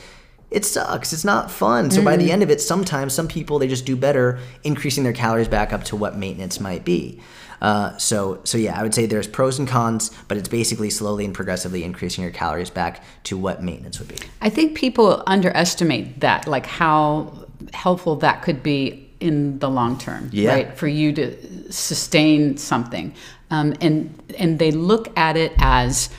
it 0.53 0.65
sucks. 0.65 1.13
It's 1.13 1.25
not 1.25 1.51
fun. 1.51 1.91
So 1.91 2.03
by 2.05 2.17
the 2.17 2.31
end 2.31 2.43
of 2.43 2.51
it, 2.51 2.61
sometimes 2.61 3.13
some 3.15 3.29
people 3.29 3.59
they 3.59 3.69
just 3.69 3.87
do 3.87 3.97
better 3.97 4.39
increasing 4.65 5.05
their 5.05 5.13
calories 5.13 5.49
back 5.49 5.73
up 5.73 5.85
to 5.85 5.97
what 5.97 6.17
maintenance 6.17 6.61
might 6.61 6.85
be. 6.85 7.21
Uh, 7.61 7.97
so 7.97 8.41
so 8.45 8.59
yeah, 8.59 8.79
I 8.79 8.83
would 8.83 8.93
say 8.95 9.07
there's 9.07 9.29
pros 9.29 9.59
and 9.59 9.69
cons, 9.69 10.11
but 10.29 10.37
it's 10.37 10.49
basically 10.49 10.91
slowly 10.91 11.25
and 11.25 11.33
progressively 11.35 11.85
increasing 11.85 12.23
your 12.23 12.33
calories 12.33 12.71
back 12.71 13.03
to 13.25 13.37
what 13.39 13.63
maintenance 13.63 13.99
would 14.01 14.09
be. 14.09 14.17
I 14.41 14.49
think 14.51 14.77
people 14.77 15.23
underestimate 15.27 16.21
that, 16.21 16.47
like 16.49 16.67
how 16.67 17.47
helpful 17.73 18.17
that 18.17 18.43
could 18.43 18.63
be 18.63 19.09
in 19.21 19.61
the 19.61 19.71
long 19.71 19.97
term, 19.97 20.29
Yeah. 20.33 20.51
right? 20.51 20.77
For 20.77 20.89
you 20.89 21.13
to 21.13 21.73
sustain 21.73 22.57
something, 22.57 23.15
um, 23.51 23.75
and 23.81 24.13
and 24.39 24.59
they 24.59 24.73
look 24.73 25.17
at 25.17 25.37
it 25.37 25.53
as, 25.59 26.11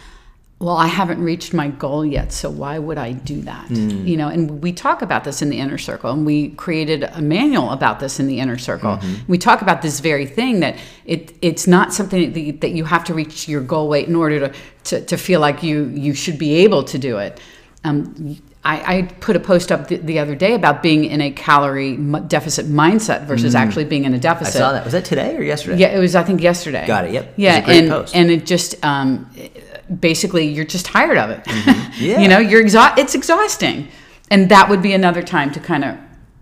well, 0.63 0.77
I 0.77 0.87
haven't 0.87 1.21
reached 1.21 1.53
my 1.53 1.67
goal 1.67 2.05
yet, 2.05 2.31
so 2.31 2.49
why 2.49 2.79
would 2.79 2.97
I 2.97 3.11
do 3.11 3.41
that? 3.41 3.69
You 3.69 4.15
know, 4.17 4.29
and 4.29 4.61
we 4.63 4.71
talk 4.71 5.01
about 5.01 5.23
this 5.25 5.41
in 5.41 5.49
the 5.49 5.59
inner 5.59 5.77
circle, 5.77 6.11
and 6.11 6.25
we 6.25 6.49
created 6.51 7.03
a 7.03 7.21
manual 7.21 7.71
about 7.71 7.99
this 7.99 8.19
in 8.19 8.27
the 8.27 8.39
inner 8.39 8.57
circle. 8.57 8.99
We 9.27 9.37
talk 9.37 9.61
about 9.61 9.81
this 9.81 9.99
very 9.99 10.25
thing 10.25 10.61
that 10.61 10.77
it 11.05 11.33
it's 11.41 11.67
not 11.67 11.93
something 11.93 12.31
that 12.31 12.39
you, 12.39 12.53
that 12.53 12.71
you 12.71 12.85
have 12.85 13.03
to 13.05 13.13
reach 13.13 13.49
your 13.49 13.61
goal 13.61 13.89
weight 13.89 14.07
in 14.07 14.15
order 14.15 14.39
to, 14.47 14.53
to 14.85 15.05
to 15.05 15.17
feel 15.17 15.41
like 15.41 15.63
you 15.63 15.85
you 15.93 16.13
should 16.13 16.37
be 16.39 16.55
able 16.63 16.83
to 16.85 16.97
do 16.97 17.17
it. 17.17 17.39
Um, 17.83 18.37
I, 18.65 18.97
I 18.97 19.01
put 19.19 19.35
a 19.35 19.41
post 19.41 19.69
up 19.73 19.89
the, 19.89 19.97
the 19.97 20.19
other 20.19 20.35
day 20.35 20.53
about 20.53 20.81
being 20.81 21.03
in 21.03 21.19
a 21.19 21.31
calorie 21.31 21.95
m- 21.95 22.25
deficit 22.29 22.65
mindset 22.67 23.25
versus 23.25 23.55
actually 23.55 23.83
being 23.83 24.05
in 24.05 24.13
a 24.13 24.17
deficit. 24.19 24.55
I 24.55 24.59
saw 24.59 24.71
that. 24.71 24.85
Was 24.85 24.93
that 24.93 25.03
today 25.03 25.35
or 25.35 25.43
yesterday? 25.43 25.79
Yeah, 25.79 25.89
it 25.89 25.99
was 25.99 26.15
I 26.15 26.23
think 26.23 26.39
yesterday. 26.41 26.87
Got 26.87 27.03
it, 27.05 27.11
yep. 27.11 27.23
It 27.23 27.27
was 27.27 27.33
Yeah, 27.37 27.61
great 27.65 27.79
and 27.79 27.89
post. 27.89 28.15
and 28.15 28.31
it 28.31 28.45
just 28.45 28.81
um, 28.85 29.29
basically 29.99 30.47
you're 30.47 30.65
just 30.65 30.85
tired 30.85 31.17
of 31.17 31.29
it. 31.29 31.43
Mm-hmm. 31.45 31.79
Yeah. 32.03 32.19
you 32.21 32.27
know, 32.27 32.39
you're 32.39 32.63
exa- 32.63 32.97
it's 32.97 33.13
exhausting, 33.13 33.87
and 34.31 34.49
that 34.49 34.67
would 34.67 34.81
be 34.81 34.93
another 34.93 35.21
time 35.21 35.51
to 35.51 35.59
kind 35.59 35.83
of 35.85 35.95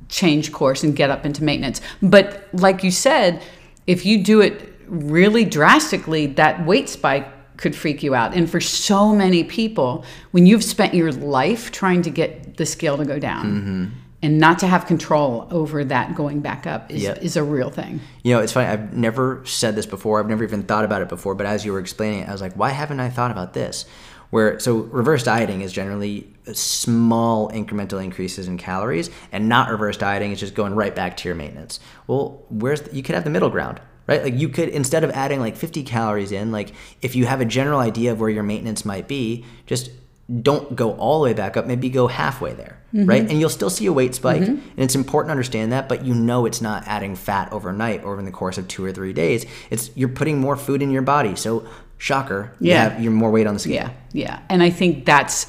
change 0.07 0.53
course 0.53 0.81
and 0.81 0.95
get 0.95 1.09
up 1.09 1.25
into 1.25 1.43
maintenance. 1.43 1.81
But 2.01 2.47
like 2.53 2.83
you 2.85 2.89
said, 2.91 3.43
if 3.85 4.05
you 4.05 4.23
do 4.23 4.39
it 4.39 4.73
really 4.87 5.43
drastically, 5.43 6.27
that 6.27 6.65
weight 6.65 6.87
spike 6.87 7.27
could 7.57 7.75
freak 7.75 8.01
you 8.01 8.15
out. 8.15 8.33
And 8.33 8.49
for 8.49 8.61
so 8.61 9.13
many 9.13 9.43
people, 9.43 10.05
when 10.31 10.45
you've 10.45 10.63
spent 10.63 10.93
your 10.93 11.11
life 11.11 11.69
trying 11.71 12.01
to 12.03 12.09
get 12.09 12.55
the 12.55 12.65
scale 12.65 12.97
to 12.97 13.03
go 13.05 13.19
down. 13.19 13.45
Mm-hmm. 13.45 13.85
And 14.23 14.37
not 14.39 14.59
to 14.59 14.67
have 14.67 14.85
control 14.85 15.47
over 15.49 15.83
that 15.85 16.13
going 16.15 16.41
back 16.41 16.67
up 16.67 16.91
is, 16.91 17.01
Yep. 17.03 17.23
is 17.23 17.35
a 17.37 17.43
real 17.43 17.71
thing. 17.71 17.99
You 18.23 18.35
know, 18.35 18.41
it's 18.41 18.51
funny. 18.53 18.67
I've 18.67 18.93
never 18.93 19.41
said 19.45 19.75
this 19.75 19.87
before. 19.87 20.19
I've 20.19 20.29
never 20.29 20.43
even 20.43 20.61
thought 20.63 20.85
about 20.85 21.01
it 21.01 21.09
before. 21.09 21.33
But 21.33 21.47
as 21.47 21.65
you 21.65 21.73
were 21.73 21.79
explaining 21.79 22.19
it, 22.19 22.29
I 22.29 22.31
was 22.31 22.41
like, 22.41 22.53
why 22.53 22.69
haven't 22.69 22.99
I 22.99 23.09
thought 23.09 23.31
about 23.31 23.53
this? 23.53 23.85
Where 24.29 24.59
so 24.59 24.77
reverse 24.77 25.23
dieting 25.23 25.61
is 25.61 25.73
generally 25.73 26.31
small 26.53 27.49
incremental 27.51 28.01
increases 28.01 28.47
in 28.47 28.57
calories, 28.57 29.09
and 29.31 29.49
not 29.49 29.69
reverse 29.69 29.97
dieting 29.97 30.31
is 30.31 30.39
just 30.39 30.53
going 30.53 30.73
right 30.73 30.95
back 30.95 31.17
to 31.17 31.27
your 31.27 31.35
maintenance. 31.35 31.79
Well, 32.07 32.43
where's 32.49 32.81
the, 32.83 32.95
you 32.95 33.03
could 33.03 33.15
have 33.15 33.25
the 33.25 33.29
middle 33.29 33.49
ground, 33.49 33.81
right? 34.07 34.23
Like 34.23 34.35
you 34.35 34.47
could 34.47 34.69
instead 34.69 35.03
of 35.03 35.09
adding 35.11 35.41
like 35.41 35.57
50 35.57 35.83
calories 35.83 36.31
in, 36.31 36.51
like 36.53 36.71
if 37.01 37.13
you 37.15 37.25
have 37.25 37.41
a 37.41 37.45
general 37.45 37.79
idea 37.81 38.13
of 38.13 38.21
where 38.21 38.29
your 38.29 38.43
maintenance 38.43 38.85
might 38.85 39.07
be, 39.07 39.43
just 39.65 39.91
don't 40.41 40.75
go 40.75 40.93
all 40.93 41.19
the 41.19 41.25
way 41.25 41.33
back 41.33 41.57
up 41.57 41.65
maybe 41.65 41.89
go 41.89 42.07
halfway 42.07 42.53
there 42.53 42.77
mm-hmm. 42.93 43.05
right 43.05 43.29
and 43.29 43.39
you'll 43.39 43.49
still 43.49 43.69
see 43.69 43.85
a 43.85 43.93
weight 43.93 44.15
spike 44.15 44.41
mm-hmm. 44.41 44.51
and 44.51 44.79
it's 44.79 44.95
important 44.95 45.27
to 45.29 45.31
understand 45.31 45.71
that 45.71 45.89
but 45.89 46.05
you 46.05 46.13
know 46.13 46.45
it's 46.45 46.61
not 46.61 46.87
adding 46.87 47.15
fat 47.15 47.51
overnight 47.51 48.03
or 48.03 48.17
in 48.17 48.25
the 48.25 48.31
course 48.31 48.57
of 48.57 48.67
two 48.67 48.85
or 48.85 48.91
three 48.91 49.13
days 49.13 49.45
it's 49.69 49.89
you're 49.95 50.09
putting 50.09 50.39
more 50.39 50.55
food 50.55 50.81
in 50.81 50.91
your 50.91 51.01
body 51.01 51.35
so 51.35 51.67
shocker 51.97 52.51
you 52.59 52.71
Yeah. 52.71 52.89
have, 52.89 53.01
you're 53.01 53.11
more 53.11 53.29
weight 53.29 53.45
on 53.45 53.53
the 53.53 53.59
scale 53.59 53.73
Yeah, 53.73 53.89
yeah. 54.13 54.39
And 54.49 54.63
I 54.63 54.69
think 54.69 55.05
that's 55.05 55.45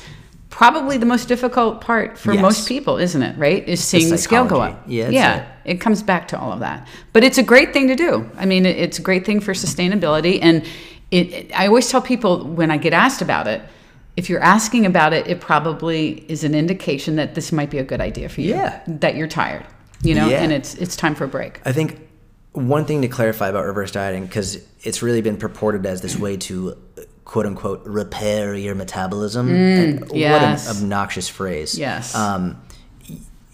probably 0.50 0.98
the 0.98 1.06
most 1.06 1.26
difficult 1.26 1.80
part 1.80 2.18
for 2.18 2.34
Yes. 2.34 2.42
most 2.42 2.68
people, 2.68 2.98
isn't 2.98 3.22
it? 3.22 3.38
Right? 3.38 3.66
Is 3.66 3.82
seeing 3.82 4.10
the, 4.10 4.18
scale 4.18 4.44
go 4.44 4.60
up. 4.60 4.82
Yeah, 4.86 5.08
yeah. 5.08 5.46
It 5.64 5.80
comes 5.80 6.02
back 6.02 6.28
to 6.28 6.38
all 6.38 6.52
of 6.52 6.60
that. 6.60 6.86
But 7.14 7.24
it's 7.24 7.38
a 7.38 7.42
great 7.42 7.72
thing 7.72 7.88
to 7.88 7.96
do. 7.96 8.30
I 8.36 8.44
mean, 8.44 8.66
it's 8.66 8.98
a 8.98 9.02
great 9.02 9.24
thing 9.24 9.40
for 9.40 9.54
sustainability. 9.54 10.40
And 10.42 10.62
it, 11.10 11.32
it- 11.32 11.58
I 11.58 11.68
always 11.68 11.88
tell 11.88 12.02
people 12.02 12.44
when 12.44 12.70
I 12.70 12.76
get 12.76 12.92
asked 12.92 13.22
about 13.22 13.46
it, 13.46 13.62
if 14.16 14.28
you're 14.28 14.42
asking 14.42 14.84
about 14.86 15.12
it, 15.12 15.26
it 15.26 15.40
probably 15.40 16.24
is 16.28 16.44
an 16.44 16.54
indication 16.54 17.16
that 17.16 17.34
this 17.34 17.50
might 17.52 17.70
be 17.70 17.78
a 17.78 17.84
good 17.84 18.00
idea 18.00 18.28
for 18.28 18.40
you. 18.42 18.50
Yeah. 18.50 18.80
That 18.86 19.16
you're 19.16 19.28
tired, 19.28 19.64
you 20.02 20.14
know, 20.14 20.28
Yeah. 20.28 20.42
and 20.42 20.52
it's 20.52 20.74
it's 20.74 20.96
time 20.96 21.14
for 21.14 21.24
a 21.24 21.28
break. 21.28 21.60
I 21.64 21.72
think 21.72 21.98
one 22.52 22.84
thing 22.84 23.00
to 23.02 23.08
clarify 23.08 23.48
about 23.48 23.64
reverse 23.64 23.90
dieting, 23.90 24.26
because 24.26 24.62
it's 24.82 25.02
really 25.02 25.22
been 25.22 25.38
purported 25.38 25.86
as 25.86 26.02
this 26.02 26.18
way 26.18 26.36
to 26.36 26.76
quote 27.24 27.46
unquote 27.46 27.82
repair 27.86 28.54
your 28.54 28.74
metabolism. 28.74 29.48
Mm, 29.48 30.10
yes. 30.12 30.66
What 30.66 30.76
an 30.76 30.82
obnoxious 30.82 31.28
phrase. 31.28 31.78
Yes. 31.78 32.14
Um, 32.14 32.60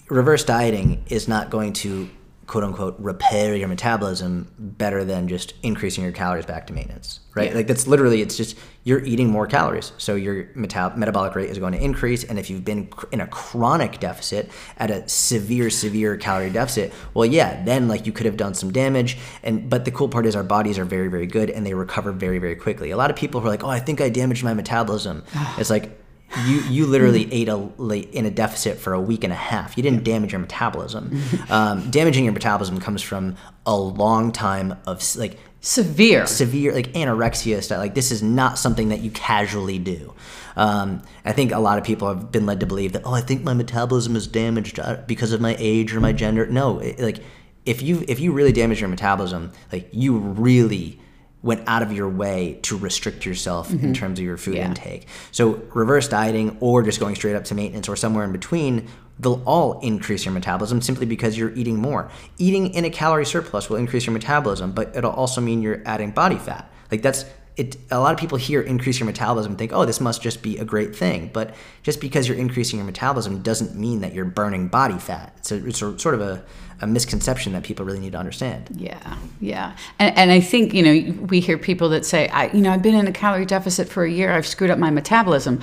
reverse 0.08 0.42
dieting 0.42 1.04
is 1.08 1.28
not 1.28 1.50
going 1.50 1.74
to 1.74 2.08
quote 2.48 2.64
unquote 2.64 2.96
repair 2.98 3.54
your 3.54 3.68
metabolism 3.68 4.50
better 4.58 5.04
than 5.04 5.28
just 5.28 5.52
increasing 5.62 6.02
your 6.02 6.12
calories 6.12 6.46
back 6.46 6.66
to 6.66 6.72
maintenance 6.72 7.20
right? 7.34 7.50
Yeah. 7.50 7.56
like 7.56 7.66
that's 7.66 7.86
literally 7.86 8.22
it's 8.22 8.38
just 8.38 8.56
you're 8.84 9.04
eating 9.04 9.28
more 9.28 9.46
calories 9.46 9.92
so 9.98 10.14
your 10.14 10.48
meta- 10.54 10.94
metabolic 10.96 11.34
rate 11.34 11.50
is 11.50 11.58
going 11.58 11.74
to 11.74 11.78
increase 11.78 12.24
and 12.24 12.38
if 12.38 12.48
you've 12.48 12.64
been 12.64 12.86
cr- 12.86 13.04
in 13.12 13.20
a 13.20 13.26
chronic 13.26 14.00
deficit 14.00 14.50
at 14.78 14.90
a 14.90 15.06
severe 15.06 15.68
severe 15.68 16.16
calorie 16.16 16.48
deficit 16.48 16.90
well 17.12 17.26
yeah 17.26 17.62
then 17.64 17.86
like 17.86 18.06
you 18.06 18.12
could 18.12 18.24
have 18.24 18.38
done 18.38 18.54
some 18.54 18.72
damage 18.72 19.18
and 19.42 19.68
but 19.68 19.84
the 19.84 19.90
cool 19.90 20.08
part 20.08 20.24
is 20.24 20.34
our 20.34 20.42
bodies 20.42 20.78
are 20.78 20.86
very 20.86 21.08
very 21.08 21.26
good 21.26 21.50
and 21.50 21.66
they 21.66 21.74
recover 21.74 22.12
very 22.12 22.38
very 22.38 22.56
quickly. 22.56 22.90
A 22.90 22.96
lot 22.96 23.10
of 23.10 23.16
people 23.16 23.42
who 23.42 23.46
are 23.46 23.50
like 23.50 23.62
oh 23.62 23.68
i 23.68 23.78
think 23.78 24.00
i 24.00 24.08
damaged 24.08 24.42
my 24.42 24.54
metabolism. 24.54 25.22
It's 25.58 25.70
like 25.70 25.98
you 26.46 26.60
you 26.68 26.86
literally 26.86 27.32
ate 27.32 27.48
a 27.48 27.56
like, 27.56 28.12
in 28.12 28.26
a 28.26 28.30
deficit 28.30 28.78
for 28.78 28.92
a 28.92 29.00
week 29.00 29.24
and 29.24 29.32
a 29.32 29.36
half. 29.36 29.76
You 29.76 29.82
didn't 29.82 30.04
damage 30.04 30.32
your 30.32 30.40
metabolism. 30.40 31.20
Um, 31.50 31.90
damaging 31.90 32.24
your 32.24 32.34
metabolism 32.34 32.78
comes 32.78 33.00
from 33.00 33.36
a 33.64 33.76
long 33.76 34.32
time 34.32 34.76
of 34.86 35.02
like 35.16 35.38
Severe. 35.60 36.24
severe 36.26 36.72
like 36.72 36.92
anorexia 36.92 37.62
stuff. 37.62 37.78
Like 37.78 37.94
this 37.94 38.12
is 38.12 38.22
not 38.22 38.58
something 38.58 38.90
that 38.90 39.00
you 39.00 39.10
casually 39.10 39.78
do. 39.78 40.14
Um, 40.56 41.02
I 41.24 41.32
think 41.32 41.50
a 41.52 41.58
lot 41.58 41.78
of 41.78 41.84
people 41.84 42.08
have 42.08 42.30
been 42.30 42.46
led 42.46 42.60
to 42.60 42.66
believe 42.66 42.92
that 42.92 43.02
oh, 43.04 43.12
I 43.12 43.22
think 43.22 43.42
my 43.42 43.54
metabolism 43.54 44.14
is 44.14 44.26
damaged 44.28 44.78
uh, 44.78 44.98
because 45.06 45.32
of 45.32 45.40
my 45.40 45.56
age 45.58 45.94
or 45.94 46.00
my 46.00 46.12
gender. 46.12 46.46
No, 46.46 46.78
it, 46.78 47.00
like 47.00 47.18
if 47.66 47.82
you 47.82 48.04
if 48.06 48.20
you 48.20 48.32
really 48.32 48.52
damage 48.52 48.80
your 48.80 48.88
metabolism, 48.88 49.52
like 49.72 49.88
you 49.92 50.18
really 50.18 51.00
went 51.42 51.62
out 51.66 51.82
of 51.82 51.92
your 51.92 52.08
way 52.08 52.58
to 52.62 52.76
restrict 52.76 53.24
yourself 53.24 53.70
in 53.70 53.78
mm-hmm. 53.78 53.92
terms 53.92 54.18
of 54.18 54.24
your 54.24 54.36
food 54.36 54.56
Yeah. 54.56 54.68
intake. 54.68 55.06
So 55.30 55.62
reverse 55.72 56.08
dieting 56.08 56.56
or 56.60 56.82
just 56.82 56.98
going 56.98 57.14
straight 57.14 57.36
up 57.36 57.44
to 57.44 57.54
maintenance 57.54 57.88
or 57.88 57.94
somewhere 57.94 58.24
in 58.24 58.32
between, 58.32 58.88
they'll 59.20 59.42
all 59.46 59.78
increase 59.80 60.24
your 60.24 60.34
metabolism 60.34 60.80
simply 60.80 61.06
because 61.06 61.38
you're 61.38 61.54
eating 61.54 61.76
more. 61.76 62.10
Eating 62.38 62.74
in 62.74 62.84
a 62.84 62.90
calorie 62.90 63.26
surplus 63.26 63.70
will 63.70 63.76
increase 63.76 64.06
your 64.06 64.12
metabolism, 64.12 64.72
but 64.72 64.94
it'll 64.96 65.12
also 65.12 65.40
mean 65.40 65.62
you're 65.62 65.82
adding 65.86 66.10
body 66.10 66.38
fat. 66.38 66.70
Like 66.90 67.02
that's 67.02 67.24
it 67.58 67.76
a 67.90 67.98
lot 67.98 68.14
of 68.14 68.20
people 68.20 68.38
hear 68.38 68.60
increase 68.62 69.00
your 69.00 69.06
metabolism 69.06 69.52
and 69.52 69.58
think, 69.58 69.72
"Oh, 69.72 69.84
this 69.84 70.00
must 70.00 70.22
just 70.22 70.42
be 70.42 70.58
a 70.58 70.64
great 70.64 70.94
thing." 70.94 71.30
But 71.32 71.54
just 71.82 72.00
because 72.00 72.28
you're 72.28 72.36
increasing 72.36 72.78
your 72.78 72.86
metabolism 72.86 73.42
doesn't 73.42 73.74
mean 73.74 74.00
that 74.00 74.14
you're 74.14 74.24
burning 74.24 74.68
body 74.68 74.98
fat. 74.98 75.34
It's 75.38 75.50
a, 75.50 75.66
it's 75.66 75.82
a 75.82 75.98
sort 75.98 76.14
of 76.14 76.20
a, 76.20 76.44
a 76.80 76.86
misconception 76.86 77.52
that 77.54 77.62
people 77.64 77.84
really 77.84 78.00
need 78.00 78.12
to 78.12 78.18
understand. 78.18 78.68
Yeah, 78.74 79.16
yeah, 79.40 79.76
and, 79.98 80.16
and 80.16 80.30
I 80.30 80.40
think 80.40 80.74
you 80.74 80.82
know 80.82 81.12
we 81.26 81.40
hear 81.40 81.58
people 81.58 81.88
that 81.90 82.04
say, 82.04 82.28
"I, 82.28 82.50
you 82.52 82.60
know, 82.60 82.72
I've 82.72 82.82
been 82.82 82.94
in 82.94 83.06
a 83.06 83.12
calorie 83.12 83.46
deficit 83.46 83.88
for 83.88 84.04
a 84.04 84.10
year. 84.10 84.32
I've 84.32 84.46
screwed 84.46 84.70
up 84.70 84.78
my 84.78 84.90
metabolism." 84.90 85.60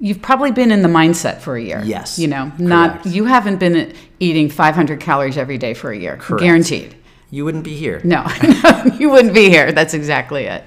You've 0.00 0.22
probably 0.22 0.52
been 0.52 0.70
in 0.70 0.82
the 0.82 0.88
mindset 0.88 1.40
for 1.40 1.56
a 1.56 1.62
year. 1.62 1.82
Yes, 1.84 2.18
you 2.18 2.28
know, 2.28 2.52
not 2.58 3.02
correct. 3.02 3.06
you 3.06 3.24
haven't 3.24 3.58
been 3.58 3.94
eating 4.20 4.48
500 4.48 5.00
calories 5.00 5.36
every 5.36 5.58
day 5.58 5.74
for 5.74 5.90
a 5.90 5.96
year, 5.98 6.16
Correct. 6.16 6.42
guaranteed. 6.42 6.94
You 7.30 7.44
wouldn't 7.44 7.64
be 7.64 7.76
here. 7.76 8.00
No, 8.04 8.24
you 8.98 9.10
wouldn't 9.10 9.34
be 9.34 9.50
here. 9.50 9.72
That's 9.72 9.94
exactly 9.94 10.44
it. 10.44 10.62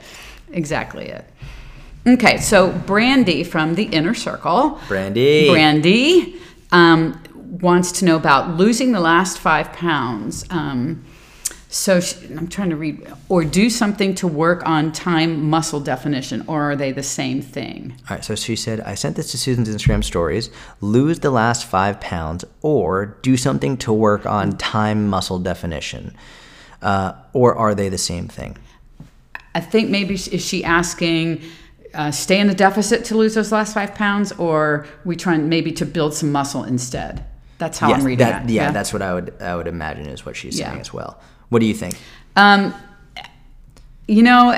Exactly 0.51 1.07
it. 1.07 1.25
Okay, 2.05 2.38
so 2.39 2.71
Brandy 2.71 3.43
from 3.43 3.75
the 3.75 3.84
Inner 3.84 4.13
Circle. 4.13 4.79
Brandy. 4.89 5.49
Brandy 5.49 6.41
um, 6.71 7.20
wants 7.62 7.91
to 7.93 8.06
know 8.06 8.15
about 8.15 8.58
losing 8.58 8.91
the 8.91 9.00
last 9.00 9.38
five 9.38 9.71
pounds. 9.74 10.45
Um, 10.50 11.06
so 11.69 12.02
she, 12.02 12.17
I'm 12.36 12.50
trying 12.50 12.69
to 12.71 12.76
read, 12.76 13.08
or 13.30 13.45
do 13.45 13.69
something 13.69 14.13
to 14.15 14.28
work 14.28 14.67
on 14.67 14.91
time 14.91 15.50
muscle 15.50 15.80
definition, 15.80 16.43
or 16.47 16.71
are 16.71 16.76
they 16.76 16.91
the 16.91 17.04
same 17.04 17.41
thing? 17.41 17.95
All 18.10 18.17
right, 18.17 18.26
so 18.26 18.36
she 18.36 18.58
said, 18.58 18.82
I 18.82 18.95
sent 18.95 19.15
this 19.15 19.32
to 19.32 19.38
Susan's 19.38 19.69
Instagram 19.69 20.04
stories. 20.04 20.50
Lose 20.82 21.19
the 21.19 21.32
last 21.32 21.65
five 21.65 22.02
pounds 22.02 22.43
or 22.62 23.17
do 23.21 23.38
something 23.38 23.78
to 23.78 23.93
work 23.93 24.26
on 24.26 24.58
time 24.58 25.08
muscle 25.08 25.39
definition. 25.39 26.13
uh, 26.82 27.13
or 27.34 27.56
are 27.56 27.76
they 27.76 27.89
the 27.89 27.97
same 27.97 28.28
thing? 28.28 28.58
I 29.54 29.60
think 29.60 29.89
maybe 29.89 30.15
is 30.15 30.45
she 30.45 30.63
asking 30.63 31.41
uh, 31.93 32.12
stay 32.12 32.39
in 32.39 32.47
the 32.47 32.56
deficit 32.56 33.04
to 33.06 33.17
lose 33.17 33.34
those 33.36 33.52
last 33.52 33.74
five 33.74 33.93
pounds, 33.95 34.32
or 34.34 34.88
we 35.04 35.15
trying 35.15 35.50
maybe 35.50 35.71
to 35.74 35.86
build 35.86 36.13
some 36.13 36.32
muscle 36.32 36.63
instead? 36.63 37.26
That's 37.62 37.78
how 37.78 37.93
I'm 37.93 38.04
reading 38.04 38.26
that, 38.28 38.50
it. 38.50 38.54
yeah, 38.54 38.71
that's 38.71 38.91
what 38.91 39.04
I 39.04 39.13
would 39.13 39.39
I 39.39 39.56
would 39.56 39.67
imagine 39.67 40.08
is 40.08 40.26
what 40.26 40.36
she's 40.36 40.58
saying 40.58 40.74
Yeah. 40.74 40.80
as 40.82 40.91
well. 40.91 41.19
What 41.50 41.60
do 41.60 41.67
you 41.67 41.76
think? 41.76 41.95
Um, 42.36 42.74
you 44.08 44.24
know, 44.24 44.52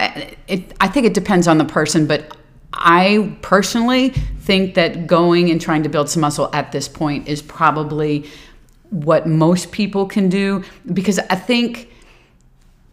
it, 0.48 0.74
I 0.80 0.88
think 0.88 1.06
it 1.06 1.14
depends 1.14 1.48
on 1.48 1.58
the 1.58 1.66
person, 1.66 2.08
but 2.08 2.36
I 2.72 3.36
personally 3.42 4.10
think 4.40 4.76
that 4.76 5.06
going 5.06 5.52
and 5.52 5.60
trying 5.60 5.84
to 5.84 5.90
build 5.90 6.10
some 6.10 6.22
muscle 6.22 6.50
at 6.54 6.72
this 6.72 6.88
point 6.88 7.28
is 7.28 7.42
probably 7.42 8.26
what 8.90 9.28
most 9.28 9.72
people 9.74 10.06
can 10.06 10.30
do 10.30 10.64
because 10.94 11.20
I 11.20 11.36
think 11.36 11.90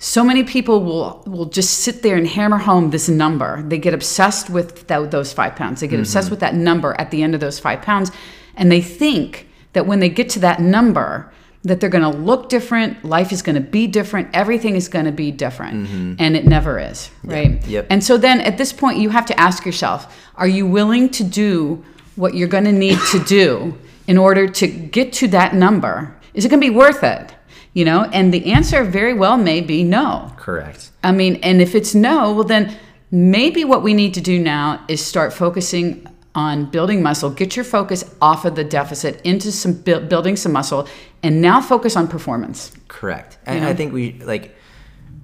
so 0.01 0.25
many 0.25 0.43
people 0.43 0.83
will 0.83 1.23
will 1.25 1.45
just 1.47 1.79
sit 1.81 2.03
there 2.03 2.17
and 2.17 2.27
hammer 2.27 2.59
home 2.59 2.91
this 2.91 3.09
number. 3.09 3.63
They 3.63 3.79
get 3.79 3.95
obsessed 3.95 4.51
with 4.51 4.89
tho- 4.89 5.07
those 5.07 5.33
five 5.33 5.55
pounds. 5.55 5.81
They 5.81 5.87
get 5.89 6.01
obsessed 6.01 6.31
with 6.33 6.41
that 6.41 6.55
number 6.57 6.97
at 6.99 7.11
the 7.13 7.23
end 7.23 7.35
of 7.35 7.41
those 7.41 7.61
five 7.61 7.81
pounds, 7.83 8.11
and 8.57 8.73
they 8.73 8.81
think 8.81 9.47
that 9.73 9.87
when 9.87 10.01
they 10.01 10.09
get 10.09 10.29
to 10.31 10.39
that 10.41 10.61
number, 10.61 11.33
that 11.63 11.81
they're 11.81 11.91
going 11.91 12.11
to 12.11 12.19
look 12.19 12.49
different. 12.49 13.05
Life 13.05 13.33
is 13.33 13.43
going 13.43 13.55
to 13.55 13.61
be 13.61 13.87
different. 13.87 14.29
Everything 14.33 14.77
is 14.77 14.89
going 14.89 15.05
to 15.05 15.13
be 15.13 15.31
different, 15.31 15.87
mm-hmm. 15.87 16.15
and 16.19 16.37
it 16.37 16.47
never 16.47 16.79
is, 16.79 17.11
right? 17.23 17.65
Yep. 17.67 17.87
And 17.91 18.03
so 18.03 18.17
then 18.17 18.41
at 18.41 18.57
this 18.57 18.73
point, 18.73 18.99
you 18.99 19.11
have 19.11 19.27
to 19.27 19.39
ask 19.39 19.67
yourself: 19.67 20.17
Are 20.37 20.49
you 20.49 20.67
willing 20.67 21.11
to 21.11 21.25
do 21.25 21.85
what 22.17 22.35
you're 22.35 22.49
going 22.49 22.65
to 22.65 22.73
need 22.73 22.99
to 23.11 23.19
do 23.25 23.77
in 24.07 24.17
order 24.17 24.49
to 24.49 24.67
get 24.67 25.13
to 25.15 25.29
that 25.29 25.55
number? 25.55 26.17
Is 26.33 26.45
it 26.45 26.49
going 26.49 26.61
to 26.61 26.67
be 26.67 26.75
worth 26.75 27.05
it? 27.05 27.35
You 27.75 27.85
know, 27.85 28.05
and 28.05 28.35
the 28.35 28.53
answer 28.53 28.83
very 28.83 29.15
well 29.15 29.37
may 29.37 29.61
be 29.61 29.85
no. 29.85 30.33
Correct. 30.37 30.91
I 31.05 31.13
mean, 31.13 31.37
and 31.37 31.61
if 31.63 31.75
it's 31.75 31.95
no, 31.95 32.33
well, 32.33 32.45
then 32.45 32.77
maybe 33.13 33.65
what 33.65 33.83
we 33.83 33.95
need 33.95 34.15
to 34.15 34.21
do 34.21 34.41
now 34.41 34.85
is 34.89 35.05
start 35.05 35.33
focusing 35.33 36.07
on 36.35 36.71
building 36.71 37.03
muscle. 37.03 37.31
Get 37.31 37.57
your 37.57 37.65
focus 37.65 38.05
off 38.21 38.45
of 38.45 38.55
the 38.55 38.65
deficit 38.65 39.21
into 39.23 39.51
some 39.51 39.75
bu- 39.75 40.01
building 40.01 40.37
some 40.37 40.53
muscle, 40.53 40.89
and 41.23 41.41
now 41.41 41.61
focus 41.61 41.97
on 41.97 42.09
performance. 42.09 42.73
Correct. 42.89 43.39
And 43.47 43.65
I 43.65 43.75
think 43.75 43.93
we 43.93 44.13
like 44.21 44.55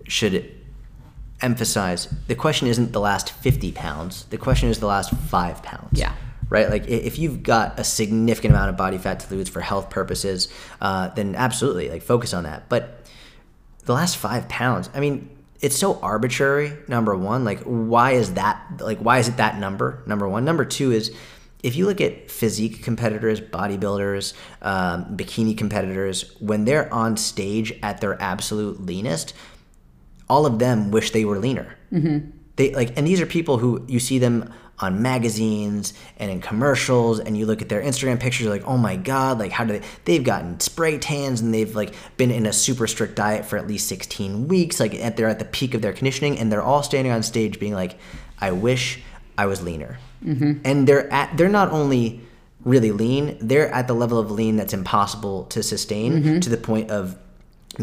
should 0.09 0.53
emphasize 1.43 2.07
the 2.29 2.35
question 2.35 2.67
isn't 2.67 2.93
the 2.93 3.01
last 3.01 3.33
50 3.33 3.73
pounds. 3.73 4.25
The 4.27 4.39
question 4.39 4.69
is 4.69 4.81
the 4.81 4.87
last 4.87 5.11
five 5.13 5.63
pounds. 5.63 5.99
Yeah. 5.99 6.15
Right. 6.49 6.71
Like 6.71 6.87
if 6.87 7.19
you've 7.19 7.43
got 7.43 7.79
a 7.79 7.85
significant 7.85 8.55
amount 8.55 8.71
of 8.71 8.77
body 8.77 8.99
fat 8.99 9.21
to 9.21 9.35
lose 9.35 9.49
for 9.49 9.61
health 9.61 9.91
purposes, 9.91 10.49
uh, 10.81 11.09
then 11.09 11.35
absolutely 11.35 11.91
like 11.91 12.03
focus 12.03 12.33
on 12.33 12.45
that. 12.45 12.69
But 12.69 13.05
the 13.85 13.93
last 13.93 14.17
five 14.17 14.49
pounds, 14.49 14.89
I 14.95 15.01
mean, 15.01 15.36
it's 15.61 15.77
so 15.77 15.99
arbitrary. 16.01 16.73
Number 16.89 17.17
one, 17.17 17.45
like 17.45 17.61
why 17.61 18.13
is 18.13 18.35
that? 18.35 18.63
Like 18.81 18.99
why 18.99 19.19
is 19.19 19.29
it 19.29 19.37
that 19.39 19.59
number? 19.59 20.03
Number 20.07 20.29
one. 20.29 20.45
Number 20.45 20.65
two 20.65 20.93
is 20.93 21.15
if 21.63 21.75
you 21.75 21.87
look 21.87 22.01
at 22.01 22.31
physique 22.31 22.83
competitors, 22.83 23.41
bodybuilders, 23.41 24.35
um, 24.63 25.17
bikini 25.17 25.57
competitors, 25.57 26.31
when 26.39 26.65
they're 26.65 26.93
on 26.93 27.17
stage 27.17 27.73
at 27.83 28.01
their 28.01 28.21
absolute 28.23 28.85
leanest, 28.85 29.35
all 30.29 30.47
of 30.47 30.59
them 30.59 30.91
wish 30.91 31.11
they 31.11 31.25
were 31.25 31.39
leaner. 31.39 31.77
Mm-hmm. 31.93 32.31
They 32.57 32.75
like, 32.75 32.97
and 32.97 33.07
these 33.07 33.21
are 33.21 33.27
people 33.27 33.59
who 33.59 33.85
you 33.89 34.01
see 34.01 34.19
them 34.19 34.53
on 34.79 35.01
magazines 35.01 35.95
and 36.19 36.31
in 36.31 36.41
commercials, 36.41 37.19
and 37.19 37.37
you 37.37 37.47
look 37.47 37.63
at 37.63 37.69
their 37.69 37.83
Instagram 37.83 38.21
pictures, 38.21 38.45
you're 38.45 38.53
like, 38.53 38.67
oh 38.67 38.77
my 38.77 38.97
god, 38.97 39.39
like 39.39 39.53
how 39.53 39.65
do 39.65 39.79
they? 39.79 39.87
They've 40.05 40.25
gotten 40.25 40.61
spray 40.61 40.99
tans 40.99 41.41
and 41.41 41.53
they've 41.53 41.75
like 41.75 41.95
been 42.17 42.31
in 42.31 42.47
a 42.47 42.53
super 42.53 42.87
strict 42.87 43.15
diet 43.15 43.45
for 43.45 43.57
at 43.57 43.67
least 43.67 43.89
16 43.89 44.49
weeks. 44.49 44.79
Like 44.79 44.95
at 44.95 45.17
they're 45.17 45.29
at 45.29 45.39
the 45.39 45.45
peak 45.45 45.75
of 45.75 45.83
their 45.83 45.93
conditioning, 45.93 46.39
and 46.39 46.53
they're 46.53 46.63
all 46.63 46.83
standing 46.83 47.13
on 47.13 47.23
stage 47.23 47.59
being 47.59 47.75
like, 47.75 47.99
I 48.39 48.53
wish 48.53 49.01
I 49.39 49.47
was 49.47 49.63
leaner. 49.63 49.99
Mm-hmm. 50.25 50.61
And 50.65 50.87
they're 50.87 51.11
at 51.13 51.37
they're 51.37 51.49
not 51.49 51.71
only 51.73 52.21
really 52.65 52.91
lean, 52.91 53.39
they're 53.41 53.71
at 53.73 53.87
the 53.87 53.95
level 53.95 54.19
of 54.19 54.31
lean 54.31 54.57
that's 54.57 54.75
impossible 54.75 55.45
to 55.45 55.63
sustain 55.63 56.41
to 56.41 56.51
the 56.51 56.57
point 56.57 56.91
of 56.91 57.17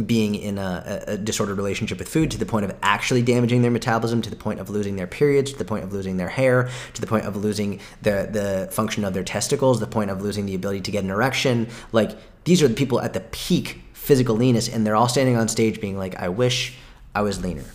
being 0.05 0.35
in 0.35 0.57
a, 0.57 1.03
a 1.07 1.17
disordered 1.17 1.57
relationship 1.57 1.99
with 1.99 2.09
food 2.09 2.31
to 2.31 2.37
the 2.37 2.45
point 2.45 2.65
of 2.65 2.75
actually 2.81 3.21
damaging 3.21 3.61
their 3.61 3.71
metabolism 3.71 4.21
to 4.23 4.29
the 4.29 4.35
point 4.35 4.59
of 4.59 4.69
losing 4.69 4.95
their 4.95 5.07
periods 5.07 5.51
to 5.51 5.57
the 5.57 5.65
point 5.65 5.83
of 5.83 5.93
losing 5.93 6.17
their 6.17 6.29
hair 6.29 6.69
to 6.93 7.01
the 7.01 7.07
point 7.07 7.25
of 7.25 7.35
losing 7.35 7.79
the 8.01 8.27
the 8.31 8.69
function 8.71 9.05
of 9.05 9.13
their 9.13 9.23
testicles 9.23 9.79
the 9.79 9.87
point 9.87 10.09
of 10.09 10.21
losing 10.21 10.45
the 10.45 10.55
ability 10.55 10.81
to 10.81 10.91
get 10.91 11.03
an 11.03 11.09
erection. 11.09 11.67
Like 11.91 12.17
these 12.43 12.61
are 12.63 12.67
the 12.67 12.73
people 12.73 12.99
at 13.01 13.13
the 13.13 13.21
peak 13.21 13.81
physical 13.93 14.35
leanness 14.35 14.67
and 14.67 14.85
they're 14.85 14.95
all 14.95 15.07
standing 15.07 15.37
on 15.37 15.47
stage 15.47 15.79
being 15.79 15.97
like 15.97 16.15
i 16.15 16.27
wish 16.27 16.75
i 17.15 17.21
was 17.21 17.43
leaner. 17.43 17.65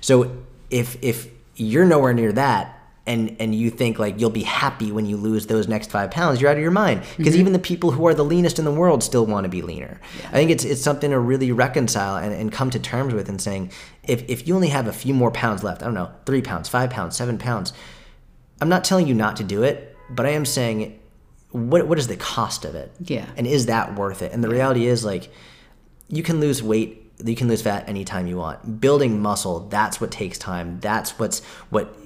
So 0.00 0.36
if 0.70 0.96
if 1.02 1.28
you're 1.56 1.86
nowhere 1.86 2.12
near 2.12 2.32
that 2.32 2.75
and 3.06 3.36
and 3.38 3.54
you 3.54 3.70
think 3.70 3.98
like 3.98 4.20
you'll 4.20 4.30
be 4.30 4.42
happy 4.42 4.90
when 4.90 5.06
you 5.06 5.16
lose 5.16 5.46
those 5.46 5.68
next 5.68 5.90
five 5.90 6.10
pounds, 6.10 6.40
you're 6.40 6.50
out 6.50 6.56
of 6.56 6.62
your 6.62 6.70
mind. 6.70 7.02
Because 7.16 7.34
mm-hmm. 7.34 7.40
even 7.40 7.52
the 7.52 7.58
people 7.58 7.92
who 7.92 8.06
are 8.06 8.14
the 8.14 8.24
leanest 8.24 8.58
in 8.58 8.64
the 8.64 8.72
world 8.72 9.02
still 9.02 9.24
want 9.26 9.44
to 9.44 9.48
be 9.48 9.62
leaner. 9.62 10.00
I 10.28 10.32
think 10.32 10.50
it's 10.50 10.64
it's 10.64 10.82
something 10.82 11.10
to 11.10 11.18
really 11.18 11.52
reconcile 11.52 12.16
and, 12.16 12.32
and 12.32 12.50
come 12.50 12.70
to 12.70 12.78
terms 12.78 13.14
with 13.14 13.28
and 13.28 13.40
saying 13.40 13.70
if 14.02 14.28
if 14.28 14.48
you 14.48 14.54
only 14.54 14.68
have 14.68 14.86
a 14.86 14.92
few 14.92 15.14
more 15.14 15.30
pounds 15.30 15.62
left, 15.62 15.82
I 15.82 15.86
don't 15.86 15.94
know, 15.94 16.10
three 16.24 16.42
pounds, 16.42 16.68
five 16.68 16.90
pounds, 16.90 17.16
seven 17.16 17.38
pounds, 17.38 17.72
I'm 18.60 18.68
not 18.68 18.84
telling 18.84 19.06
you 19.06 19.14
not 19.14 19.36
to 19.36 19.44
do 19.44 19.62
it, 19.62 19.96
but 20.10 20.26
I 20.26 20.30
am 20.30 20.44
saying 20.44 20.98
what 21.52 21.86
what 21.86 21.98
is 21.98 22.08
the 22.08 22.16
cost 22.16 22.64
of 22.64 22.74
it? 22.74 22.92
Yeah. 23.00 23.26
And 23.36 23.46
is 23.46 23.66
that 23.66 23.94
worth 23.94 24.22
it? 24.22 24.32
And 24.32 24.42
the 24.42 24.48
reality 24.48 24.86
is 24.86 25.04
like 25.04 25.30
you 26.08 26.22
can 26.22 26.40
lose 26.40 26.62
weight 26.62 27.02
you 27.24 27.34
can 27.34 27.48
lose 27.48 27.62
fat 27.62 27.88
anytime 27.88 28.26
you 28.26 28.36
want 28.36 28.78
building 28.78 29.22
muscle 29.22 29.60
that's 29.70 30.02
what 30.02 30.10
takes 30.10 30.36
time 30.36 30.78
that's 30.80 31.18
what's 31.18 31.42
what 31.70 31.96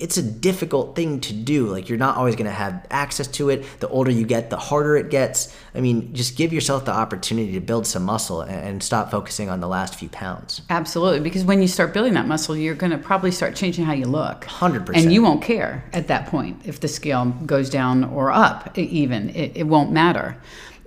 it's 0.00 0.16
a 0.16 0.22
difficult 0.22 0.96
thing 0.96 1.20
to 1.20 1.32
do 1.32 1.66
like 1.66 1.88
you're 1.88 1.98
not 1.98 2.16
always 2.16 2.34
going 2.34 2.46
to 2.46 2.50
have 2.50 2.86
access 2.90 3.26
to 3.26 3.50
it 3.50 3.64
the 3.80 3.88
older 3.88 4.10
you 4.10 4.26
get 4.26 4.50
the 4.50 4.56
harder 4.56 4.96
it 4.96 5.10
gets 5.10 5.54
i 5.74 5.80
mean 5.80 6.12
just 6.14 6.36
give 6.36 6.52
yourself 6.52 6.84
the 6.84 6.92
opportunity 6.92 7.52
to 7.52 7.60
build 7.60 7.86
some 7.86 8.02
muscle 8.02 8.40
and, 8.40 8.80
stop 8.80 9.10
focusing 9.10 9.50
on 9.50 9.60
the 9.60 9.68
last 9.68 9.94
few 9.94 10.08
pounds 10.08 10.62
Absolutely, 10.70 11.20
because 11.20 11.44
when 11.44 11.60
you 11.60 11.68
start 11.68 11.92
building 11.92 12.14
that 12.14 12.26
muscle, 12.26 12.56
you're 12.56 12.74
going 12.74 12.92
to 12.92 12.98
probably 12.98 13.30
start 13.30 13.54
changing 13.54 13.84
how 13.84 13.92
you 13.92 14.06
look. 14.06 14.44
100%. 14.46 14.96
And 14.96 15.12
you 15.12 15.22
won't 15.22 15.42
care 15.42 15.84
at 15.92 16.08
that 16.08 16.26
point 16.26 16.62
if 16.64 16.80
the 16.80 16.88
scale 16.88 17.26
goes 17.44 17.68
down 17.68 18.04
or 18.04 18.30
up, 18.30 18.78
even. 18.78 19.30
It, 19.30 19.56
it 19.56 19.64
won't 19.64 19.90
matter. 19.90 20.36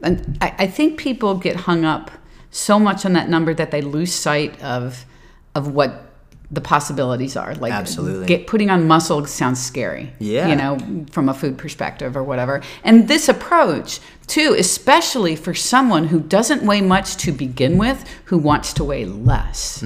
And 0.01 0.37
I, 0.41 0.55
I 0.59 0.67
think 0.67 0.97
people 0.97 1.35
get 1.35 1.55
hung 1.55 1.85
up 1.85 2.11
so 2.49 2.79
much 2.79 3.05
on 3.05 3.13
that 3.13 3.29
number 3.29 3.53
that 3.53 3.71
they 3.71 3.81
lose 3.81 4.13
sight 4.13 4.61
of, 4.63 5.05
of 5.53 5.67
what 5.67 6.12
the 6.53 6.61
possibilities 6.61 7.35
are. 7.35 7.55
Like 7.55 7.73
Absolutely. 7.73 8.25
get, 8.27 8.47
putting 8.47 8.69
on 8.69 8.87
muscle 8.87 9.25
sounds 9.25 9.63
scary. 9.63 10.13
Yeah. 10.19 10.47
You 10.47 10.55
know, 10.55 11.05
from 11.11 11.29
a 11.29 11.33
food 11.33 11.57
perspective 11.57 12.15
or 12.15 12.23
whatever. 12.23 12.61
And 12.83 13.07
this 13.07 13.27
approach, 13.27 13.99
too, 14.27 14.55
especially 14.57 15.35
for 15.35 15.53
someone 15.53 16.07
who 16.07 16.19
doesn't 16.19 16.63
weigh 16.63 16.81
much 16.81 17.17
to 17.17 17.31
begin 17.31 17.77
with, 17.77 18.07
who 18.25 18.37
wants 18.37 18.73
to 18.73 18.83
weigh 18.83 19.05
less. 19.05 19.83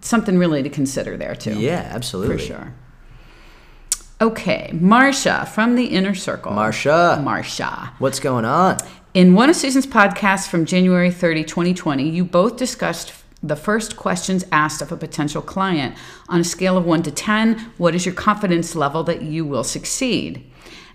Something 0.00 0.38
really 0.38 0.62
to 0.62 0.70
consider 0.70 1.16
there, 1.16 1.34
too. 1.34 1.50
Mm-hmm. 1.50 1.60
yeah 1.60 1.90
absolutely 1.94 2.38
For 2.38 2.42
sure. 2.42 2.74
Okay, 4.22 4.70
Marsha 4.74 5.48
from 5.48 5.76
the 5.76 5.86
Inner 5.86 6.14
Circle. 6.14 6.52
Marsha. 6.52 7.22
Marsha. 7.24 7.90
what's 7.98 8.20
going 8.20 8.44
on 8.44 8.76
In 9.14 9.34
one 9.34 9.48
of 9.48 9.56
Susan's 9.56 9.86
podcasts 9.86 10.46
from 10.46 10.66
January 10.66 11.10
30, 11.10 11.44
2020, 11.44 12.08
you 12.08 12.24
both 12.24 12.56
discussed 12.56 13.12
the 13.42 13.56
first 13.56 13.96
questions 13.96 14.44
asked 14.52 14.82
of 14.82 14.92
a 14.92 14.96
potential 14.96 15.42
client. 15.42 15.96
On 16.28 16.40
a 16.40 16.44
scale 16.44 16.76
of 16.76 16.84
1 16.84 17.02
to 17.04 17.10
10, 17.10 17.58
what 17.78 17.94
is 17.94 18.04
your 18.04 18.14
confidence 18.14 18.74
level 18.74 19.02
that 19.04 19.22
you 19.22 19.44
will 19.44 19.64
succeed? 19.64 20.44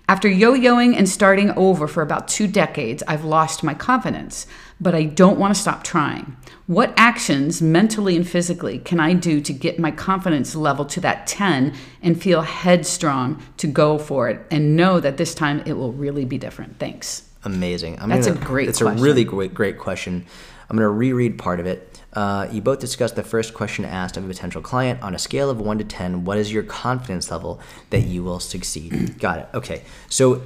After 0.08 0.30
yo 0.30 0.54
yoing 0.54 0.96
and 0.96 1.10
starting 1.10 1.50
over 1.52 1.88
for 1.88 2.04
about 2.04 2.28
two 2.28 2.46
decades, 2.46 3.02
I've 3.08 3.26
lost 3.26 3.64
my 3.64 3.74
confidence, 3.74 4.46
but 4.80 4.94
I 4.94 5.06
don't 5.06 5.40
want 5.40 5.56
to 5.56 5.60
stop 5.60 5.84
trying. 5.84 6.38
What 6.68 6.94
actions, 6.96 7.60
mentally 7.60 8.16
and 8.16 8.28
physically, 8.28 8.78
can 8.78 9.00
I 9.00 9.14
do 9.14 9.42
to 9.42 9.52
get 9.52 9.80
my 9.80 9.90
confidence 9.90 10.56
level 10.56 10.86
to 10.86 11.00
that 11.02 11.26
10 11.26 11.74
and 12.04 12.22
feel 12.22 12.44
headstrong 12.44 13.42
to 13.58 13.66
go 13.66 13.98
for 13.98 14.30
it 14.30 14.46
and 14.52 14.76
know 14.76 15.00
that 15.00 15.18
this 15.18 15.34
time 15.34 15.64
it 15.66 15.74
will 15.74 15.92
really 15.92 16.26
be 16.26 16.38
different? 16.38 16.78
Thanks. 16.78 17.28
Amazing. 17.44 17.98
I'm 18.00 18.10
That's 18.10 18.28
a 18.28 18.34
gonna, 18.34 18.46
great 18.46 18.70
It's 18.70 18.82
a 18.82 18.92
really 18.92 19.24
great, 19.24 19.56
great 19.56 19.80
question. 19.80 20.26
I'm 20.70 20.78
going 20.78 20.86
to 20.86 20.90
reread 20.90 21.40
part 21.40 21.60
of 21.60 21.66
it. 21.66 21.95
Uh, 22.16 22.48
you 22.50 22.62
both 22.62 22.80
discussed 22.80 23.16
the 23.16 23.24
first 23.24 23.54
question 23.54 23.84
asked 23.84 24.16
of 24.16 24.24
a 24.24 24.28
potential 24.28 24.62
client 24.62 25.02
on 25.04 25.14
a 25.14 25.20
scale 25.20 25.50
of 25.50 25.60
one 25.60 25.78
to 25.78 25.84
ten. 25.84 26.24
What 26.24 26.38
is 26.38 26.52
your 26.52 26.64
confidence 26.64 27.30
level 27.30 27.60
that 27.90 28.02
you 28.02 28.24
will 28.24 28.40
succeed? 28.40 29.18
Got 29.20 29.40
it. 29.40 29.50
Okay. 29.54 29.84
So, 30.10 30.42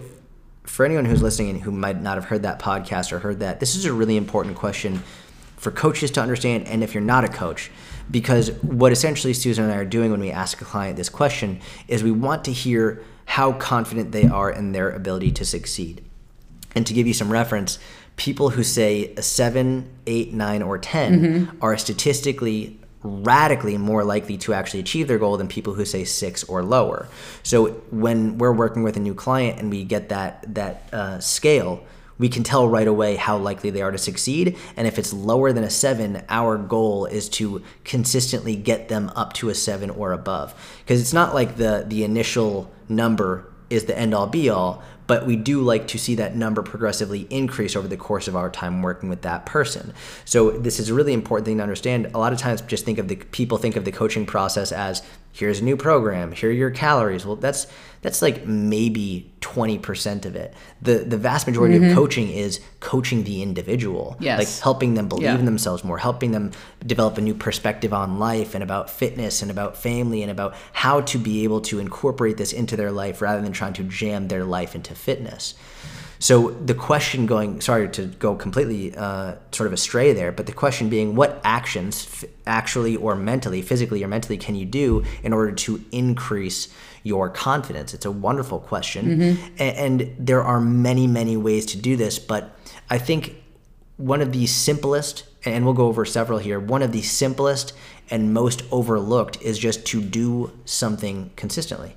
for 0.64 0.86
anyone 0.86 1.06
who's 1.06 1.22
listening 1.22 1.50
and 1.52 1.62
who 1.62 1.72
might 1.72 2.02
not 2.02 2.16
have 2.16 2.26
heard 2.26 2.44
that 2.44 2.60
podcast 2.60 3.12
or 3.12 3.20
heard 3.20 3.40
that, 3.40 3.60
this 3.60 3.76
is 3.76 3.86
a 3.86 3.94
really 3.94 4.18
important 4.18 4.56
question 4.56 5.02
for 5.58 5.72
coaches 5.72 6.10
to 6.12 6.22
understand, 6.22 6.68
and 6.68 6.84
if 6.84 6.94
you're 6.94 7.04
not 7.04 7.26
a 7.26 7.28
coach, 7.28 7.70
because 8.10 8.52
what 8.62 8.92
essentially 8.92 9.34
Susan 9.34 9.66
and 9.66 9.74
I 9.74 9.78
are 9.78 9.86
doing 9.86 10.10
when 10.10 10.22
we 10.22 10.32
ask 10.32 10.62
a 10.62 10.66
client 10.66 10.96
this 10.96 11.10
question 11.10 11.60
is 11.88 12.02
we 12.02 12.12
want 12.12 12.46
to 12.46 12.54
hear 12.54 13.04
how 13.26 13.54
confident 13.54 14.12
they 14.12 14.26
are 14.26 14.50
in 14.50 14.72
their 14.72 14.90
ability 14.90 15.32
to 15.34 15.46
succeed. 15.46 16.04
And 16.76 16.88
to 16.88 16.94
give 16.94 17.08
you 17.08 17.14
some 17.14 17.32
reference, 17.32 17.78
people 18.20 18.50
who 18.50 18.64
say 18.64 19.14
a 19.16 19.22
seven, 19.22 19.90
eight, 20.06 20.34
nine, 20.34 20.62
or 20.62 20.78
10 20.78 21.58
are 21.62 21.78
statistically 21.78 22.78
radically 23.02 23.78
more 23.78 24.04
likely 24.04 24.38
to 24.38 24.54
actually 24.54 24.82
achieve 24.82 25.08
their 25.08 25.18
goal 25.18 25.38
than 25.38 25.48
people 25.48 25.74
who 25.74 25.86
say 25.86 26.04
six 26.04 26.44
or 26.44 26.62
lower. 26.62 27.08
So 27.44 27.70
when 27.92 28.38
we're 28.38 28.52
working 28.52 28.84
with 28.84 28.98
a 28.98 29.00
new 29.00 29.16
client 29.16 29.58
and 29.58 29.70
we 29.70 29.86
get 29.86 30.10
that 30.10 30.54
that 30.54 30.84
uh, 30.92 31.20
scale, 31.20 31.82
we 32.18 32.28
can 32.28 32.44
tell 32.44 32.68
right 32.68 32.88
away 32.88 33.16
how 33.16 33.38
likely 33.38 33.70
they 33.70 33.82
are 33.82 33.92
to 33.92 33.98
succeed. 33.98 34.58
And 34.76 34.86
if 34.86 35.00
it's 35.00 35.14
lower 35.14 35.54
than 35.54 35.64
a 35.64 35.70
seven, 35.70 36.22
our 36.28 36.58
goal 36.58 37.06
is 37.06 37.30
to 37.30 37.64
consistently 37.86 38.58
get 38.58 38.90
them 38.90 39.10
up 39.16 39.32
to 39.36 39.48
a 39.48 39.56
seven 39.56 39.90
or 39.90 40.12
above. 40.12 40.54
Because 40.84 41.00
it's 41.00 41.14
not 41.14 41.34
like 41.34 41.56
the 41.56 41.86
the 41.88 42.04
initial 42.04 42.70
number 42.90 43.46
is 43.70 43.86
the 43.86 43.98
end 43.98 44.14
all 44.14 44.28
be 44.28 44.50
all, 44.50 44.84
but 45.10 45.26
we 45.26 45.36
do 45.36 45.62
like 45.62 45.88
to 45.88 45.98
see 45.98 46.14
that 46.14 46.36
number 46.36 46.62
progressively 46.62 47.22
increase 47.32 47.76
over 47.76 47.88
the 47.88 47.98
course 47.98 48.28
of 48.28 48.36
our 48.36 48.48
time 48.48 48.84
working 48.84 49.10
with 49.10 49.24
that 49.24 49.44
person. 49.44 49.92
So 50.24 50.52
this 50.52 50.80
is 50.80 50.90
a 50.90 50.94
really 50.94 51.14
important 51.14 51.48
thing 51.48 51.58
to 51.58 51.64
understand. 51.64 52.12
A 52.14 52.20
lot 52.20 52.32
of 52.32 52.38
times 52.38 52.62
just 52.62 52.86
think 52.86 53.00
of 53.00 53.08
the 53.08 53.16
people 53.16 53.58
think 53.58 53.76
of 53.76 53.86
the 53.86 53.92
coaching 53.92 54.28
process 54.28 54.72
as 54.72 55.02
here's 55.32 55.60
a 55.60 55.64
new 55.64 55.78
program, 55.78 56.32
here 56.32 56.50
are 56.50 56.54
your 56.54 56.72
calories. 56.72 57.26
Well, 57.26 57.36
that's 57.36 57.68
that's 58.02 58.22
like 58.22 58.46
maybe 58.46 59.30
20% 59.42 60.26
of 60.26 60.36
it. 60.36 60.54
The 60.82 61.00
the 61.00 61.18
vast 61.18 61.48
majority 61.48 61.76
of 61.76 61.82
mm-hmm. 61.82 61.96
coaching 61.96 62.30
is 62.30 62.62
coaching 62.80 63.24
the 63.24 63.42
individual. 63.42 64.16
Yes. 64.20 64.40
Like 64.40 64.64
helping 64.64 64.94
them 64.94 65.10
believe 65.10 65.24
Yeah. 65.24 65.38
in 65.38 65.46
themselves 65.46 65.84
more, 65.84 65.98
helping 65.98 66.32
them 66.32 66.52
develop 66.86 67.18
a 67.18 67.22
new 67.22 67.34
perspective 67.34 67.94
on 67.94 68.20
life 68.20 68.56
and 68.56 68.64
about 68.64 68.90
fitness 68.90 69.42
and 69.42 69.52
about 69.52 69.76
family 69.76 70.22
and 70.22 70.32
about 70.32 70.56
how 70.72 71.02
to 71.02 71.18
be 71.18 71.44
able 71.44 71.62
to 71.62 71.80
incorporate 71.80 72.38
this 72.38 72.54
into 72.54 72.78
their 72.78 72.92
life 72.92 73.22
rather 73.22 73.42
than 73.42 73.52
trying 73.52 73.74
to 73.74 73.84
jam 73.84 74.30
their 74.30 74.46
life 74.46 74.76
into 74.76 74.96
fitness. 74.96 75.56
So 76.22 76.52
the 76.52 76.74
question 76.74 77.26
going, 77.26 77.62
sorry 77.62 77.88
to 77.90 78.06
go 78.06 78.36
completely 78.36 78.96
uh, 78.96 79.36
sort 79.54 79.68
of 79.68 79.74
astray 79.74 80.12
there, 80.12 80.34
but 80.34 80.48
the 80.48 80.52
question 80.52 80.90
being, 80.90 81.16
what 81.16 81.40
actions 81.46 82.06
f- 82.12 82.30
actually 82.46 82.98
or 82.98 83.16
mentally, 83.16 83.62
physically 83.62 84.04
or 84.04 84.10
mentally, 84.10 84.38
can 84.38 84.56
you 84.56 84.66
do 84.66 85.06
in 85.24 85.32
order 85.32 85.54
to 85.54 85.84
increase 85.94 86.68
your 87.04 87.30
confidence? 87.30 87.94
It's 87.94 88.06
a 88.06 88.12
wonderful 88.12 88.60
question, 88.60 89.38
A- 89.60 89.64
and, 89.64 90.14
there 90.20 90.44
are 90.44 90.60
many, 90.60 91.08
many 91.08 91.38
ways 91.38 91.66
to 91.68 91.78
do 91.78 91.96
this. 91.96 92.20
But 92.20 92.54
I 92.90 92.98
think 92.98 93.36
one 93.96 94.20
of 94.22 94.34
the 94.34 94.46
simplest, 94.46 95.24
and 95.46 95.64
we'll 95.64 95.74
go 95.74 95.88
over 95.88 96.04
several 96.04 96.40
here. 96.40 96.60
One 96.60 96.82
of 96.82 96.92
the 96.92 97.02
simplest 97.02 97.72
and 98.10 98.34
most 98.34 98.64
overlooked 98.72 99.42
is 99.42 99.58
just 99.58 99.86
to 99.88 100.02
do 100.02 100.52
something 100.66 101.32
consistently. 101.38 101.96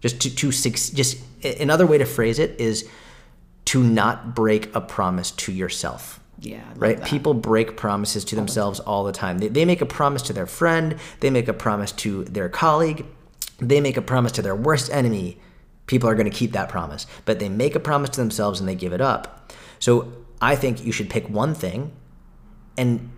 Just 0.00 0.20
to 0.22 0.34
to 0.34 0.50
just 0.50 1.18
another 1.60 1.86
way 1.86 1.98
to 1.98 2.06
phrase 2.06 2.38
it 2.38 2.58
is 2.58 2.88
to 3.66 3.82
not 3.82 4.34
break 4.34 4.74
a 4.74 4.80
promise 4.80 5.30
to 5.32 5.52
yourself. 5.52 6.20
Yeah, 6.38 6.62
Right? 6.74 6.98
that. 6.98 7.06
People 7.06 7.34
break 7.34 7.76
promises 7.76 8.24
to 8.26 8.36
themselves 8.36 8.80
all 8.80 9.04
the 9.04 9.12
time. 9.12 9.38
They, 9.38 9.48
they 9.48 9.64
make 9.64 9.82
a 9.82 9.86
promise 9.86 10.22
to 10.22 10.32
their 10.32 10.46
friend, 10.46 10.96
they 11.20 11.28
make 11.30 11.48
a 11.48 11.52
promise 11.52 11.92
to 11.92 12.24
their 12.24 12.48
colleague, 12.48 13.04
they 13.58 13.80
make 13.80 13.96
a 13.98 14.02
promise 14.02 14.32
to 14.32 14.42
their 14.42 14.56
worst 14.56 14.90
enemy. 14.90 15.38
People 15.86 16.08
are 16.08 16.14
going 16.14 16.30
to 16.30 16.36
keep 16.36 16.52
that 16.52 16.68
promise, 16.68 17.06
but 17.26 17.40
they 17.40 17.48
make 17.48 17.74
a 17.74 17.80
promise 17.80 18.10
to 18.10 18.20
themselves 18.20 18.58
and 18.58 18.68
they 18.68 18.74
give 18.74 18.92
it 18.92 19.00
up. 19.00 19.52
So 19.80 20.12
I 20.40 20.56
think 20.56 20.84
you 20.84 20.92
should 20.92 21.10
pick 21.10 21.28
one 21.28 21.54
thing 21.54 21.92
and 22.78 23.10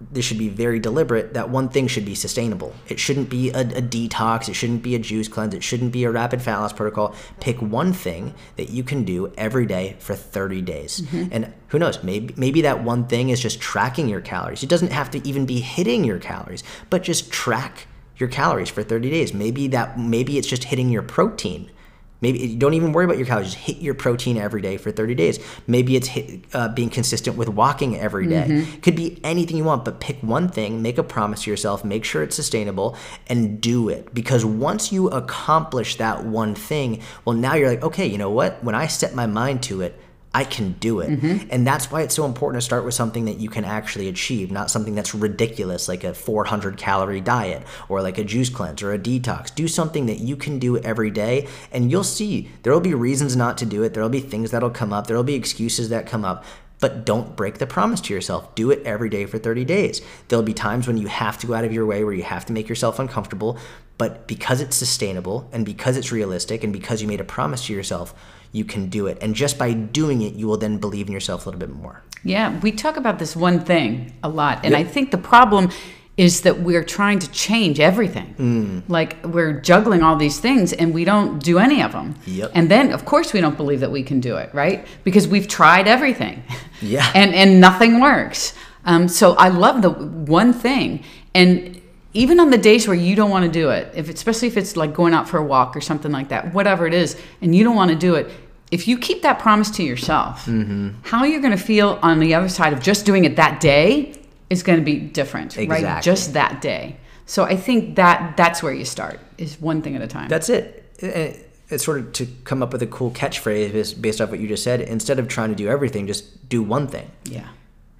this 0.00 0.24
should 0.24 0.38
be 0.38 0.48
very 0.48 0.78
deliberate 0.78 1.34
that 1.34 1.50
one 1.50 1.68
thing 1.68 1.88
should 1.88 2.04
be 2.04 2.14
sustainable. 2.14 2.72
It 2.88 3.00
shouldn't 3.00 3.28
be 3.28 3.50
a, 3.50 3.60
a 3.60 3.82
detox. 3.82 4.48
It 4.48 4.54
shouldn't 4.54 4.82
be 4.82 4.94
a 4.94 4.98
juice 4.98 5.26
cleanse. 5.26 5.54
It 5.54 5.64
shouldn't 5.64 5.92
be 5.92 6.04
a 6.04 6.10
rapid 6.10 6.40
fat 6.40 6.58
loss 6.58 6.72
protocol. 6.72 7.14
Pick 7.40 7.60
one 7.60 7.92
thing 7.92 8.34
that 8.56 8.70
you 8.70 8.84
can 8.84 9.04
do 9.04 9.32
every 9.36 9.66
day 9.66 9.96
for 9.98 10.14
30 10.14 10.62
days. 10.62 11.00
Mm-hmm. 11.00 11.32
And 11.32 11.52
who 11.68 11.80
knows, 11.80 12.02
maybe, 12.04 12.32
maybe 12.36 12.62
that 12.62 12.84
one 12.84 13.06
thing 13.08 13.30
is 13.30 13.40
just 13.40 13.60
tracking 13.60 14.08
your 14.08 14.20
calories. 14.20 14.62
It 14.62 14.68
doesn't 14.68 14.92
have 14.92 15.10
to 15.10 15.26
even 15.26 15.46
be 15.46 15.60
hitting 15.60 16.04
your 16.04 16.18
calories, 16.18 16.62
but 16.90 17.02
just 17.02 17.32
track 17.32 17.88
your 18.18 18.28
calories 18.28 18.68
for 18.68 18.84
30 18.84 19.10
days. 19.10 19.34
Maybe 19.34 19.66
that 19.68 19.98
maybe 19.98 20.38
it's 20.38 20.48
just 20.48 20.64
hitting 20.64 20.90
your 20.90 21.02
protein. 21.02 21.70
Maybe 22.20 22.54
don't 22.56 22.74
even 22.74 22.92
worry 22.92 23.04
about 23.04 23.16
your 23.16 23.26
calories. 23.26 23.54
Just 23.54 23.64
hit 23.64 23.76
your 23.78 23.94
protein 23.94 24.36
every 24.36 24.60
day 24.60 24.76
for 24.76 24.90
30 24.90 25.14
days. 25.14 25.38
Maybe 25.66 25.94
it's 25.96 26.08
hit, 26.08 26.40
uh, 26.52 26.68
being 26.68 26.90
consistent 26.90 27.36
with 27.36 27.48
walking 27.48 27.96
every 27.96 28.26
day. 28.26 28.66
Could 28.82 28.96
be 28.96 29.20
anything 29.22 29.56
you 29.56 29.64
want, 29.64 29.84
but 29.84 30.00
pick 30.00 30.20
one 30.22 30.48
thing, 30.48 30.82
make 30.82 30.98
a 30.98 31.02
promise 31.04 31.42
to 31.44 31.50
yourself, 31.50 31.84
make 31.84 32.04
sure 32.04 32.22
it's 32.22 32.34
sustainable, 32.34 32.96
and 33.28 33.60
do 33.60 33.88
it. 33.88 34.12
Because 34.12 34.44
once 34.44 34.90
you 34.92 35.08
accomplish 35.08 35.96
that 35.96 36.24
one 36.24 36.54
thing, 36.54 37.00
well, 37.24 37.36
now 37.36 37.54
you're 37.54 37.68
like, 37.68 37.82
okay, 37.84 38.06
you 38.06 38.18
know 38.18 38.30
what? 38.30 38.62
When 38.64 38.74
I 38.74 38.88
set 38.88 39.14
my 39.14 39.26
mind 39.26 39.62
to 39.64 39.82
it, 39.82 39.98
I 40.38 40.44
can 40.44 40.74
do 40.74 41.00
it. 41.00 41.10
Mm-hmm. 41.10 41.48
And 41.50 41.66
that's 41.66 41.90
why 41.90 42.02
it's 42.02 42.14
so 42.14 42.24
important 42.24 42.62
to 42.62 42.64
start 42.64 42.84
with 42.84 42.94
something 42.94 43.24
that 43.24 43.40
you 43.40 43.50
can 43.50 43.64
actually 43.64 44.06
achieve, 44.06 44.52
not 44.52 44.70
something 44.70 44.94
that's 44.94 45.12
ridiculous 45.12 45.88
like 45.88 46.04
a 46.04 46.14
400 46.14 46.76
calorie 46.76 47.20
diet 47.20 47.64
or 47.88 48.02
like 48.02 48.18
a 48.18 48.24
juice 48.24 48.48
cleanse 48.48 48.80
or 48.80 48.92
a 48.92 49.00
detox. 49.00 49.52
Do 49.52 49.66
something 49.66 50.06
that 50.06 50.20
you 50.20 50.36
can 50.36 50.60
do 50.60 50.78
every 50.78 51.10
day 51.10 51.48
and 51.72 51.90
you'll 51.90 52.04
see 52.04 52.52
there 52.62 52.72
will 52.72 52.78
be 52.78 52.94
reasons 52.94 53.34
not 53.34 53.58
to 53.58 53.66
do 53.66 53.82
it. 53.82 53.94
There'll 53.94 54.08
be 54.08 54.20
things 54.20 54.52
that'll 54.52 54.70
come 54.70 54.92
up. 54.92 55.08
There'll 55.08 55.24
be 55.24 55.34
excuses 55.34 55.88
that 55.88 56.06
come 56.06 56.24
up. 56.24 56.44
But 56.78 57.04
don't 57.04 57.34
break 57.34 57.58
the 57.58 57.66
promise 57.66 58.00
to 58.02 58.14
yourself. 58.14 58.54
Do 58.54 58.70
it 58.70 58.80
every 58.84 59.08
day 59.08 59.26
for 59.26 59.38
30 59.38 59.64
days. 59.64 60.00
There'll 60.28 60.44
be 60.44 60.54
times 60.54 60.86
when 60.86 60.98
you 60.98 61.08
have 61.08 61.36
to 61.38 61.48
go 61.48 61.54
out 61.54 61.64
of 61.64 61.72
your 61.72 61.84
way 61.84 62.04
where 62.04 62.14
you 62.14 62.22
have 62.22 62.46
to 62.46 62.52
make 62.52 62.68
yourself 62.68 63.00
uncomfortable, 63.00 63.58
but 63.96 64.28
because 64.28 64.60
it's 64.60 64.76
sustainable 64.76 65.48
and 65.50 65.66
because 65.66 65.96
it's 65.96 66.12
realistic 66.12 66.62
and 66.62 66.72
because 66.72 67.02
you 67.02 67.08
made 67.08 67.20
a 67.20 67.24
promise 67.24 67.66
to 67.66 67.72
yourself, 67.72 68.14
you 68.52 68.64
can 68.64 68.88
do 68.88 69.06
it. 69.06 69.18
And 69.20 69.34
just 69.34 69.58
by 69.58 69.72
doing 69.72 70.22
it, 70.22 70.34
you 70.34 70.46
will 70.46 70.56
then 70.56 70.78
believe 70.78 71.06
in 71.06 71.12
yourself 71.12 71.46
a 71.46 71.50
little 71.50 71.60
bit 71.60 71.70
more. 71.70 72.02
Yeah, 72.24 72.58
we 72.60 72.72
talk 72.72 72.96
about 72.96 73.18
this 73.18 73.36
one 73.36 73.60
thing 73.60 74.12
a 74.22 74.28
lot. 74.28 74.64
And 74.64 74.74
I 74.74 74.84
think 74.84 75.10
the 75.10 75.18
problem 75.18 75.70
is 76.18 76.40
that 76.40 76.58
we're 76.58 76.82
trying 76.82 77.20
to 77.20 77.30
change 77.30 77.78
everything. 77.78 78.34
Mm. 78.38 78.82
Like 78.88 79.24
we're 79.24 79.60
juggling 79.60 80.02
all 80.02 80.16
these 80.16 80.40
things 80.40 80.72
and 80.72 80.92
we 80.92 81.04
don't 81.04 81.40
do 81.40 81.60
any 81.60 81.80
of 81.80 81.92
them. 81.92 82.16
Yep. 82.26 82.50
And 82.54 82.68
then 82.68 82.92
of 82.92 83.04
course 83.04 83.32
we 83.32 83.40
don't 83.40 83.56
believe 83.56 83.78
that 83.80 83.92
we 83.92 84.02
can 84.02 84.18
do 84.18 84.36
it, 84.36 84.52
right? 84.52 84.84
Because 85.04 85.28
we've 85.28 85.46
tried 85.46 85.86
everything. 85.86 86.42
Yeah. 86.82 87.08
And 87.14 87.34
and 87.34 87.60
nothing 87.60 88.00
works. 88.00 88.54
Um, 88.84 89.06
so 89.08 89.34
I 89.34 89.48
love 89.48 89.82
the 89.82 89.90
one 89.90 90.52
thing. 90.52 91.04
And 91.34 91.77
even 92.22 92.40
on 92.40 92.50
the 92.50 92.58
days 92.58 92.82
where 92.88 92.96
you 92.96 93.14
don't 93.20 93.30
want 93.30 93.44
to 93.44 93.50
do 93.62 93.70
it, 93.70 93.84
if 93.94 94.08
especially 94.08 94.48
if 94.48 94.56
it's 94.56 94.76
like 94.76 94.92
going 95.00 95.14
out 95.14 95.28
for 95.28 95.38
a 95.38 95.44
walk 95.54 95.76
or 95.76 95.80
something 95.80 96.12
like 96.18 96.28
that, 96.28 96.52
whatever 96.52 96.86
it 96.86 96.94
is, 96.94 97.16
and 97.42 97.54
you 97.56 97.62
don't 97.64 97.76
want 97.76 97.90
to 97.90 97.96
do 97.96 98.14
it, 98.16 98.26
if 98.70 98.86
you 98.88 98.98
keep 98.98 99.22
that 99.22 99.38
promise 99.38 99.70
to 99.78 99.82
yourself, 99.82 100.44
Mm-hmm. 100.46 100.88
how 101.02 101.24
you're 101.24 101.40
going 101.46 101.56
to 101.56 101.64
feel 101.72 101.98
on 102.02 102.18
the 102.20 102.34
other 102.34 102.48
side 102.48 102.72
of 102.72 102.80
just 102.82 103.06
doing 103.06 103.24
it 103.24 103.36
that 103.36 103.60
day 103.60 104.14
is 104.50 104.62
going 104.62 104.78
to 104.78 104.84
be 104.84 104.96
different, 104.98 105.56
right? 105.56 106.02
Just 106.02 106.32
that 106.34 106.60
day. 106.60 106.96
So 107.26 107.44
I 107.44 107.56
think 107.56 107.96
that 107.96 108.36
that's 108.36 108.62
where 108.62 108.72
you 108.72 108.84
start 108.84 109.20
is 109.36 109.60
one 109.60 109.80
thing 109.82 109.94
at 109.96 110.02
a 110.02 110.06
time. 110.08 110.28
That's 110.28 110.48
it. 110.48 110.64
It- 110.98 111.44
It's 111.70 111.84
sort 111.84 111.98
of 112.00 112.12
to 112.14 112.26
come 112.44 112.62
up 112.64 112.72
with 112.72 112.80
a 112.82 112.86
cool 112.86 113.10
catchphrase 113.10 114.00
based 114.00 114.20
off 114.22 114.30
what 114.30 114.40
you 114.40 114.48
just 114.48 114.64
said. 114.64 114.80
Instead 114.80 115.18
of 115.18 115.28
trying 115.28 115.50
to 115.50 115.54
do 115.54 115.68
everything, 115.68 116.06
just 116.06 116.24
do 116.48 116.62
one 116.62 116.86
thing. 116.88 117.10
yeah. 117.24 117.48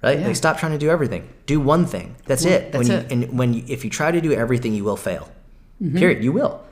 Right? 0.01 0.19
Yeah. 0.19 0.27
Like 0.27 0.35
stop 0.35 0.57
trying 0.57 0.71
to 0.71 0.77
do 0.77 0.89
everything. 0.89 1.29
Do 1.45 1.59
one 1.59 1.85
thing. 1.85 2.15
That's 2.25 2.45
it. 2.45 2.71
that's 2.71 2.87
when 2.87 2.97
you, 2.97 3.05
it. 3.05 3.11
And 3.11 3.37
when 3.37 3.53
you, 3.53 3.63
if 3.67 3.83
you 3.83 3.89
try 3.89 4.11
to 4.11 4.21
do 4.21 4.31
everything, 4.31 4.73
you 4.73 4.83
will 4.83 4.97
fail. 4.97 5.29
Mm-hmm. 5.81 5.97
Period. 5.97 6.23
You 6.23 6.31
will. 6.31 6.65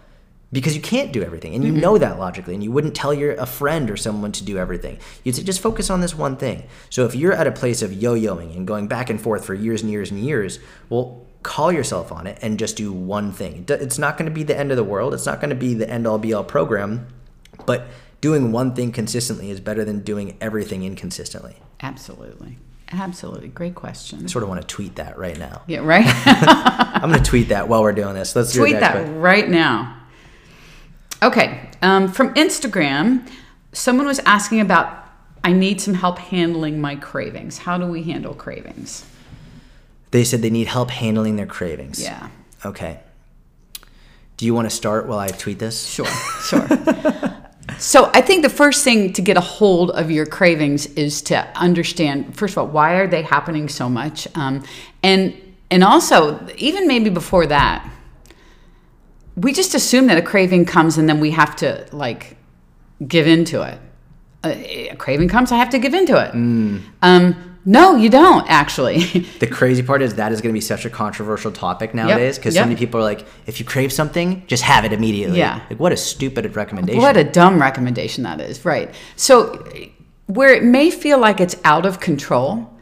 Because 0.49 0.77
you 0.77 0.81
can't 0.81 1.11
do 1.11 1.21
everything, 1.23 1.55
and 1.55 1.63
you 1.65 1.73
know 1.73 1.97
that 1.97 2.17
logically, 2.17 2.53
and 2.53 2.63
you 2.63 2.71
wouldn't 2.71 2.95
tell 2.95 3.13
your 3.13 3.33
a 3.33 3.45
friend 3.45 3.91
or 3.91 3.97
someone 3.97 4.31
to 4.31 4.45
do 4.45 4.57
everything. 4.57 4.97
You'd 5.25 5.35
say 5.35 5.43
just 5.43 5.59
focus 5.59 5.89
on 5.89 5.99
this 5.99 6.15
one 6.15 6.37
thing. 6.37 6.63
So 6.89 7.05
if 7.05 7.15
you're 7.15 7.33
at 7.33 7.47
a 7.47 7.51
place 7.51 7.81
of 7.81 7.91
yo-yoing 7.91 8.55
and 8.55 8.65
going 8.65 8.87
back 8.87 9.09
and 9.09 9.19
forth 9.19 9.43
for 9.43 9.53
years 9.53 9.81
and 9.81 9.91
years 9.91 10.09
and 10.09 10.21
years, 10.21 10.59
well, 10.87 11.25
call 11.43 11.71
yourself 11.71 12.13
on 12.13 12.27
it 12.27 12.37
and 12.41 12.57
just 12.57 12.77
do 12.77 12.93
one 12.93 13.33
thing. 13.33 13.65
It's 13.67 13.97
not 13.97 14.17
going 14.17 14.29
to 14.29 14.33
be 14.33 14.43
the 14.43 14.57
end 14.57 14.71
of 14.71 14.77
the 14.77 14.85
world. 14.85 15.13
It's 15.13 15.25
not 15.25 15.41
going 15.41 15.49
to 15.49 15.55
be 15.55 15.73
the 15.73 15.89
end 15.89 16.07
all 16.07 16.17
be 16.17 16.33
all 16.33 16.45
program, 16.45 17.07
but 17.65 17.87
doing 18.21 18.51
one 18.53 18.73
thing 18.73 18.91
consistently 18.91 19.49
is 19.49 19.59
better 19.59 19.83
than 19.83 19.99
doing 19.99 20.37
everything 20.39 20.83
inconsistently. 20.83 21.57
Absolutely. 21.81 22.57
Absolutely. 22.91 23.50
Great 23.50 23.76
question. 23.76 24.23
I 24.23 24.28
sort 24.28 24.43
of 24.43 24.50
want 24.50 24.62
to 24.62 24.67
tweet 24.67 24.95
that 24.95 25.17
right 25.17 25.38
now. 25.38 25.62
Yeah, 25.67 25.80
right? 25.80 26.06
I'm 26.26 27.10
going 27.10 27.21
to 27.21 27.30
tweet 27.30 27.50
that 27.50 27.67
while 27.67 27.82
we're 27.82 27.91
doing 27.91 28.13
this. 28.13 28.36
Let's 28.36 28.54
Tweet 28.54 28.80
that 28.80 29.04
one. 29.04 29.19
right 29.19 29.47
now. 29.50 29.97
Okay. 31.21 31.69
Um, 31.82 32.08
from 32.08 32.34
Instagram, 32.36 33.28
someone 33.73 34.06
was 34.06 34.19
asking 34.19 34.62
about 34.62 35.06
I 35.43 35.54
need 35.54 35.80
some 35.82 35.93
help 35.93 36.17
handling 36.19 36.82
my 36.82 36.95
cravings. 36.95 37.60
How 37.60 37.78
do 37.78 37.86
we 37.86 38.04
handle 38.04 38.34
cravings? 38.34 39.06
They 40.12 40.23
said 40.23 40.41
they 40.41 40.50
need 40.50 40.67
help 40.67 40.89
handling 40.89 41.36
their 41.36 41.45
cravings. 41.45 42.02
Yeah. 42.02 42.30
Okay. 42.65 43.00
Do 44.38 44.45
you 44.45 44.54
want 44.54 44.69
to 44.69 44.76
start 44.76 45.08
while 45.08 45.19
I 45.19 45.28
tweet 45.28 45.60
this? 45.60 45.88
Sure, 45.88 46.06
sure. 46.41 46.67
So 47.77 48.09
I 48.13 48.21
think 48.21 48.43
the 48.43 48.49
first 48.49 48.83
thing 48.83 49.13
to 49.13 49.21
get 49.21 49.37
a 49.37 49.41
hold 49.41 49.91
of 49.91 50.09
your 50.11 50.25
cravings 50.25 50.85
is 50.87 51.21
to 51.23 51.47
understand 51.57 52.35
first 52.35 52.53
of 52.53 52.59
all 52.59 52.67
why 52.67 52.95
are 52.95 53.07
they 53.07 53.21
happening 53.21 53.69
so 53.69 53.89
much, 53.89 54.27
um, 54.35 54.63
and 55.03 55.33
and 55.69 55.83
also 55.83 56.47
even 56.57 56.87
maybe 56.87 57.09
before 57.09 57.45
that, 57.47 57.89
we 59.35 59.53
just 59.53 59.75
assume 59.75 60.07
that 60.07 60.17
a 60.17 60.21
craving 60.21 60.65
comes 60.65 60.97
and 60.97 61.07
then 61.07 61.19
we 61.19 61.31
have 61.31 61.55
to 61.57 61.85
like 61.91 62.37
give 63.07 63.27
into 63.27 63.61
it. 63.61 63.79
a 64.43 64.95
craving 64.95 65.27
comes, 65.27 65.51
I 65.51 65.57
have 65.57 65.69
to 65.71 65.79
give 65.79 65.93
into 65.93 66.17
it. 66.17 66.33
Um, 67.01 67.57
no, 67.67 67.97
you 67.97 68.10
don't 68.10 68.47
actually. 68.49 68.99
The 69.39 69.47
crazy 69.47 69.84
part 69.84 70.01
is 70.01 70.15
that 70.15 70.32
is 70.32 70.39
going 70.39 70.53
to 70.53 70.58
be 70.58 70.62
such 70.62 70.86
a 70.86 70.89
controversial 70.89 71.51
topic 71.51 71.93
nowadays 71.93 72.38
because 72.38 72.56
Yep. 72.56 72.63
so 72.63 72.67
many 72.67 72.80
people 72.80 72.99
are 73.01 73.03
like, 73.03 73.25
if 73.45 73.60
you 73.60 73.65
crave 73.65 73.91
something, 73.91 74.43
just 74.47 74.63
have 74.63 74.86
it 74.86 74.93
immediately. 74.93 75.38
Yeah. 75.39 75.62
Like, 75.69 75.80
what 75.80 75.91
a 75.91 75.97
stupid 75.97 76.56
recommendation. 76.56 77.01
what 77.01 77.17
a 77.17 77.25
dumb 77.25 77.60
recommendation 77.62 78.23
that 78.23 78.39
is, 78.39 78.63
right? 78.63 78.95
So, 79.17 79.67
where 80.27 80.53
it 80.53 80.63
may 80.63 80.89
feel 80.89 81.19
like 81.19 81.41
it's 81.41 81.56
out 81.65 81.86
of 81.86 81.99
control, 81.99 82.73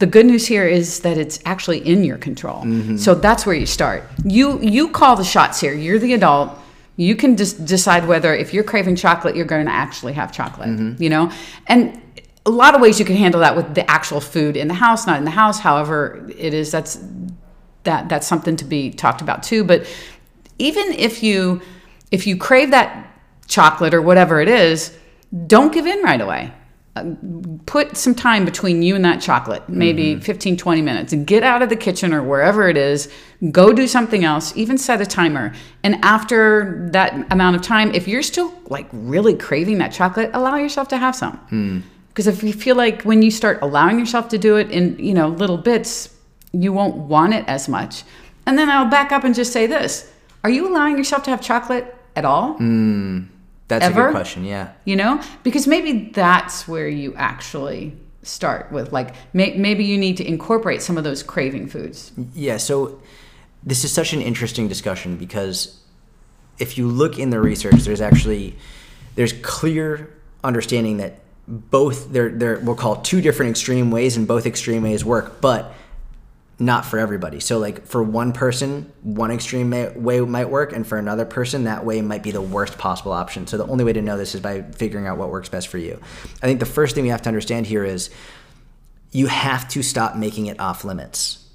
the 0.00 0.06
good 0.06 0.26
news 0.26 0.46
here 0.46 0.66
is 0.66 1.00
that 1.00 1.16
it's 1.16 1.40
actually 1.46 1.78
in 1.78 2.04
your 2.04 2.18
control. 2.18 2.62
Mm-hmm. 2.62 2.98
So 2.98 3.14
that's 3.14 3.46
where 3.46 3.54
you 3.54 3.64
start. 3.66 4.04
You 4.24 4.60
you 4.60 4.90
call 4.90 5.16
the 5.16 5.24
shots 5.24 5.60
here. 5.60 5.72
You're 5.72 5.98
the 5.98 6.12
adult. 6.12 6.50
You 6.96 7.16
can 7.16 7.36
just 7.36 7.64
decide 7.64 8.06
whether 8.06 8.34
if 8.34 8.52
you're 8.52 8.64
craving 8.64 8.96
chocolate, 8.96 9.34
you're 9.36 9.46
going 9.46 9.66
to 9.66 9.72
actually 9.72 10.12
have 10.14 10.30
chocolate. 10.32 10.68
Mm-hmm. 10.68 11.02
You 11.02 11.08
know, 11.10 11.32
and 11.66 12.00
a 12.46 12.50
lot 12.50 12.76
of 12.76 12.80
ways 12.80 12.98
you 13.00 13.04
can 13.04 13.16
handle 13.16 13.40
that 13.40 13.56
with 13.56 13.74
the 13.74 13.88
actual 13.90 14.20
food 14.20 14.56
in 14.56 14.68
the 14.68 14.74
house, 14.74 15.06
not 15.06 15.18
in 15.18 15.24
the 15.24 15.32
house. 15.32 15.58
However, 15.58 16.24
it 16.38 16.54
is 16.54 16.70
that's 16.70 16.98
that 17.82 18.08
that's 18.08 18.26
something 18.26 18.56
to 18.56 18.64
be 18.64 18.90
talked 18.90 19.20
about 19.20 19.42
too. 19.42 19.64
But 19.64 19.86
even 20.58 20.92
if 20.92 21.22
you 21.22 21.60
if 22.12 22.26
you 22.26 22.36
crave 22.36 22.70
that 22.70 23.12
chocolate 23.48 23.92
or 23.92 24.00
whatever 24.00 24.40
it 24.40 24.48
is, 24.48 24.96
don't 25.46 25.72
give 25.72 25.86
in 25.86 26.02
right 26.02 26.20
away. 26.20 26.52
Uh, 26.94 27.14
Put 27.66 27.96
some 27.96 28.14
time 28.14 28.44
between 28.44 28.80
you 28.82 28.94
and 28.94 29.04
that 29.04 29.20
chocolate, 29.20 29.68
maybe 29.68 30.18
15, 30.20 30.56
20 30.56 30.82
minutes, 30.82 31.12
and 31.12 31.26
get 31.26 31.42
out 31.42 31.60
of 31.60 31.68
the 31.68 31.76
kitchen 31.76 32.14
or 32.14 32.22
wherever 32.22 32.68
it 32.68 32.76
is. 32.76 33.12
Go 33.50 33.72
do 33.72 33.86
something 33.88 34.24
else, 34.24 34.56
even 34.56 34.78
set 34.78 35.00
a 35.00 35.06
timer. 35.06 35.52
And 35.82 35.96
after 36.04 36.88
that 36.92 37.30
amount 37.32 37.56
of 37.56 37.62
time, 37.62 37.92
if 37.92 38.06
you're 38.06 38.22
still 38.22 38.54
like 38.68 38.88
really 38.92 39.34
craving 39.34 39.78
that 39.78 39.92
chocolate, 39.92 40.30
allow 40.32 40.56
yourself 40.56 40.86
to 40.88 40.96
have 40.96 41.14
some. 41.16 41.82
Because 42.16 42.28
if 42.28 42.42
you 42.42 42.54
feel 42.54 42.76
like 42.76 43.02
when 43.02 43.20
you 43.20 43.30
start 43.30 43.58
allowing 43.60 43.98
yourself 43.98 44.30
to 44.30 44.38
do 44.38 44.56
it 44.56 44.70
in, 44.70 44.98
you 44.98 45.12
know, 45.12 45.28
little 45.28 45.58
bits, 45.58 46.08
you 46.50 46.72
won't 46.72 46.96
want 46.96 47.34
it 47.34 47.44
as 47.46 47.68
much. 47.68 48.04
And 48.46 48.56
then 48.56 48.70
I'll 48.70 48.88
back 48.88 49.12
up 49.12 49.22
and 49.22 49.34
just 49.34 49.52
say 49.52 49.66
this. 49.66 50.10
Are 50.42 50.48
you 50.48 50.66
allowing 50.66 50.96
yourself 50.96 51.24
to 51.24 51.30
have 51.30 51.42
chocolate 51.42 51.94
at 52.16 52.24
all? 52.24 52.54
Hmm. 52.54 53.24
That's 53.68 53.82
a 53.82 53.88
ever? 53.88 54.06
good 54.06 54.12
question. 54.12 54.46
Yeah. 54.46 54.72
You 54.86 54.96
know? 54.96 55.20
Because 55.42 55.66
maybe 55.66 56.08
that's 56.14 56.66
where 56.66 56.88
you 56.88 57.14
actually 57.16 57.94
start 58.22 58.72
with 58.72 58.92
like 58.92 59.14
may, 59.34 59.54
maybe 59.58 59.84
you 59.84 59.98
need 59.98 60.16
to 60.16 60.26
incorporate 60.26 60.80
some 60.80 60.96
of 60.96 61.04
those 61.04 61.22
craving 61.22 61.68
foods. 61.68 62.12
Yeah, 62.32 62.56
so 62.56 62.98
this 63.62 63.84
is 63.84 63.92
such 63.92 64.14
an 64.14 64.22
interesting 64.22 64.68
discussion 64.68 65.18
because 65.18 65.78
if 66.58 66.78
you 66.78 66.88
look 66.88 67.18
in 67.18 67.28
the 67.28 67.40
research, 67.40 67.82
there's 67.82 68.00
actually 68.00 68.56
there's 69.16 69.34
clear 69.34 70.14
understanding 70.42 70.96
that 70.96 71.20
both 71.48 72.12
they're 72.12 72.30
they're 72.30 72.58
we'll 72.58 72.74
call 72.74 72.96
two 72.96 73.20
different 73.20 73.50
extreme 73.50 73.90
ways 73.90 74.16
and 74.16 74.26
both 74.26 74.46
extreme 74.46 74.82
ways 74.82 75.04
work, 75.04 75.40
but 75.40 75.74
not 76.58 76.86
for 76.86 76.98
everybody. 76.98 77.38
So 77.38 77.58
like 77.58 77.86
for 77.86 78.02
one 78.02 78.32
person, 78.32 78.90
one 79.02 79.30
extreme 79.30 79.68
may, 79.68 79.90
way 79.90 80.20
might 80.20 80.48
work, 80.48 80.72
and 80.72 80.86
for 80.86 80.96
another 80.96 81.26
person, 81.26 81.64
that 81.64 81.84
way 81.84 82.00
might 82.00 82.22
be 82.22 82.30
the 82.30 82.40
worst 82.40 82.78
possible 82.78 83.12
option. 83.12 83.46
So 83.46 83.58
the 83.58 83.66
only 83.66 83.84
way 83.84 83.92
to 83.92 84.00
know 84.00 84.16
this 84.16 84.34
is 84.34 84.40
by 84.40 84.62
figuring 84.62 85.06
out 85.06 85.18
what 85.18 85.28
works 85.28 85.50
best 85.50 85.68
for 85.68 85.78
you. 85.78 86.00
I 86.42 86.46
think 86.46 86.60
the 86.60 86.66
first 86.66 86.94
thing 86.94 87.04
we 87.04 87.10
have 87.10 87.22
to 87.22 87.28
understand 87.28 87.66
here 87.66 87.84
is 87.84 88.10
you 89.12 89.26
have 89.26 89.68
to 89.68 89.82
stop 89.82 90.16
making 90.16 90.46
it 90.46 90.58
off 90.58 90.84
limits 90.84 91.46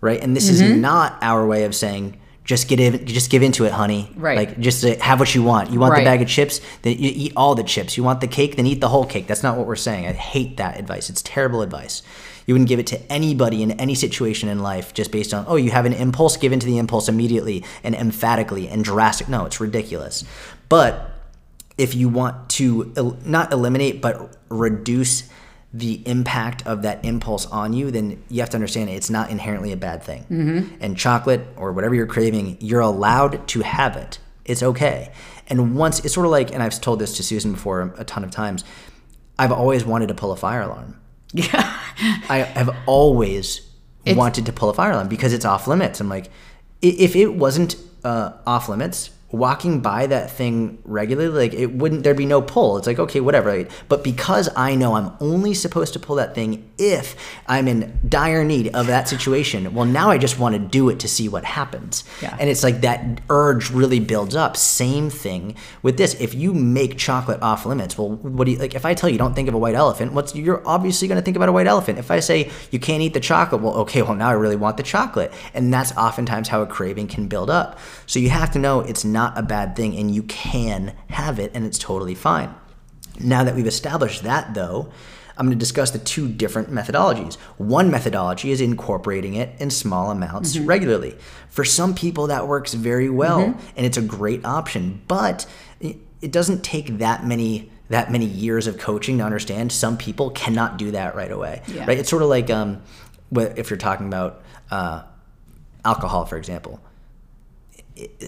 right? 0.00 0.20
And 0.22 0.36
this 0.36 0.48
is 0.48 0.62
mm-hmm. 0.62 0.80
not 0.80 1.18
our 1.22 1.46
way 1.46 1.64
of 1.64 1.74
saying 1.74 2.20
just 2.48 2.66
get 2.66 2.80
in, 2.80 3.04
just 3.04 3.30
give 3.30 3.42
into 3.42 3.66
it, 3.66 3.72
honey. 3.72 4.10
Right. 4.16 4.38
Like 4.38 4.58
just 4.58 4.82
have 4.82 5.20
what 5.20 5.34
you 5.34 5.42
want. 5.42 5.70
You 5.70 5.78
want 5.78 5.92
Right. 5.92 6.00
the 6.00 6.04
bag 6.06 6.22
of 6.22 6.28
chips, 6.28 6.62
then 6.80 6.94
you 6.98 7.12
eat 7.14 7.34
all 7.36 7.54
the 7.54 7.62
chips. 7.62 7.98
You 7.98 8.02
want 8.02 8.22
the 8.22 8.26
cake, 8.26 8.56
then 8.56 8.66
eat 8.66 8.80
the 8.80 8.88
whole 8.88 9.04
cake. 9.04 9.26
That's 9.26 9.42
not 9.42 9.58
what 9.58 9.66
we're 9.66 9.76
saying. 9.76 10.06
I 10.06 10.12
hate 10.14 10.56
that 10.56 10.78
advice. 10.78 11.10
It's 11.10 11.20
terrible 11.20 11.60
advice. 11.60 12.00
You 12.46 12.54
wouldn't 12.54 12.70
give 12.70 12.78
it 12.80 12.86
to 12.86 13.12
anybody 13.12 13.62
in 13.62 13.72
any 13.72 13.94
situation 13.94 14.48
in 14.48 14.60
life 14.60 14.94
just 14.94 15.12
based 15.12 15.34
on 15.34 15.44
oh 15.46 15.56
you 15.56 15.70
have 15.72 15.84
an 15.84 15.92
impulse, 15.92 16.38
give 16.38 16.50
into 16.54 16.64
the 16.64 16.78
impulse 16.78 17.06
immediately 17.06 17.64
and 17.84 17.94
emphatically 17.94 18.66
and 18.66 18.82
drastic. 18.82 19.28
No, 19.28 19.44
it's 19.44 19.60
ridiculous. 19.60 20.24
But 20.70 21.10
if 21.76 21.94
you 21.94 22.08
want 22.08 22.48
to 22.48 22.90
el- 22.96 23.18
not 23.26 23.52
eliminate 23.52 24.00
but 24.00 24.34
reduce 24.48 25.24
the 25.72 26.02
impact 26.06 26.66
of 26.66 26.82
that 26.82 27.04
impulse 27.04 27.46
on 27.46 27.72
you, 27.72 27.90
then 27.90 28.22
you 28.28 28.40
have 28.40 28.50
to 28.50 28.56
understand 28.56 28.88
it's 28.88 29.10
not 29.10 29.30
inherently 29.30 29.72
a 29.72 29.76
bad 29.76 30.02
thing. 30.02 30.22
Mm-hmm. 30.22 30.76
And 30.80 30.96
chocolate 30.96 31.46
or 31.56 31.72
whatever 31.72 31.94
you're 31.94 32.06
craving, 32.06 32.56
you're 32.60 32.80
allowed 32.80 33.46
to 33.48 33.60
have 33.60 33.96
it. 33.96 34.18
It's 34.44 34.62
okay. 34.62 35.12
And 35.46 35.76
once 35.76 36.00
it's 36.04 36.14
sort 36.14 36.26
of 36.26 36.32
like, 36.32 36.52
and 36.52 36.62
I've 36.62 36.80
told 36.80 36.98
this 36.98 37.16
to 37.18 37.22
Susan 37.22 37.52
before 37.52 37.94
a 37.98 38.04
ton 38.04 38.24
of 38.24 38.30
times, 38.30 38.64
I've 39.38 39.52
always 39.52 39.84
wanted 39.84 40.08
to 40.08 40.14
pull 40.14 40.32
a 40.32 40.36
fire 40.36 40.62
alarm. 40.62 40.98
Yeah. 41.34 41.78
I 42.30 42.38
have 42.38 42.74
always 42.86 43.60
wanted 44.06 44.46
to 44.46 44.52
pull 44.52 44.70
a 44.70 44.74
fire 44.74 44.92
alarm 44.92 45.08
because 45.08 45.34
it's 45.34 45.44
off 45.44 45.66
limits. 45.66 46.00
I'm 46.00 46.08
like, 46.08 46.30
if 46.80 47.16
it 47.16 47.34
wasn't 47.34 47.76
uh, 48.04 48.32
off 48.46 48.68
limits, 48.68 49.10
walking 49.30 49.80
by 49.80 50.06
that 50.06 50.30
thing 50.30 50.78
regularly, 50.84 51.48
like 51.48 51.52
it 51.52 51.66
wouldn't, 51.74 52.02
there'd 52.02 52.16
be 52.16 52.24
no 52.24 52.40
pull. 52.40 52.78
It's 52.78 52.86
like, 52.86 52.98
okay, 52.98 53.20
whatever. 53.20 53.56
Like, 53.58 53.70
but 53.88 54.02
because 54.02 54.48
I 54.56 54.74
know 54.74 54.94
I'm 54.94 55.12
only 55.20 55.52
supposed 55.52 55.92
to 55.92 55.98
pull 55.98 56.16
that 56.16 56.34
thing 56.34 56.70
if 56.78 57.14
I'm 57.46 57.68
in 57.68 57.98
dire 58.08 58.42
need 58.42 58.74
of 58.74 58.86
that 58.86 59.08
situation, 59.08 59.74
well, 59.74 59.84
now 59.84 60.10
I 60.10 60.16
just 60.16 60.38
want 60.38 60.54
to 60.54 60.58
do 60.58 60.88
it 60.88 61.00
to 61.00 61.08
see 61.08 61.28
what 61.28 61.44
happens. 61.44 62.04
Yeah. 62.22 62.36
And 62.40 62.48
it's 62.48 62.62
like 62.62 62.80
that 62.80 63.20
urge 63.28 63.70
really 63.70 64.00
builds 64.00 64.34
up. 64.34 64.56
Same 64.56 65.10
thing 65.10 65.56
with 65.82 65.98
this. 65.98 66.14
If 66.20 66.34
you 66.34 66.54
make 66.54 66.96
chocolate 66.96 67.42
off 67.42 67.66
limits, 67.66 67.98
well, 67.98 68.10
what 68.10 68.46
do 68.46 68.52
you 68.52 68.58
like? 68.58 68.74
If 68.74 68.86
I 68.86 68.94
tell 68.94 69.10
you 69.10 69.18
don't 69.18 69.34
think 69.34 69.48
of 69.48 69.54
a 69.54 69.58
white 69.58 69.74
elephant, 69.74 70.14
what's 70.14 70.34
you're 70.34 70.66
obviously 70.66 71.06
going 71.06 71.20
to 71.20 71.24
think 71.24 71.36
about 71.36 71.50
a 71.50 71.52
white 71.52 71.66
elephant. 71.66 71.98
If 71.98 72.10
I 72.10 72.20
say 72.20 72.50
you 72.70 72.78
can't 72.78 73.02
eat 73.02 73.12
the 73.12 73.20
chocolate, 73.20 73.60
well, 73.60 73.74
okay, 73.78 74.00
well 74.00 74.14
now 74.14 74.28
I 74.28 74.32
really 74.32 74.56
want 74.56 74.78
the 74.78 74.82
chocolate, 74.82 75.32
and 75.52 75.74
that's 75.74 75.94
oftentimes 75.96 76.48
how 76.48 76.62
a 76.62 76.66
craving 76.66 77.08
can 77.08 77.28
build 77.28 77.50
up. 77.50 77.78
So 78.06 78.18
you 78.18 78.30
have 78.30 78.50
to 78.52 78.58
know 78.58 78.80
it's 78.80 79.04
not 79.04 79.17
a 79.26 79.42
bad 79.42 79.76
thing, 79.76 79.96
and 79.96 80.14
you 80.14 80.22
can 80.24 80.94
have 81.08 81.38
it, 81.38 81.50
and 81.54 81.64
it's 81.64 81.78
totally 81.78 82.14
fine. 82.14 82.54
Now 83.20 83.44
that 83.44 83.54
we've 83.54 83.66
established 83.66 84.22
that, 84.22 84.54
though, 84.54 84.90
I'm 85.36 85.46
going 85.46 85.56
to 85.56 85.60
discuss 85.60 85.90
the 85.90 85.98
two 85.98 86.28
different 86.28 86.70
methodologies. 86.70 87.36
One 87.56 87.90
methodology 87.90 88.50
is 88.50 88.60
incorporating 88.60 89.34
it 89.34 89.50
in 89.60 89.70
small 89.70 90.10
amounts 90.10 90.58
regularly. 90.58 91.16
For 91.48 91.64
some 91.64 91.94
people, 91.94 92.26
that 92.28 92.48
works 92.48 92.74
very 92.74 93.08
well, 93.08 93.40
and 93.76 93.86
it's 93.86 93.96
a 93.96 94.02
great 94.02 94.44
option. 94.44 95.02
But 95.08 95.46
it 95.80 95.96
it 96.20 96.32
doesn't 96.32 96.64
take 96.64 96.98
that 96.98 97.24
many 97.24 97.70
that 97.88 98.10
many 98.10 98.26
years 98.26 98.66
of 98.66 98.78
coaching 98.78 99.18
to 99.18 99.24
understand. 99.24 99.72
Some 99.72 99.96
people 99.96 100.30
cannot 100.30 100.76
do 100.76 100.90
that 100.90 101.14
right 101.14 101.30
away. 101.30 101.62
Yeah. 101.68 101.86
Right? 101.86 101.98
It's 101.98 102.10
sort 102.10 102.22
of 102.22 102.28
like 102.28 102.50
um, 102.50 102.82
if 103.34 103.70
you're 103.70 103.78
talking 103.78 104.06
about 104.06 104.42
uh, 104.70 105.02
alcohol, 105.84 106.26
for 106.26 106.36
example 106.36 106.80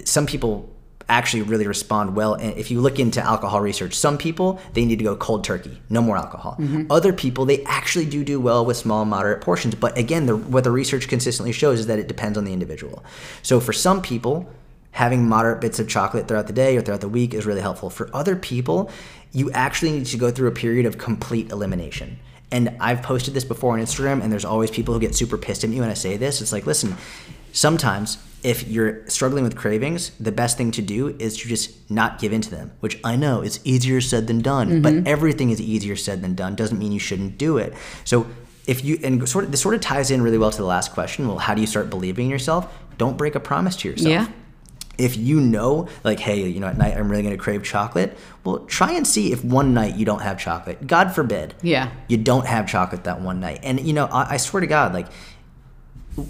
some 0.05 0.27
people 0.27 0.69
actually 1.11 1.43
really 1.43 1.67
respond 1.67 2.15
well 2.15 2.35
and 2.35 2.57
if 2.57 2.71
you 2.71 2.81
look 2.81 2.99
into 2.99 3.21
alcohol 3.21 3.61
research 3.61 3.95
some 3.95 4.17
people 4.17 4.61
they 4.73 4.85
need 4.85 4.99
to 4.99 5.05
go 5.05 5.17
cold 5.17 5.45
turkey 5.45 5.79
no 5.91 6.01
more 6.01 6.17
alcohol. 6.17 6.57
Mm-hmm. 6.59 6.91
Other 6.91 7.13
people 7.13 7.45
they 7.45 7.63
actually 7.65 8.07
do 8.07 8.25
do 8.25 8.41
well 8.41 8.65
with 8.65 8.77
small 8.77 9.05
moderate 9.05 9.43
portions 9.43 9.75
but 9.75 9.99
again 9.99 10.27
the, 10.27 10.37
what 10.37 10.65
the 10.65 10.71
research 10.71 11.09
consistently 11.09 11.53
shows 11.53 11.81
is 11.81 11.87
that 11.87 11.99
it 11.99 12.09
depends 12.09 12.39
on 12.39 12.45
the 12.45 12.53
individual. 12.53 13.05
So 13.43 13.61
for 13.61 13.73
some 13.73 14.01
people 14.01 14.49
having 14.93 15.29
moderate 15.29 15.61
bits 15.61 15.79
of 15.79 15.89
chocolate 15.89 16.27
throughout 16.27 16.47
the 16.47 16.53
day 16.53 16.77
or 16.77 16.83
throughout 16.83 17.01
the 17.01 17.09
week 17.09 17.35
is 17.35 17.45
really 17.47 17.61
helpful. 17.61 17.91
For 17.91 18.09
other 18.15 18.37
people 18.37 18.91
you 19.33 19.51
actually 19.51 19.93
need 19.93 20.07
to 20.07 20.17
go 20.17 20.31
through 20.31 20.49
a 20.49 20.53
period 20.53 20.87
of 20.87 20.99
complete 20.99 21.51
elimination. 21.51 22.19
And 22.53 22.77
I've 22.81 23.03
posted 23.03 23.35
this 23.35 23.45
before 23.45 23.75
on 23.75 23.81
Instagram, 23.81 24.23
and 24.23 24.33
there's 24.33 24.45
always 24.45 24.71
people 24.71 24.93
who 24.93 24.99
get 25.01 25.15
super 25.15 25.39
pissed 25.39 25.63
at 25.63 25.71
me 25.71 25.79
when 25.79 25.89
I 25.89 25.95
say 25.95 26.17
this. 26.17 26.41
It's 26.41 26.53
like, 26.53 26.67
listen, 26.67 26.97
sometimes 27.53 28.19
if 28.43 28.67
you're 28.67 29.07
struggling 29.09 29.45
with 29.45 29.55
cravings, 29.57 30.13
the 30.19 30.33
best 30.33 30.57
thing 30.57 30.71
to 30.73 30.83
do 30.83 31.09
is 31.19 31.37
to 31.39 31.49
just 31.49 31.91
not 31.91 32.19
give 32.19 32.33
in 32.33 32.41
to 32.41 32.51
them, 32.51 32.73
which 32.81 32.99
I 33.05 33.17
know 33.17 33.43
is 33.43 33.61
easier 33.65 34.01
said 34.01 34.27
than 34.29 34.41
done, 34.41 34.81
but 34.81 34.95
mm-hmm. 34.95 35.07
everything 35.07 35.51
is 35.51 35.61
easier 35.61 35.95
said 35.97 36.23
than 36.23 36.35
done. 36.35 36.55
Doesn't 36.55 36.79
mean 36.79 36.93
you 36.93 36.99
shouldn't 36.99 37.37
do 37.37 37.59
it. 37.59 37.75
So 38.05 38.27
if 38.67 38.83
you, 38.83 38.99
and 39.03 39.29
sort 39.29 39.45
of, 39.45 39.51
this 39.51 39.61
sort 39.61 39.75
of 39.75 39.83
ties 39.83 40.11
in 40.11 40.23
really 40.23 40.39
well 40.39 40.51
to 40.51 40.57
the 40.57 40.65
last 40.65 40.93
question. 40.93 41.29
Well, 41.29 41.39
how 41.39 41.55
do 41.55 41.61
you 41.61 41.67
start 41.67 41.91
believing 41.91 42.27
in 42.27 42.31
yourself? 42.31 42.73
Don't 42.97 43.19
break 43.19 43.35
a 43.35 43.41
promise 43.41 43.77
to 43.77 43.91
yourself 43.91 44.09
Yeah. 44.11 44.27
if 44.97 45.17
you 45.17 45.41
know 45.41 45.89
like 46.05 46.21
hey 46.21 46.47
you 46.47 46.61
know 46.61 46.67
at 46.67 46.77
night 46.77 46.95
i'm 46.95 47.09
really 47.11 47.23
going 47.23 47.35
to 47.35 47.43
crave 47.43 47.63
chocolate 47.63 48.17
well 48.45 48.59
try 48.67 48.93
and 48.93 49.07
see 49.07 49.33
if 49.33 49.43
one 49.43 49.73
night 49.73 49.97
you 49.97 50.05
don't 50.05 50.21
have 50.21 50.39
chocolate 50.39 50.87
god 50.87 51.15
forbid 51.15 51.55
Yeah. 51.63 51.91
you 52.09 52.19
don't 52.19 52.47
have 52.47 52.69
chocolate 52.69 53.05
that 53.05 53.23
one 53.23 53.41
night 53.41 53.61
and 53.63 53.81
you 53.81 53.95
know 53.95 54.05
i, 54.07 54.35
I 54.35 54.37
swear 54.37 54.61
to 54.61 54.67
god 54.67 54.93
like 54.93 55.07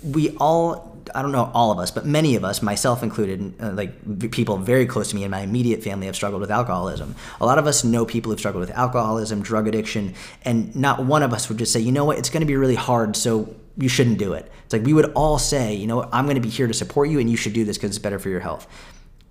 we 0.05 0.31
all 0.37 0.90
i 1.15 1.23
don't 1.23 1.33
know 1.33 1.51
all 1.55 1.71
of 1.71 1.79
us 1.79 1.91
but 1.91 2.07
many 2.07 2.37
of 2.37 2.45
us 2.45 2.63
myself 2.63 3.03
included 3.03 3.55
uh, 3.61 3.73
like 3.73 4.31
people 4.31 4.57
very 4.57 4.87
close 4.87 5.11
to 5.11 5.17
me 5.17 5.25
in 5.25 5.31
my 5.31 5.41
immediate 5.41 5.83
family 5.83 6.07
have 6.07 6.17
struggled 6.17 6.41
with 6.41 6.51
alcoholism. 6.51 7.15
A 7.41 7.47
lot 7.47 7.59
of 7.59 7.67
us 7.67 7.85
know 7.85 8.05
people 8.05 8.31
who've 8.31 8.39
struggled 8.39 8.61
with 8.61 8.71
alcoholism 8.71 9.43
drug 9.43 9.67
addiction 9.69 10.15
and 10.45 10.75
not 10.75 11.05
one 11.05 11.23
of 11.23 11.33
us 11.33 11.49
would 11.49 11.59
just 11.59 11.73
say 11.73 11.81
you 11.81 11.93
know 11.93 12.05
what? 12.05 12.19
It's 12.19 12.31
going 12.31 12.41
to 12.41 12.47
be 12.47 12.57
really 12.57 12.75
hard 12.75 13.17
so 13.17 13.55
you 13.77 13.89
shouldn't 13.89 14.19
do 14.19 14.33
it. 14.33 14.51
It's 14.65 14.73
like 14.73 14.85
we 14.85 14.93
would 14.93 15.13
all 15.15 15.39
say 15.39 15.75
you 15.75 15.87
know 15.87 15.97
what? 15.97 16.09
I'm 16.13 16.25
going 16.25 16.37
to 16.37 16.41
be 16.41 16.49
here 16.49 16.67
to 16.67 16.75
support 16.75 17.09
you 17.09 17.19
and 17.19 17.31
you 17.31 17.37
should 17.37 17.53
do 17.53 17.65
this 17.65 17.77
because 17.77 17.91
it's 17.91 17.99
better 17.99 18.19
for 18.19 18.29
your 18.29 18.41
health. 18.41 18.67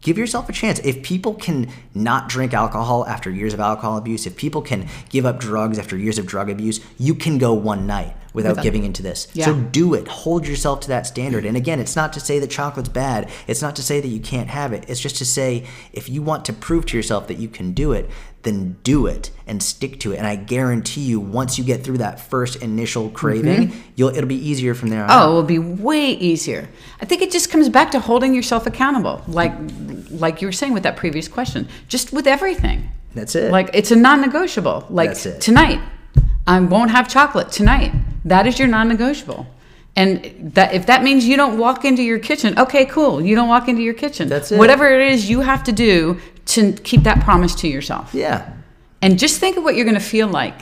Give 0.01 0.17
yourself 0.17 0.47
a 0.47 0.53
chance. 0.53 0.79
If 0.79 1.03
people 1.03 1.33
can 1.33 1.69
not 1.93 2.29
drink 2.29 2.53
alcohol 2.53 3.05
after 3.05 3.29
years 3.29 3.53
of 3.53 3.59
alcohol 3.59 3.97
abuse, 3.97 4.25
if 4.25 4.37
people 4.37 4.61
can 4.61 4.87
give 5.09 5.25
up 5.25 5.41
drugs 5.41 5.77
after 5.77 5.97
years 5.97 6.17
of 6.17 6.25
drug 6.25 6.49
abuse, 6.49 6.79
you 6.97 7.13
can 7.13 7.37
go 7.37 7.53
one 7.53 7.85
night 7.85 8.15
without 8.39 8.51
Without- 8.51 8.63
giving 8.63 8.83
into 8.83 9.03
this. 9.03 9.27
Yeah. 9.33 9.45
So 9.45 9.53
do 9.55 9.93
it. 9.93 10.07
Hold 10.07 10.47
yourself 10.47 10.79
to 10.81 10.87
that 10.89 11.05
standard. 11.05 11.45
And 11.45 11.55
again, 11.57 11.79
it's 11.79 11.95
not 11.95 12.13
to 12.13 12.19
say 12.19 12.39
that 12.39 12.49
chocolate's 12.49 12.89
bad. 12.89 13.29
It's 13.47 13.61
not 13.61 13.75
to 13.75 13.83
say 13.83 13.99
that 13.99 14.07
you 14.07 14.19
can't 14.19 14.49
have 14.49 14.73
it. 14.73 14.85
It's 14.87 14.99
just 14.99 15.17
to 15.17 15.25
say 15.25 15.65
if 15.93 16.09
you 16.09 16.21
want 16.21 16.45
to 16.45 16.53
prove 16.53 16.85
to 16.87 16.97
yourself 16.97 17.27
that 17.27 17.37
you 17.37 17.47
can 17.49 17.73
do 17.73 17.91
it, 17.91 18.09
then 18.43 18.77
do 18.83 19.05
it 19.05 19.31
and 19.45 19.61
stick 19.61 19.99
to 19.99 20.13
it. 20.13 20.17
And 20.17 20.25
I 20.25 20.37
guarantee 20.37 21.01
you, 21.01 21.19
once 21.19 21.57
you 21.57 21.63
get 21.65 21.83
through 21.83 21.97
that 21.97 22.21
first 22.21 22.55
initial 22.63 23.09
craving, 23.09 23.73
you'll 23.97 24.09
it'll 24.15 24.27
be 24.29 24.47
easier 24.49 24.73
from 24.73 24.89
there 24.89 25.03
on. 25.03 25.09
Mm-hmm. 25.09 25.19
Oh, 25.21 25.31
it 25.31 25.33
will 25.35 25.43
be 25.43 25.59
way 25.59 26.11
easier. 26.11 26.69
I 27.01 27.05
think 27.05 27.21
it 27.21 27.31
just 27.31 27.49
comes 27.51 27.67
back 27.67 27.91
to 27.91 27.99
holding 27.99 28.33
yourself 28.33 28.65
accountable, 28.65 29.21
like 29.27 29.51
like 30.09 30.41
you 30.41 30.47
were 30.47 30.53
saying 30.53 30.73
with 30.73 30.83
that 30.83 30.95
previous 30.95 31.27
question, 31.27 31.67
just 31.89 32.13
with 32.13 32.27
everything. 32.27 32.89
That's 33.13 33.35
it. 33.35 33.51
Like 33.51 33.71
it's 33.73 33.91
a 33.91 33.95
non-negotiable. 33.97 34.85
Like 34.89 35.09
That's 35.09 35.25
it. 35.25 35.41
tonight, 35.41 35.81
I 36.47 36.59
won't 36.61 36.91
have 36.91 37.09
chocolate 37.09 37.51
tonight. 37.51 37.91
That 38.25 38.47
is 38.47 38.59
your 38.59 38.67
non-negotiable. 38.67 39.47
And 39.95 40.53
that 40.53 40.73
if 40.73 40.85
that 40.85 41.03
means 41.03 41.27
you 41.27 41.35
don't 41.35 41.57
walk 41.57 41.83
into 41.83 42.03
your 42.03 42.19
kitchen, 42.19 42.57
okay, 42.57 42.85
cool. 42.85 43.21
You 43.21 43.35
don't 43.35 43.49
walk 43.49 43.67
into 43.67 43.81
your 43.81 43.93
kitchen. 43.93 44.29
That's 44.29 44.51
it. 44.51 44.57
Whatever 44.57 44.89
it 44.89 45.11
is 45.11 45.29
you 45.29 45.41
have 45.41 45.63
to 45.65 45.71
do 45.71 46.19
to 46.45 46.73
keep 46.73 47.03
that 47.03 47.23
promise 47.23 47.53
to 47.55 47.67
yourself. 47.67 48.13
yeah, 48.13 48.53
And 49.01 49.19
just 49.19 49.39
think 49.39 49.57
of 49.57 49.63
what 49.63 49.75
you're 49.75 49.85
going 49.85 49.95
to 49.97 50.01
feel 50.17 50.27
like 50.27 50.61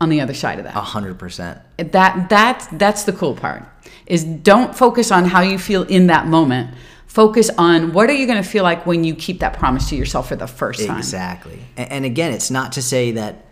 on 0.00 0.08
the 0.08 0.20
other 0.20 0.34
side 0.34 0.58
of 0.58 0.64
that 0.64 0.76
a 0.76 0.80
hundred 0.80 1.18
percent. 1.18 1.60
that 1.78 2.28
that 2.28 2.68
that's 2.72 3.04
the 3.04 3.12
cool 3.12 3.34
part 3.34 3.62
is 4.06 4.24
don't 4.24 4.76
focus 4.76 5.10
on 5.12 5.24
how 5.24 5.40
you 5.40 5.56
feel 5.56 5.84
in 5.84 6.08
that 6.08 6.26
moment 6.26 6.74
focus 7.06 7.48
on 7.56 7.92
what 7.92 8.10
are 8.10 8.12
you 8.12 8.26
going 8.26 8.42
to 8.42 8.48
feel 8.48 8.64
like 8.64 8.84
when 8.86 9.04
you 9.04 9.14
keep 9.14 9.38
that 9.38 9.52
promise 9.56 9.88
to 9.88 9.94
yourself 9.96 10.28
for 10.28 10.36
the 10.36 10.48
first 10.48 10.84
time 10.84 10.98
Exactly. 10.98 11.58
And, 11.76 11.92
and 11.92 12.04
again, 12.04 12.32
it's 12.32 12.50
not 12.50 12.72
to 12.72 12.82
say 12.82 13.12
that 13.12 13.44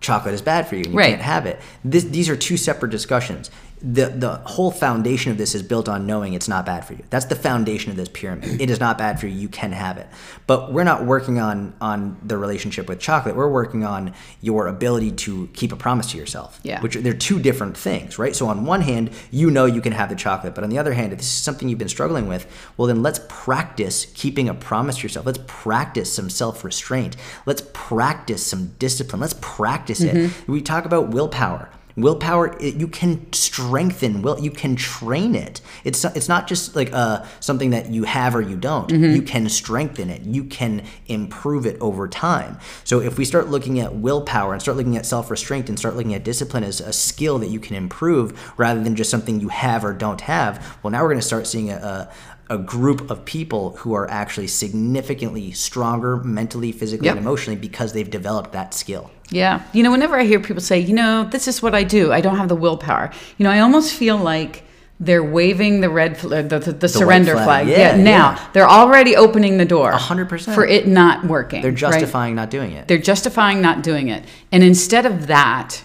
chocolate 0.00 0.34
is 0.34 0.42
bad 0.42 0.66
for 0.68 0.76
you 0.76 0.82
and 0.84 0.92
you 0.92 0.98
Right. 0.98 1.10
can't 1.10 1.22
have 1.22 1.46
it. 1.46 1.60
This, 1.84 2.04
these 2.04 2.28
are 2.28 2.36
two 2.36 2.56
separate 2.56 2.90
discussions. 2.90 3.50
The 3.80 4.06
the 4.06 4.36
whole 4.44 4.70
foundation 4.70 5.30
of 5.32 5.38
this 5.38 5.54
is 5.54 5.62
built 5.62 5.88
on 5.88 6.06
knowing 6.06 6.34
it's 6.34 6.48
not 6.48 6.66
bad 6.66 6.84
for 6.84 6.94
you. 6.94 7.04
That's 7.10 7.26
the 7.26 7.36
foundation 7.36 7.90
of 7.90 7.96
this 7.96 8.08
pyramid. 8.08 8.60
It 8.68 8.70
is 8.70 8.80
not 8.80 8.98
bad 8.98 9.20
for 9.20 9.26
you. 9.28 9.38
You 9.38 9.48
can 9.48 9.72
have 9.72 9.98
it. 9.98 10.08
But 10.46 10.72
we're 10.72 10.84
not 10.84 11.04
working 11.04 11.38
on 11.38 11.74
on 11.80 12.18
the 12.22 12.36
relationship 12.36 12.88
with 12.88 12.98
chocolate. 12.98 13.36
We're 13.36 13.50
working 13.50 13.84
on 13.84 14.14
your 14.40 14.66
ability 14.66 15.12
to 15.12 15.48
keep 15.54 15.72
a 15.72 15.76
promise 15.76 16.10
to 16.10 16.18
yourself. 16.18 16.60
Yeah. 16.62 16.80
Which 16.80 16.94
they're 16.94 17.14
two 17.14 17.38
different 17.38 17.76
things, 17.76 18.18
right? 18.18 18.34
So 18.34 18.48
on 18.48 18.64
one 18.64 18.80
hand, 18.80 19.10
you 19.30 19.50
know 19.50 19.64
you 19.64 19.80
can 19.80 19.92
have 19.92 20.08
the 20.08 20.16
chocolate, 20.16 20.54
but 20.54 20.64
on 20.64 20.70
the 20.70 20.78
other 20.78 20.92
hand, 20.92 21.12
if 21.12 21.18
this 21.18 21.28
is 21.28 21.32
something 21.32 21.68
you've 21.68 21.78
been 21.78 21.88
struggling 21.88 22.26
with, 22.26 22.46
well 22.76 22.88
then 22.88 23.02
let's 23.02 23.20
practice 23.28 24.06
keeping 24.14 24.48
a 24.48 24.54
promise 24.54 24.96
to 24.96 25.02
yourself. 25.02 25.26
Let's 25.26 25.40
practice 25.46 26.12
some 26.12 26.30
self-restraint. 26.30 27.16
Let's 27.46 27.62
practice 27.72 28.44
some 28.44 28.72
discipline. 28.78 29.20
Let's 29.20 29.38
practice 29.40 30.00
it. 30.00 30.14
Mm-hmm. 30.14 30.52
We 30.52 30.62
talk 30.62 30.84
about 30.84 31.08
willpower. 31.10 31.70
Willpower, 32.00 32.56
it, 32.60 32.76
you 32.76 32.88
can 32.88 33.32
strengthen. 33.32 34.22
Will 34.22 34.38
you 34.40 34.50
can 34.50 34.76
train 34.76 35.34
it. 35.34 35.60
It's 35.84 36.04
it's 36.04 36.28
not 36.28 36.46
just 36.46 36.76
like 36.76 36.90
uh, 36.92 37.24
something 37.40 37.70
that 37.70 37.90
you 37.90 38.04
have 38.04 38.34
or 38.34 38.40
you 38.40 38.56
don't. 38.56 38.90
You 38.90 39.22
can 39.22 39.48
strengthen 39.48 40.10
it. 40.10 40.22
You 40.22 40.44
can 40.44 40.82
improve 41.06 41.66
it 41.66 41.76
over 41.80 42.08
time. 42.08 42.58
So 42.84 43.00
if 43.00 43.18
we 43.18 43.24
start 43.24 43.48
looking 43.48 43.80
at 43.80 43.94
willpower 43.94 44.52
and 44.52 44.62
start 44.62 44.76
looking 44.76 44.96
at 44.96 45.06
self 45.06 45.30
restraint 45.30 45.68
and 45.68 45.78
start 45.78 45.96
looking 45.96 46.14
at 46.14 46.24
discipline 46.24 46.64
as 46.64 46.80
a 46.80 46.92
skill 46.92 47.38
that 47.40 47.48
you 47.48 47.60
can 47.60 47.76
improve 47.76 48.52
rather 48.58 48.82
than 48.82 48.94
just 48.96 49.10
something 49.10 49.40
you 49.40 49.48
have 49.48 49.84
or 49.84 49.92
don't 49.92 50.20
have, 50.22 50.78
well, 50.82 50.90
now 50.90 51.02
we're 51.02 51.08
going 51.08 51.20
to 51.20 51.26
start 51.26 51.46
seeing 51.46 51.70
a, 51.70 51.76
a 51.76 52.12
a 52.50 52.56
group 52.56 53.10
of 53.10 53.26
people 53.26 53.76
who 53.76 53.92
are 53.92 54.08
actually 54.10 54.46
significantly 54.46 55.52
stronger 55.52 56.16
mentally, 56.16 56.72
physically, 56.72 57.04
Yep. 57.04 57.16
and 57.16 57.26
emotionally 57.26 57.60
because 57.60 57.92
they've 57.92 58.08
developed 58.08 58.52
that 58.52 58.72
skill. 58.72 59.10
Yeah 59.30 59.62
you 59.72 59.82
know 59.82 59.90
whenever 59.90 60.16
i 60.18 60.24
hear 60.24 60.40
people 60.40 60.60
say 60.62 60.78
you 60.78 60.94
know 60.94 61.24
this 61.24 61.46
is 61.48 61.62
what 61.62 61.74
i 61.74 61.82
do 61.84 62.12
i 62.12 62.20
don't 62.20 62.36
have 62.36 62.48
the 62.48 62.56
willpower 62.56 63.10
you 63.36 63.44
know 63.44 63.50
i 63.50 63.60
almost 63.60 63.92
feel 63.94 64.16
like 64.16 64.64
they're 65.00 65.22
waving 65.22 65.80
the 65.80 65.88
red 65.88 66.16
fl- 66.16 66.34
uh, 66.34 66.42
the, 66.42 66.58
the, 66.58 66.72
the, 66.72 66.88
surrender 66.88 67.34
flag. 67.34 67.66
flag, 67.66 67.68
Yeah, 67.68 67.96
now 67.96 68.32
yeah. 68.32 68.48
they're 68.52 68.68
already 68.68 69.14
opening 69.14 69.56
the 69.56 69.64
door 69.64 69.92
100%. 69.92 70.54
for 70.54 70.66
it 70.66 70.88
not 70.88 71.24
working 71.24 71.62
They're 71.62 71.70
right? 71.70 71.78
justifying 71.78 72.34
not 72.34 72.50
doing 72.50 72.72
it. 72.72 72.88
They're 72.88 72.98
justifying 72.98 73.60
not 73.62 73.82
doing 73.84 74.08
it. 74.08 74.24
And 74.50 74.64
instead 74.64 75.06
of 75.06 75.28
that, 75.28 75.80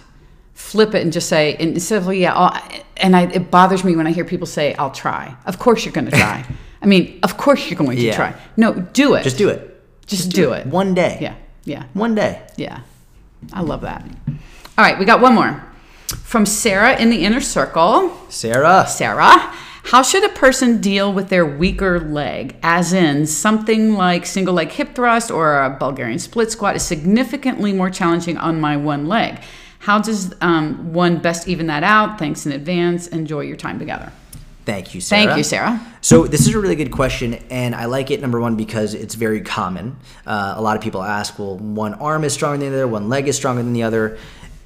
flip 0.54 0.96
it 0.96 1.02
and 1.02 1.12
just 1.12 1.28
say, 1.28 1.54
and 1.60 1.74
instead 1.74 2.02
of, 2.02 2.12
yeah, 2.12 2.34
I'll, 2.34 2.60
and 2.96 3.14
I, 3.14 3.30
it 3.30 3.52
bothers 3.52 3.84
me 3.84 3.94
when 3.94 4.08
I 4.08 4.10
hear 4.10 4.24
people 4.24 4.48
say, 4.48 4.74
I'll 4.74 4.90
try. 4.90 5.36
Of 5.46 5.60
course 5.60 5.84
you're 5.84 5.94
going 5.94 6.06
to 6.06 6.16
try. 6.16 6.44
I 6.82 6.86
mean, 6.86 7.20
of 7.22 7.36
course 7.36 7.70
you're 7.70 7.78
going 7.78 7.96
to 7.96 8.02
Yeah. 8.02 8.16
try. 8.16 8.34
No, 8.56 8.74
do 8.74 9.14
it. 9.14 9.22
Just 9.22 9.38
do 9.38 9.48
it. 9.48 9.80
Just, 10.06 10.32
do, 10.32 10.52
it. 10.54 10.66
One 10.66 10.92
day. 10.92 11.18
Yeah. 11.20 11.36
Yeah. 11.64 11.84
One 11.92 12.16
day. 12.16 12.42
Yeah. 12.56 12.80
I 13.52 13.62
love 13.62 13.82
that. 13.82 14.04
All 14.26 14.84
right. 14.84 14.98
We 14.98 15.04
got 15.04 15.20
one 15.20 15.34
more 15.34 15.64
from 16.22 16.46
Sarah 16.46 16.96
in 16.96 17.10
the 17.10 17.24
inner 17.24 17.40
circle. 17.40 18.16
Sarah. 18.28 18.86
Sarah, 18.88 19.52
how 19.84 20.02
should 20.02 20.24
a 20.24 20.30
person 20.30 20.80
deal 20.80 21.12
with 21.12 21.28
their 21.28 21.44
weaker 21.44 22.00
leg? 22.00 22.56
As 22.62 22.92
in, 22.92 23.26
something 23.26 23.94
like 23.94 24.26
single 24.26 24.54
leg 24.54 24.70
hip 24.70 24.94
thrust 24.94 25.30
or 25.30 25.62
a 25.62 25.76
Bulgarian 25.78 26.18
split 26.18 26.50
squat 26.50 26.76
is 26.76 26.82
significantly 26.82 27.72
more 27.72 27.90
challenging 27.90 28.36
on 28.38 28.60
my 28.60 28.76
one 28.76 29.06
leg. 29.06 29.40
How 29.80 30.00
does 30.00 30.34
um, 30.40 30.94
one 30.94 31.18
best 31.18 31.46
even 31.46 31.66
that 31.66 31.84
out? 31.84 32.18
Thanks 32.18 32.46
in 32.46 32.52
advance. 32.52 33.06
Enjoy 33.08 33.40
your 33.40 33.56
time 33.56 33.78
together. 33.78 34.10
Thank 34.64 34.94
you, 34.94 35.00
Sarah. 35.00 35.24
Thank 35.26 35.36
you, 35.38 35.44
Sarah. 35.44 35.80
So 36.00 36.26
this 36.26 36.40
is 36.46 36.54
a 36.54 36.58
really 36.60 36.76
good 36.76 36.90
question, 36.90 37.34
and 37.50 37.74
I 37.74 37.84
like 37.86 38.10
it. 38.10 38.20
Number 38.20 38.40
one 38.40 38.56
because 38.56 38.94
it's 38.94 39.14
very 39.14 39.40
common. 39.40 39.96
Uh, 40.26 40.54
a 40.56 40.62
lot 40.62 40.76
of 40.76 40.82
people 40.82 41.02
ask, 41.02 41.38
"Well, 41.38 41.56
one 41.58 41.94
arm 41.94 42.24
is 42.24 42.32
stronger 42.32 42.58
than 42.58 42.70
the 42.72 42.76
other, 42.78 42.88
one 42.88 43.08
leg 43.08 43.28
is 43.28 43.36
stronger 43.36 43.62
than 43.62 43.72
the 43.74 43.82
other," 43.82 44.16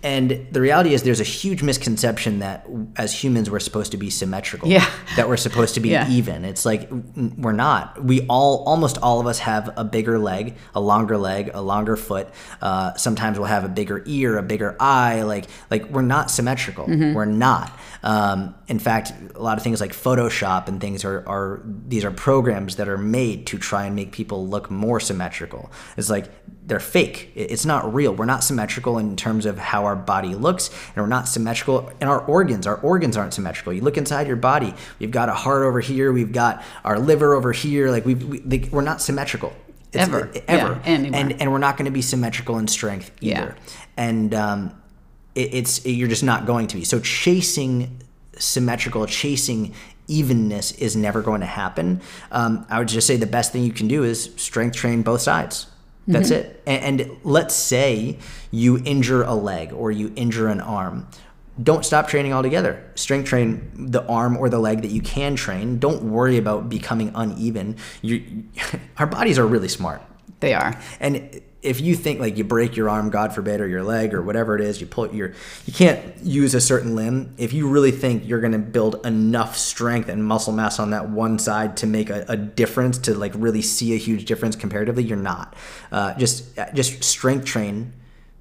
and 0.00 0.46
the 0.52 0.60
reality 0.60 0.94
is, 0.94 1.02
there's 1.02 1.18
a 1.18 1.24
huge 1.24 1.60
misconception 1.64 2.38
that 2.38 2.64
as 2.96 3.12
humans 3.12 3.50
we're 3.50 3.58
supposed 3.58 3.90
to 3.90 3.96
be 3.96 4.10
symmetrical. 4.10 4.68
Yeah. 4.68 4.86
That 5.16 5.28
we're 5.28 5.36
supposed 5.36 5.74
to 5.74 5.80
be 5.80 5.88
Yeah. 5.88 6.08
even. 6.08 6.44
It's 6.44 6.64
like 6.64 6.88
we're 7.36 7.50
not. 7.52 8.04
We 8.04 8.20
all, 8.28 8.62
almost 8.64 8.98
all 8.98 9.18
of 9.18 9.26
us, 9.26 9.40
have 9.40 9.70
a 9.76 9.82
bigger 9.82 10.16
leg, 10.20 10.54
a 10.72 10.80
longer 10.80 11.18
leg, 11.18 11.50
a 11.52 11.60
longer 11.60 11.96
foot. 11.96 12.28
Uh, 12.62 12.94
sometimes 12.94 13.38
we'll 13.40 13.48
have 13.48 13.64
a 13.64 13.68
bigger 13.68 14.04
ear, 14.06 14.38
a 14.38 14.42
bigger 14.44 14.76
eye. 14.78 15.22
Like, 15.22 15.46
like 15.68 15.90
we're 15.90 16.02
not 16.02 16.30
symmetrical. 16.30 16.86
We're 16.86 17.24
not. 17.24 17.72
Um, 18.02 18.54
in 18.68 18.78
fact, 18.78 19.12
a 19.34 19.42
lot 19.42 19.58
of 19.58 19.64
things 19.64 19.80
like 19.80 19.92
Photoshop 19.92 20.68
and 20.68 20.80
things 20.80 21.04
are, 21.04 21.26
are 21.28 21.60
these 21.64 22.04
are 22.04 22.10
programs 22.10 22.76
that 22.76 22.88
are 22.88 22.98
made 22.98 23.46
to 23.48 23.58
try 23.58 23.84
and 23.86 23.96
make 23.96 24.12
people 24.12 24.46
look 24.46 24.70
more 24.70 25.00
symmetrical. 25.00 25.70
It's 25.96 26.08
like 26.08 26.26
they're 26.66 26.78
fake. 26.80 27.32
It's 27.34 27.64
not 27.66 27.92
real. 27.92 28.14
We're 28.14 28.24
not 28.26 28.44
symmetrical 28.44 28.98
in 28.98 29.16
terms 29.16 29.46
of 29.46 29.58
how 29.58 29.84
our 29.84 29.96
body 29.96 30.34
looks, 30.34 30.70
and 30.94 30.96
we're 31.02 31.06
not 31.08 31.26
symmetrical 31.28 31.90
in 32.00 32.06
our 32.08 32.20
organs. 32.20 32.66
Our 32.66 32.76
organs 32.76 33.16
aren't 33.16 33.34
symmetrical. 33.34 33.72
You 33.72 33.80
look 33.80 33.96
inside 33.96 34.26
your 34.26 34.36
body. 34.36 34.74
We've 34.98 35.10
got 35.10 35.28
a 35.28 35.34
heart 35.34 35.62
over 35.64 35.80
here. 35.80 36.12
We've 36.12 36.32
got 36.32 36.62
our 36.84 36.98
liver 36.98 37.34
over 37.34 37.52
here. 37.52 37.90
Like 37.90 38.04
we've, 38.04 38.22
we, 38.22 38.40
like, 38.40 38.68
we're 38.70 38.82
not 38.82 39.00
symmetrical. 39.02 39.52
It's- 39.92 40.06
Ever. 40.06 40.30
ever, 40.46 40.72
Yeah, 40.84 40.90
and 41.14 41.40
and 41.40 41.50
we're 41.50 41.58
not 41.58 41.78
going 41.78 41.86
to 41.86 41.90
be 41.90 42.02
symmetrical 42.02 42.58
in 42.58 42.68
strength 42.68 43.10
either. 43.22 43.56
Yeah. 43.56 43.72
And 43.96 44.34
um, 44.34 44.82
it, 45.38 45.54
it's 45.54 45.86
you're 45.86 46.08
just 46.08 46.24
not 46.24 46.46
going 46.46 46.66
to 46.68 46.76
be. 46.76 46.84
So 46.84 47.00
chasing 47.00 48.02
symmetrical, 48.36 49.06
chasing 49.06 49.74
evenness 50.08 50.72
is 50.72 50.96
never 50.96 51.22
going 51.22 51.40
to 51.40 51.46
happen. 51.46 52.00
Um, 52.32 52.66
I 52.68 52.78
would 52.78 52.88
just 52.88 53.06
say 53.06 53.16
the 53.16 53.26
best 53.26 53.52
thing 53.52 53.62
you 53.62 53.72
can 53.72 53.88
do 53.88 54.04
is 54.04 54.34
strength 54.36 54.76
train 54.76 55.02
both 55.02 55.20
sides. 55.20 55.66
That's 56.10 56.30
it. 56.30 56.62
And, 56.66 57.02
and 57.02 57.18
let's 57.22 57.54
say 57.54 58.18
you 58.50 58.78
injure 58.84 59.24
a 59.24 59.34
leg 59.34 59.74
or 59.74 59.90
you 59.90 60.10
injure 60.16 60.48
an 60.48 60.62
arm. 60.62 61.06
Don't 61.62 61.84
stop 61.84 62.08
training 62.08 62.32
altogether. 62.32 62.82
Strength 62.94 63.28
train 63.28 63.70
the 63.74 64.06
arm 64.06 64.38
or 64.38 64.48
the 64.48 64.58
leg 64.58 64.80
that 64.82 64.90
you 64.90 65.02
can 65.02 65.36
train. 65.36 65.78
Don't 65.78 66.04
worry 66.04 66.38
about 66.38 66.70
becoming 66.70 67.12
uneven. 67.14 67.76
You, 68.00 68.44
our 68.98 69.06
bodies 69.06 69.38
are 69.38 69.46
really 69.46 69.68
smart. 69.68 70.00
They 70.40 70.54
are. 70.54 70.80
And 70.98 71.42
if 71.60 71.80
you 71.80 71.96
think 71.96 72.20
like 72.20 72.36
you 72.38 72.44
break 72.44 72.76
your 72.76 72.88
arm, 72.88 73.10
God 73.10 73.34
forbid, 73.34 73.60
or 73.60 73.66
your 73.66 73.82
leg 73.82 74.14
or 74.14 74.22
whatever 74.22 74.54
it 74.54 74.60
is, 74.60 74.80
you 74.80 74.86
pull 74.86 75.12
your, 75.12 75.32
you 75.66 75.72
can't 75.72 76.16
use 76.22 76.54
a 76.54 76.60
certain 76.60 76.94
limb. 76.94 77.34
If 77.36 77.52
you 77.52 77.68
really 77.68 77.90
think 77.90 78.26
you're 78.26 78.40
going 78.40 78.52
to 78.52 78.58
build 78.58 79.04
enough 79.04 79.56
strength 79.56 80.08
and 80.08 80.24
muscle 80.24 80.52
mass 80.52 80.78
on 80.78 80.90
that 80.90 81.10
one 81.10 81.38
side 81.38 81.76
to 81.78 81.86
make 81.86 82.10
a, 82.10 82.24
a 82.28 82.36
difference, 82.36 82.98
to 82.98 83.14
like 83.14 83.32
really 83.34 83.62
see 83.62 83.94
a 83.94 83.98
huge 83.98 84.24
difference 84.24 84.54
comparatively, 84.54 85.02
you're 85.02 85.16
not. 85.16 85.56
Uh, 85.90 86.14
just 86.14 86.56
just 86.74 87.02
strength 87.02 87.44
train 87.44 87.92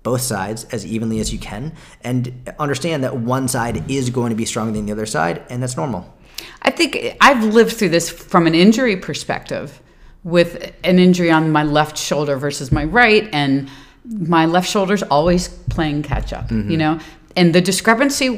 both 0.04 0.22
sides 0.22 0.66
as 0.66 0.86
evenly 0.86 1.20
as 1.20 1.34
you 1.34 1.40
can, 1.40 1.74
and 2.02 2.54
understand 2.60 3.04
that 3.04 3.18
one 3.18 3.48
side 3.48 3.90
is 3.90 4.10
going 4.10 4.30
to 4.30 4.36
be 4.36 4.46
stronger 4.46 4.72
than 4.72 4.86
the 4.86 4.92
other 4.92 5.06
side, 5.08 5.44
and 5.50 5.62
that's 5.62 5.76
normal. 5.76 6.14
I 6.62 6.70
think 6.70 7.18
I've 7.20 7.44
lived 7.44 7.76
through 7.76 7.90
this 7.90 8.10
from 8.10 8.46
an 8.48 8.54
injury 8.54 8.96
perspective 8.96 9.82
with 10.28 10.74
an 10.84 11.00
injury 11.00 11.32
on 11.32 11.52
my 11.52 11.64
left 11.64 11.98
shoulder 11.98 12.36
versus 12.38 12.72
my 12.72 12.84
right 12.84 13.30
and 13.32 13.70
my 14.06 14.46
left 14.46 14.70
shoulder's 14.70 15.04
always 15.04 15.48
playing 15.70 16.04
catch 16.04 16.34
up, 16.34 16.48
Mm-hmm. 16.50 16.72
you 16.72 16.78
know? 16.78 17.00
And 17.36 17.54
the 17.56 17.62
discrepancy 17.62 18.30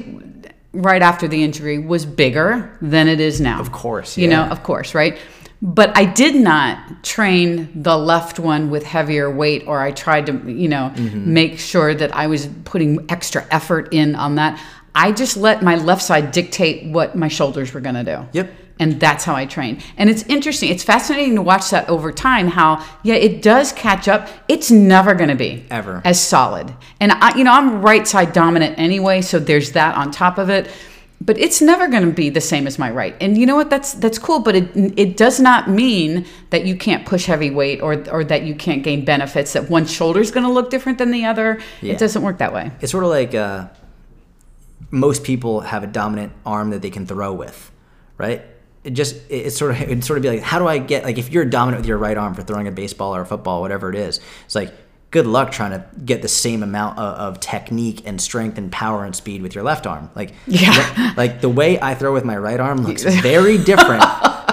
right 0.74 1.02
after 1.02 1.28
the 1.28 1.44
injury 1.44 1.80
was 1.80 2.06
bigger 2.06 2.78
than 2.82 3.08
it 3.08 3.20
is 3.20 3.42
now. 3.42 3.60
Of 3.60 3.72
course, 3.72 4.18
You 4.18 4.28
know, 4.28 4.44
of 4.44 4.62
course, 4.64 4.94
right? 4.96 5.18
but 5.62 5.90
I 5.98 6.06
did 6.06 6.36
not 6.36 7.04
train 7.04 7.70
the 7.84 7.98
left 7.98 8.40
one 8.40 8.70
with 8.70 8.84
heavier 8.86 9.30
weight, 9.30 9.64
or 9.68 9.82
I 9.82 9.92
tried 9.92 10.26
to, 10.28 10.34
you 10.64 10.70
know, 10.70 10.86
Mm-hmm. 10.96 11.34
make 11.34 11.60
sure 11.60 11.94
that 11.96 12.12
I 12.16 12.28
was 12.28 12.48
putting 12.64 13.06
extra 13.10 13.46
effort 13.52 13.90
in 13.94 14.16
on 14.16 14.36
that. 14.36 14.62
I 14.96 15.12
just 15.12 15.36
let 15.38 15.62
my 15.62 15.76
left 15.76 16.02
side 16.02 16.32
dictate 16.32 16.78
what 16.94 17.16
my 17.16 17.28
shoulders 17.30 17.74
were 17.74 17.82
going 17.82 17.96
to 17.96 18.04
do. 18.16 18.18
Yep. 18.34 18.48
And 18.80 18.98
that's 18.98 19.26
how 19.26 19.36
I 19.36 19.46
train. 19.46 19.82
And 19.98 20.10
it's 20.10 20.24
interesting. 20.24 20.70
It's 20.72 20.84
fascinating 20.84 21.36
to 21.36 21.42
watch 21.42 21.70
that 21.72 21.90
over 21.90 22.14
time. 22.14 22.48
How 22.48 22.86
yeah, 23.04 23.16
it 23.16 23.42
does 23.42 23.74
catch 23.74 24.08
up. 24.08 24.30
It's 24.48 24.72
never 24.72 25.14
going 25.14 25.30
to 25.30 25.36
be 25.36 25.66
Ever. 25.70 26.02
as 26.06 26.26
solid. 26.26 26.74
And 27.02 27.12
I, 27.12 27.38
you 27.38 27.44
know, 27.44 27.52
I'm 27.52 27.82
right 27.82 28.08
side 28.08 28.32
dominant 28.32 28.80
anyway, 28.80 29.22
so 29.22 29.38
there's 29.38 29.74
that 29.74 29.96
on 29.96 30.12
top 30.12 30.38
of 30.38 30.50
it. 30.50 30.72
But 31.22 31.38
it's 31.38 31.62
never 31.62 31.90
going 31.90 32.06
to 32.06 32.14
be 32.14 32.30
the 32.30 32.40
same 32.40 32.66
as 32.66 32.80
my 32.80 32.90
right. 32.90 33.14
And 33.20 33.38
you 33.38 33.46
know 33.46 33.58
what? 33.58 33.70
That's 33.70 33.94
that's 33.94 34.18
cool. 34.18 34.40
But 34.40 34.56
it 34.56 34.72
it 34.98 35.18
does 35.18 35.42
not 35.42 35.70
mean 35.70 36.26
that 36.50 36.66
you 36.66 36.78
can't 36.78 37.06
push 37.06 37.26
heavy 37.26 37.52
weight 37.52 37.82
or 37.82 38.10
or 38.10 38.24
that 38.24 38.44
you 38.44 38.56
can't 38.56 38.84
gain 38.84 39.04
benefits. 39.04 39.52
That 39.52 39.70
one 39.70 39.86
shoulder's 39.86 40.32
going 40.32 40.46
to 40.46 40.52
look 40.52 40.70
different 40.70 40.98
than 40.98 41.12
the 41.12 41.26
other. 41.26 41.60
Yeah. 41.82 41.94
It 41.94 42.00
doesn't 42.00 42.22
work 42.22 42.38
that 42.38 42.54
way. 42.54 42.72
It's 42.80 42.94
sort 42.94 43.04
of 43.04 43.10
like 43.10 43.36
uh, 43.36 43.68
most 44.92 45.26
people 45.26 45.60
have 45.60 45.84
a 45.84 45.88
dominant 45.88 46.32
arm 46.46 46.70
that 46.70 46.82
they 46.82 46.90
can 46.90 47.06
throw 47.06 47.34
with, 47.34 47.70
right? 48.18 48.42
It 48.84 48.92
just 48.92 49.16
it- 49.30 49.48
it's 49.48 49.58
sort 49.58 49.72
of 49.72 49.82
it'd 49.82 50.04
sort 50.04 50.18
of 50.18 50.24
be 50.24 50.30
like 50.30 50.42
how 50.42 50.60
do 50.60 50.68
I 50.68 50.78
get 50.78 51.04
like 51.04 51.18
if 51.18 51.32
you're 51.32 51.46
dominant 51.46 51.82
with 51.82 51.88
your 51.88 51.98
right 51.98 52.18
arm 52.18 52.34
for 52.34 52.42
throwing 52.44 52.68
a 52.68 52.72
baseball 52.72 53.16
or 53.16 53.22
a 53.22 53.26
football 53.26 53.62
whatever 53.62 53.90
it 53.90 53.96
is, 53.96 54.20
it's 54.46 54.56
like 54.56 54.74
good 55.12 55.26
luck 55.26 55.52
trying 55.52 55.72
to 55.72 55.84
get 56.06 56.22
the 56.22 56.28
same 56.28 56.62
amount 56.62 57.00
of, 57.00 57.16
of 57.36 57.40
technique 57.40 58.04
and 58.06 58.22
strength 58.22 58.58
and 58.60 58.72
power 58.72 59.04
and 59.04 59.16
speed 59.16 59.42
with 59.42 59.56
your 59.56 59.64
left 59.64 59.88
arm. 59.88 60.10
Like 60.16 60.34
Yeah. 60.46 61.14
like 61.18 61.42
the 61.42 61.50
way 61.50 61.80
I 61.82 61.96
throw 61.96 62.14
with 62.14 62.24
my 62.26 62.38
right 62.38 62.60
arm 62.60 62.78
looks 62.86 63.04
very 63.22 63.58
different 63.58 64.04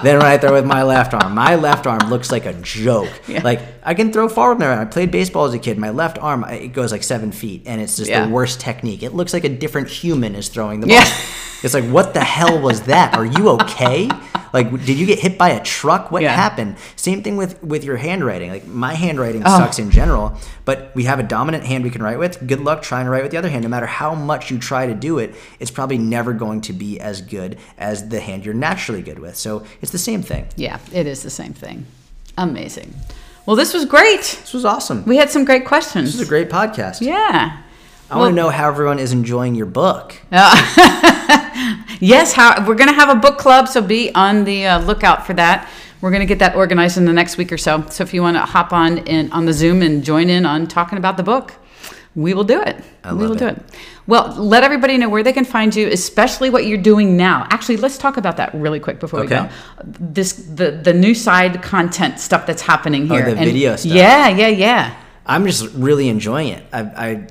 than 0.02 0.16
when 0.18 0.26
I 0.26 0.38
throw 0.38 0.54
with 0.54 0.64
my 0.66 0.82
left 0.82 1.12
arm. 1.14 1.34
My 1.34 1.56
left 1.56 1.86
arm 1.86 2.08
looks 2.10 2.32
like 2.32 2.46
a 2.46 2.54
joke. 2.54 3.10
Like 3.28 3.60
I 3.86 3.94
can 3.94 4.12
throw 4.12 4.28
forward 4.28 4.58
there. 4.58 4.72
I 4.72 4.84
played 4.84 5.10
baseball 5.12 5.44
as 5.44 5.54
a 5.54 5.58
kid. 5.60 5.78
My 5.78 5.90
left 5.90 6.18
arm 6.18 6.44
it 6.44 6.68
goes 6.74 6.90
like 6.92 7.04
seven 7.04 7.30
feet, 7.32 7.62
and 7.66 7.80
it's 7.80 7.96
just 7.96 8.10
Yeah. 8.10 8.26
the 8.26 8.32
worst 8.32 8.58
technique. 8.60 9.02
It 9.04 9.14
looks 9.14 9.32
like 9.32 9.44
a 9.44 9.48
different 9.48 9.88
human 9.88 10.34
is 10.34 10.48
throwing 10.48 10.80
the 10.80 10.88
ball. 10.88 10.96
Yeah. 10.96 11.08
It's 11.62 11.72
like 11.72 11.84
what 11.84 12.12
the 12.12 12.20
hell 12.24 12.60
was 12.60 12.82
that? 12.82 13.14
Are 13.16 13.24
you 13.24 13.48
okay? 13.50 14.10
Like 14.52 14.70
did 14.84 14.98
you 14.98 15.06
get 15.06 15.18
hit 15.20 15.38
by 15.38 15.50
a 15.50 15.62
truck? 15.62 16.10
What 16.10 16.22
Yeah. 16.22 16.34
happened? 16.34 16.76
Same 16.96 17.22
thing 17.22 17.36
with 17.36 17.62
with 17.62 17.84
your 17.84 17.96
handwriting. 17.96 18.50
Like 18.50 18.66
my 18.66 18.94
handwriting 18.94 19.42
Oh. 19.46 19.58
sucks 19.58 19.78
in 19.78 19.90
general, 19.90 20.36
but 20.64 20.90
we 20.94 21.04
have 21.04 21.18
a 21.18 21.22
dominant 21.22 21.64
hand 21.64 21.84
we 21.84 21.90
can 21.90 22.02
write 22.02 22.18
with. 22.18 22.44
Good 22.46 22.60
luck 22.60 22.82
trying 22.82 23.04
to 23.06 23.10
write 23.10 23.22
with 23.22 23.30
the 23.32 23.38
other 23.38 23.48
hand. 23.50 23.62
No 23.62 23.68
matter 23.70 23.86
how 23.86 24.14
much 24.14 24.50
you 24.50 24.58
try 24.58 24.86
to 24.86 24.94
do 24.94 25.18
it, 25.18 25.34
it's 25.60 25.70
probably 25.70 25.98
never 25.98 26.32
going 26.32 26.60
to 26.62 26.72
be 26.72 26.98
as 27.00 27.20
good 27.20 27.56
as 27.78 28.08
the 28.08 28.18
hand 28.20 28.44
you're 28.44 28.54
naturally 28.54 29.02
good 29.02 29.18
with. 29.20 29.36
So 29.36 29.62
it's 29.80 29.92
the 29.92 29.98
same 30.10 30.22
thing. 30.22 30.46
Yeah, 30.56 30.78
it 30.92 31.06
is 31.06 31.22
the 31.22 31.30
same 31.30 31.52
thing. 31.52 31.86
Amazing. 32.38 32.94
Well, 33.46 33.56
this 33.56 33.72
was 33.72 33.84
great. 33.84 34.20
This 34.20 34.52
was 34.52 34.64
awesome. 34.64 35.04
We 35.04 35.16
had 35.16 35.30
some 35.30 35.44
great 35.44 35.64
questions. 35.64 36.06
This 36.12 36.20
is 36.20 36.26
a 36.26 36.28
great 36.28 36.50
podcast. 36.50 37.00
yeah. 37.00 37.62
I 38.08 38.18
want 38.18 38.32
to 38.32 38.36
know 38.36 38.50
how 38.50 38.68
everyone 38.68 39.00
is 39.00 39.12
enjoying 39.12 39.54
your 39.56 39.66
book. 39.66 40.20
Yes, 42.00 42.34
how 42.34 42.66
we're 42.66 42.74
going 42.74 42.90
to 42.90 42.94
have 42.94 43.08
a 43.08 43.18
book 43.18 43.38
club, 43.38 43.68
so 43.68 43.80
be 43.80 44.14
on 44.14 44.44
the 44.44 44.66
uh, 44.66 44.80
lookout 44.80 45.26
for 45.26 45.32
that. 45.34 45.66
We're 46.02 46.10
going 46.10 46.20
to 46.20 46.26
get 46.26 46.40
that 46.40 46.54
organized 46.54 46.98
in 46.98 47.06
the 47.06 47.12
next 47.12 47.38
week 47.38 47.50
or 47.50 47.56
so. 47.56 47.86
So 47.88 48.04
if 48.04 48.12
you 48.12 48.20
want 48.20 48.36
to 48.36 48.42
hop 48.42 48.72
on 48.72 48.98
in 48.98 49.32
on 49.32 49.46
the 49.46 49.52
Zoom 49.54 49.80
and 49.80 50.04
join 50.04 50.28
in 50.28 50.44
on 50.44 50.66
talking 50.66 50.98
about 50.98 51.16
the 51.16 51.22
book, 51.22 51.54
we 52.14 52.34
will 52.34 52.44
do 52.44 52.60
it. 52.60 52.76
I 53.02 53.14
we 53.14 53.26
will 53.26 53.34
do 53.34 53.46
it. 53.46 53.62
Well, 54.06 54.34
let 54.36 54.62
everybody 54.62 54.98
know 54.98 55.08
where 55.08 55.22
they 55.22 55.32
can 55.32 55.44
find 55.44 55.74
you, 55.74 55.88
especially 55.88 56.48
what 56.48 56.66
you're 56.66 56.78
doing 56.78 57.16
now. 57.16 57.46
Actually, 57.50 57.78
let's 57.78 57.98
talk 57.98 58.16
about 58.16 58.36
that 58.36 58.54
really 58.54 58.78
quick 58.78 59.00
before 59.00 59.20
we 59.20 59.26
go. 59.26 59.48
This 59.84 60.32
the 60.32 60.70
the 60.70 60.92
new 60.92 61.14
side 61.14 61.62
content 61.62 62.20
stuff 62.20 62.46
that's 62.46 62.62
happening 62.62 63.10
oh, 63.10 63.14
here. 63.14 63.26
Oh, 63.26 63.30
the 63.30 63.36
video 63.36 63.76
stuff. 63.76 63.92
Yeah, 63.92 64.28
yeah, 64.28 64.48
yeah. 64.48 64.96
I'm 65.26 65.44
just 65.44 65.74
really 65.74 66.08
enjoying 66.08 66.48
it. 66.48 66.64
I, 66.72 66.80
I 66.80 67.26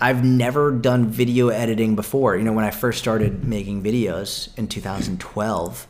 I've 0.00 0.24
never 0.24 0.70
done 0.70 1.06
video 1.06 1.48
editing 1.48 1.96
before. 1.96 2.36
You 2.36 2.44
know, 2.44 2.52
when 2.52 2.64
I 2.64 2.70
first 2.70 3.00
started 3.00 3.44
making 3.44 3.82
videos 3.82 4.56
in 4.56 4.68
2012, 4.68 5.86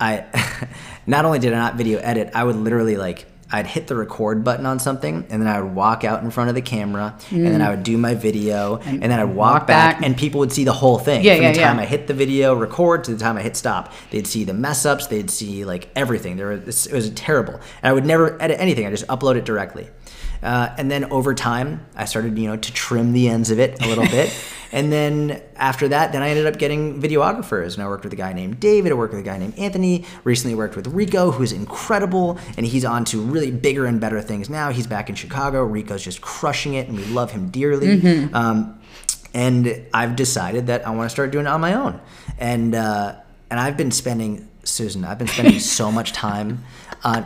I 0.00 0.68
not 1.06 1.26
only 1.26 1.38
did 1.38 1.52
I 1.52 1.58
not 1.58 1.74
video 1.74 1.98
edit, 1.98 2.30
I 2.34 2.44
would 2.44 2.56
literally 2.56 2.96
like 2.96 3.26
I'd 3.52 3.66
hit 3.66 3.86
the 3.86 3.96
record 3.96 4.44
button 4.44 4.66
on 4.66 4.78
something 4.78 5.26
and 5.28 5.42
then 5.42 5.48
I 5.48 5.60
would 5.60 5.74
walk 5.74 6.04
out 6.04 6.22
in 6.22 6.30
front 6.30 6.48
of 6.48 6.54
the 6.54 6.62
camera 6.62 7.16
and 7.30 7.46
then 7.46 7.60
mm. 7.60 7.66
I 7.66 7.70
would 7.70 7.82
do 7.82 7.98
my 7.98 8.14
video 8.14 8.76
and, 8.78 9.02
then 9.02 9.12
I'd 9.12 9.24
walk, 9.24 9.36
walk 9.52 9.66
back, 9.66 9.96
back. 9.96 10.06
and 10.06 10.16
people 10.16 10.40
would 10.40 10.52
see 10.52 10.64
the 10.64 10.72
whole 10.72 10.98
thing 10.98 11.24
Yeah, 11.24 11.34
from 11.34 11.42
yeah, 11.42 11.52
the 11.52 11.58
time 11.58 11.76
yeah. 11.76 11.82
I 11.82 11.86
hit 11.86 12.06
the 12.06 12.14
video 12.14 12.54
record 12.54 13.04
to 13.04 13.12
the 13.12 13.18
time 13.18 13.36
I 13.36 13.42
hit 13.42 13.56
stop. 13.56 13.92
They'd 14.10 14.26
see 14.26 14.44
the 14.44 14.54
mess 14.54 14.86
ups, 14.86 15.08
they'd 15.08 15.30
see 15.30 15.64
like 15.64 15.88
everything. 15.96 16.36
There 16.36 16.48
was 16.48 16.86
it 16.86 16.92
was 16.92 17.10
terrible. 17.10 17.54
And 17.54 17.90
I 17.90 17.92
would 17.92 18.06
never 18.06 18.40
edit 18.40 18.60
anything. 18.60 18.86
I 18.86 18.90
just 18.90 19.06
upload 19.08 19.36
it 19.36 19.44
directly. 19.44 19.88
Uh, 20.42 20.74
and 20.78 20.90
then 20.90 21.04
over 21.12 21.34
time, 21.34 21.86
I 21.94 22.04
started, 22.06 22.38
you 22.38 22.48
know, 22.48 22.56
to 22.56 22.72
trim 22.72 23.12
the 23.12 23.28
ends 23.28 23.50
of 23.50 23.58
it 23.58 23.82
a 23.82 23.88
little 23.88 24.06
bit. 24.06 24.32
And 24.72 24.92
then 24.92 25.42
after 25.56 25.88
that, 25.88 26.12
then 26.12 26.22
I 26.22 26.28
ended 26.30 26.46
up 26.46 26.58
getting 26.58 27.02
videographers. 27.02 27.74
And 27.74 27.82
I 27.82 27.88
worked 27.88 28.04
with 28.04 28.12
a 28.12 28.16
guy 28.16 28.32
named 28.32 28.60
David. 28.60 28.92
I 28.92 28.94
worked 28.94 29.12
with 29.12 29.20
a 29.20 29.24
guy 29.24 29.36
named 29.36 29.58
Anthony. 29.58 30.04
Recently 30.22 30.54
worked 30.54 30.76
with 30.76 30.86
Rico, 30.86 31.32
who's 31.32 31.52
incredible. 31.52 32.38
And 32.56 32.64
he's 32.64 32.84
on 32.84 33.04
to 33.06 33.20
really 33.20 33.50
bigger 33.50 33.86
and 33.86 34.00
better 34.00 34.20
things 34.20 34.48
now. 34.48 34.70
He's 34.70 34.86
back 34.86 35.08
in 35.08 35.16
Chicago. 35.16 35.64
Rico's 35.64 36.04
just 36.04 36.20
crushing 36.20 36.74
it, 36.74 36.86
and 36.86 36.96
we 36.96 37.04
love 37.06 37.32
him 37.32 37.50
dearly. 37.50 38.00
Um, 38.32 38.80
and 39.34 39.86
I've 39.92 40.16
decided 40.16 40.68
that 40.68 40.86
I 40.86 40.90
want 40.90 41.06
to 41.06 41.10
start 41.10 41.30
doing 41.30 41.46
it 41.46 41.48
on 41.48 41.60
my 41.60 41.74
own. 41.74 42.00
And 42.38 42.74
uh, 42.74 43.16
and 43.50 43.58
I've 43.58 43.76
been 43.76 43.90
spending 43.90 44.48
Susan, 44.62 45.04
I've 45.04 45.18
been 45.18 45.28
spending 45.28 45.58
so 45.80 45.90
much 45.90 46.12
time 46.12 46.64
on 47.04 47.24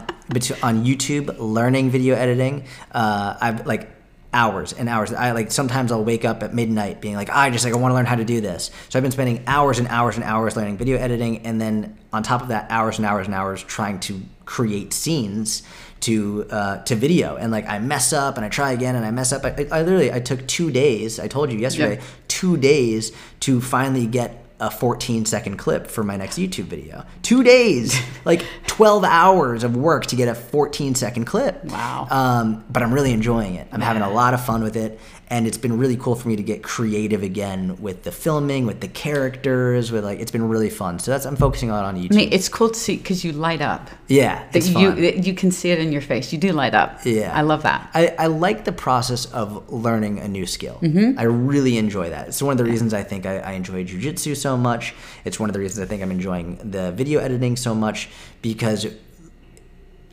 on 0.62 0.85
YouTube 0.85 1.37
learning 1.39 1.91
video 1.91 2.14
editing. 2.14 2.64
Uh, 2.93 3.37
I've 3.41 3.66
like 3.66 3.91
hours 4.33 4.72
and 4.72 4.89
hours. 4.89 5.12
I 5.12 5.31
like 5.33 5.53
sometimes 5.53 5.93
I'll 5.93 6.05
wake 6.05 6.25
up 6.25 6.43
at 6.43 6.53
midnight 6.53 7.01
being 7.01 7.14
like, 7.14 7.31
I 7.31 7.51
just 7.51 7.64
like 7.64 7.72
I 7.72 7.77
want 7.77 7.93
to 7.93 7.95
learn 7.95 8.07
how 8.07 8.16
to 8.16 8.25
do 8.25 8.41
this. 8.41 8.70
So 8.89 8.99
I've 8.99 9.03
been 9.03 9.12
spending 9.12 9.45
hours 9.47 9.79
and 9.79 9.87
hours 9.89 10.16
and 10.16 10.25
hours 10.25 10.57
learning 10.57 10.77
video 10.77 10.99
editing, 10.99 11.47
and 11.47 11.61
then 11.61 11.97
on 12.12 12.22
top 12.22 12.43
of 12.43 12.49
that, 12.49 12.66
hours 12.70 12.99
and 12.99 13.07
hours 13.07 13.27
and 13.27 13.35
hours 13.35 13.62
trying 13.62 14.01
to 14.01 14.20
create 14.45 14.93
scenes 14.93 15.62
to 16.01 16.47
uh, 16.51 16.83
to 16.85 16.95
video. 16.97 17.37
And 17.37 17.51
like 17.53 17.68
I 17.68 17.79
mess 17.79 18.12
up 18.12 18.37
and 18.37 18.45
I 18.45 18.49
try 18.49 18.72
again 18.72 18.97
and 18.97 19.05
I 19.07 19.11
mess 19.11 19.33
up. 19.33 19.45
I, 19.45 19.66
I 19.70 19.83
literally 19.83 20.12
I 20.12 20.20
took 20.20 20.47
two 20.47 20.70
days. 20.70 21.18
I 21.20 21.29
told 21.29 21.53
you 21.53 21.59
yesterday, 21.59 21.97
Yeah. 21.97 22.03
two 22.29 22.57
days 22.57 23.12
to 23.41 23.61
finally 23.61 24.07
get 24.07 24.43
a 24.65 24.71
14 24.71 25.27
second 25.27 25.59
clip 25.59 25.89
for 25.89 26.03
my 26.03 26.17
next 26.17 26.39
YouTube 26.39 26.65
video. 26.65 27.05
Two 27.23 27.43
days, 27.43 27.95
like 28.25 28.45
12 28.67 29.05
hours 29.05 29.62
of 29.62 29.77
work 29.77 30.07
to 30.07 30.17
get 30.17 30.29
a 30.29 30.35
14 30.35 30.95
second 30.95 31.27
clip. 31.27 31.62
Wow. 31.65 32.07
Um, 32.11 32.65
but 32.71 32.83
I'm 32.83 32.93
really 32.93 33.12
enjoying 33.12 33.57
it. 33.57 33.69
I'm 33.73 33.83
having 33.83 34.03
a 34.03 34.11
lot 34.11 34.33
of 34.33 34.45
fun 34.45 34.62
with 34.62 34.77
it, 34.77 34.99
and 35.29 35.47
it's 35.47 35.57
been 35.57 35.79
really 35.79 35.97
cool 35.97 36.14
for 36.14 36.29
me 36.29 36.37
to 36.37 36.43
get 36.43 36.62
creative 36.62 37.22
again 37.22 37.81
with 37.81 38.03
the 38.03 38.12
filming, 38.12 38.66
with 38.66 38.81
the 38.81 38.89
characters, 38.89 39.91
with 39.91 40.05
like 40.05 40.20
it's 40.20 40.31
been 40.31 40.49
really 40.49 40.70
fun. 40.70 40.99
So 40.99 41.11
that's 41.11 41.25
I'm 41.25 41.37
focusing 41.37 41.70
on 41.70 41.85
on 41.85 41.97
YouTube. 41.97 42.12
I 42.12 42.16
mean, 42.16 42.33
it's 42.33 42.49
cool 42.49 42.68
to 42.68 42.79
see 42.79 42.97
because 42.97 43.25
you 43.25 43.33
light 43.33 43.62
up. 43.62 43.89
yeah, 44.09 44.47
That 44.53 44.66
you 44.66 44.93
that 44.93 45.27
you 45.27 45.35
can 45.35 45.51
see 45.51 45.70
it 45.70 45.79
in 45.79 45.93
your 45.93 46.03
face. 46.03 46.33
You 46.33 46.39
do 46.39 46.53
light 46.53 46.75
up. 46.75 47.01
Yeah. 47.05 47.33
I 47.35 47.41
love 47.43 47.62
that. 47.62 47.91
I, 47.95 48.14
I 48.18 48.27
like 48.27 48.64
the 48.64 48.72
process 48.72 49.25
of 49.27 49.72
learning 49.72 50.18
a 50.20 50.29
new 50.29 50.47
skill. 50.47 50.79
Mm-hmm. 50.83 51.18
I 51.18 51.22
really 51.25 51.79
enjoy 51.79 52.11
that. 52.11 52.29
It's 52.29 52.43
one 52.43 52.53
of 52.53 52.59
the 52.59 52.64
reasons 52.64 52.93
I 52.93 53.03
think 53.03 53.25
I, 53.25 53.39
I 53.39 53.53
enjoy 53.53 53.85
jujitsu 53.85 54.37
so 54.37 54.57
much. 54.57 54.95
It's 55.25 55.41
one 55.41 55.49
of 55.49 55.55
the 55.55 55.61
reasons 55.61 55.81
I 55.85 55.89
think 55.89 56.03
I'm 56.03 56.11
enjoying 56.11 56.57
the 56.70 56.93
video 56.93 57.20
editing 57.20 57.57
so 57.57 57.75
much 57.75 58.09
because 58.43 58.87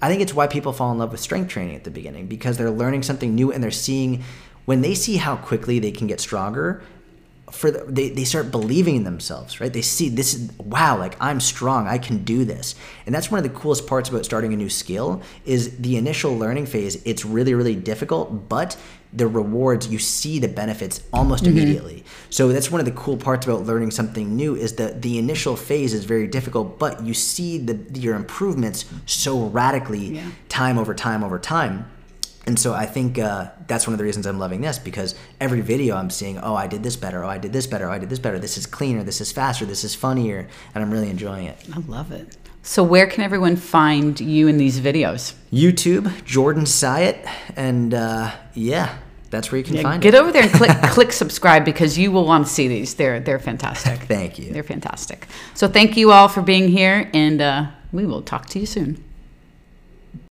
I 0.02 0.10
think 0.10 0.22
it's 0.22 0.34
why 0.34 0.48
people 0.48 0.74
fall 0.74 0.92
in 0.92 0.98
love 0.98 1.12
with 1.12 1.20
strength 1.22 1.50
training 1.50 1.76
at 1.76 1.84
the 1.84 1.92
beginning 1.92 2.26
because 2.28 2.58
they're 2.58 2.72
learning 2.72 3.04
something 3.04 3.36
new 3.36 3.52
and 3.52 3.64
they're 3.64 3.70
seeing 3.72 4.24
when 4.72 4.80
they 4.80 4.96
see 4.96 5.18
how 5.18 5.36
quickly 5.36 5.80
they 5.80 5.92
can 5.92 6.08
get 6.08 6.22
stronger 6.22 6.82
for 7.52 7.70
the, 7.70 7.84
they, 7.84 8.08
they 8.08 8.24
start 8.24 8.52
believing 8.52 8.96
in 8.96 9.04
themselves 9.04 9.60
right? 9.60 9.74
They 9.74 9.82
see 9.82 10.08
this 10.08 10.34
is 10.34 10.50
wow 10.60 10.98
like 10.98 11.18
i'm 11.20 11.42
strong 11.42 11.90
i 11.90 11.98
can 11.98 12.24
do 12.24 12.46
this. 12.46 12.76
And 13.06 13.14
that's 13.14 13.30
one 13.30 13.38
of 13.38 13.44
the 13.44 13.60
coolest 13.60 13.86
parts 13.86 14.08
about 14.08 14.24
starting 14.24 14.54
a 14.54 14.56
new 14.56 14.70
skill 14.70 15.22
is 15.44 15.76
the 15.80 15.98
initial 15.98 16.38
learning 16.38 16.68
phase 16.68 16.94
it's 17.04 17.26
really 17.26 17.54
really 17.54 17.76
difficult 17.76 18.48
but 18.48 18.78
the 19.12 19.28
rewards 19.28 19.90
you 19.90 20.00
see 20.00 20.40
the 20.40 20.48
benefits 20.48 21.04
almost 21.12 21.44
mm-hmm. 21.44 21.58
immediately. 21.58 22.06
So 22.30 22.48
that's 22.48 22.72
one 22.72 22.80
of 22.80 22.86
the 22.86 22.94
cool 22.94 23.18
parts 23.18 23.46
about 23.46 23.66
learning 23.66 23.92
something 23.92 24.38
new 24.38 24.56
is 24.56 24.78
that 24.78 25.02
the 25.02 25.18
initial 25.18 25.58
phase 25.58 25.94
is 25.94 26.06
very 26.06 26.28
difficult 26.28 26.80
but 26.80 27.04
you 27.04 27.14
see 27.14 27.58
the 27.58 27.76
your 28.00 28.16
improvements 28.16 28.86
so 29.06 29.48
radically 29.48 30.06
Yeah. 30.16 30.32
time 30.48 30.78
over 30.78 30.94
time 30.94 31.26
over 31.26 31.40
time 31.40 31.92
and 32.48 32.58
so 32.58 32.74
I 32.74 32.86
think 32.86 33.20
uh, 33.20 33.50
that's 33.68 33.86
one 33.86 33.94
of 33.94 33.98
the 34.00 34.04
reasons 34.04 34.26
I'm 34.26 34.40
loving 34.40 34.62
this 34.62 34.80
because 34.80 35.16
every 35.40 35.62
video 35.62 35.96
I'm 35.96 36.10
seeing, 36.10 36.40
oh, 36.40 36.56
I 36.56 36.68
did 36.68 36.82
this 36.82 36.96
better, 36.96 37.24
oh, 37.24 37.30
I 37.30 37.38
did 37.38 37.54
this 37.54 37.68
better, 37.68 37.90
oh, 37.90 37.94
I 37.94 38.00
did 38.00 38.10
this 38.10 38.20
better, 38.20 38.40
this 38.40 38.58
is 38.58 38.66
cleaner, 38.66 39.04
this 39.04 39.22
is 39.22 39.32
faster, 39.32 39.66
this 39.66 39.84
is 39.84 39.94
funnier, 39.94 40.48
and 40.74 40.84
I'm 40.84 40.92
really 40.92 41.10
enjoying 41.10 41.46
it. 41.46 41.58
I 41.74 41.80
love 41.80 42.12
it. 42.12 42.38
So 42.64 42.84
where 42.84 43.08
can 43.08 43.24
everyone 43.24 43.56
find 43.56 44.20
you 44.20 44.48
in 44.48 44.58
these 44.58 44.80
videos? 44.80 45.34
YouTube, 45.52 46.24
Jordan 46.26 46.66
Syatt, 46.66 47.28
and 47.56 47.94
uh, 47.94 48.32
yeah, 48.54 48.98
that's 49.30 49.52
where 49.52 49.58
you 49.58 49.64
can 49.64 49.82
find 49.82 50.02
Get 50.02 50.10
it. 50.10 50.12
Get 50.12 50.22
over 50.22 50.32
there 50.32 50.44
and 50.44 50.52
click 50.52 50.70
click 50.92 51.12
subscribe 51.12 51.66
because 51.66 51.98
you 51.98 52.12
will 52.12 52.26
want 52.26 52.46
to 52.46 52.52
see 52.52 52.68
these. 52.68 52.94
They're 52.96 53.20
they're 53.20 53.40
fantastic. 53.40 54.02
Thank 54.02 54.38
you. 54.38 54.52
They're 54.52 54.62
fantastic. 54.62 55.28
So 55.56 55.68
thank 55.68 55.98
you 55.98 56.12
all 56.12 56.28
for 56.28 56.42
being 56.42 56.68
here 56.68 57.10
and 57.14 57.42
uh, 57.42 57.68
We 57.92 58.06
will 58.06 58.22
talk 58.22 58.48
to 58.50 58.60
you 58.60 58.66
soon. 58.66 59.04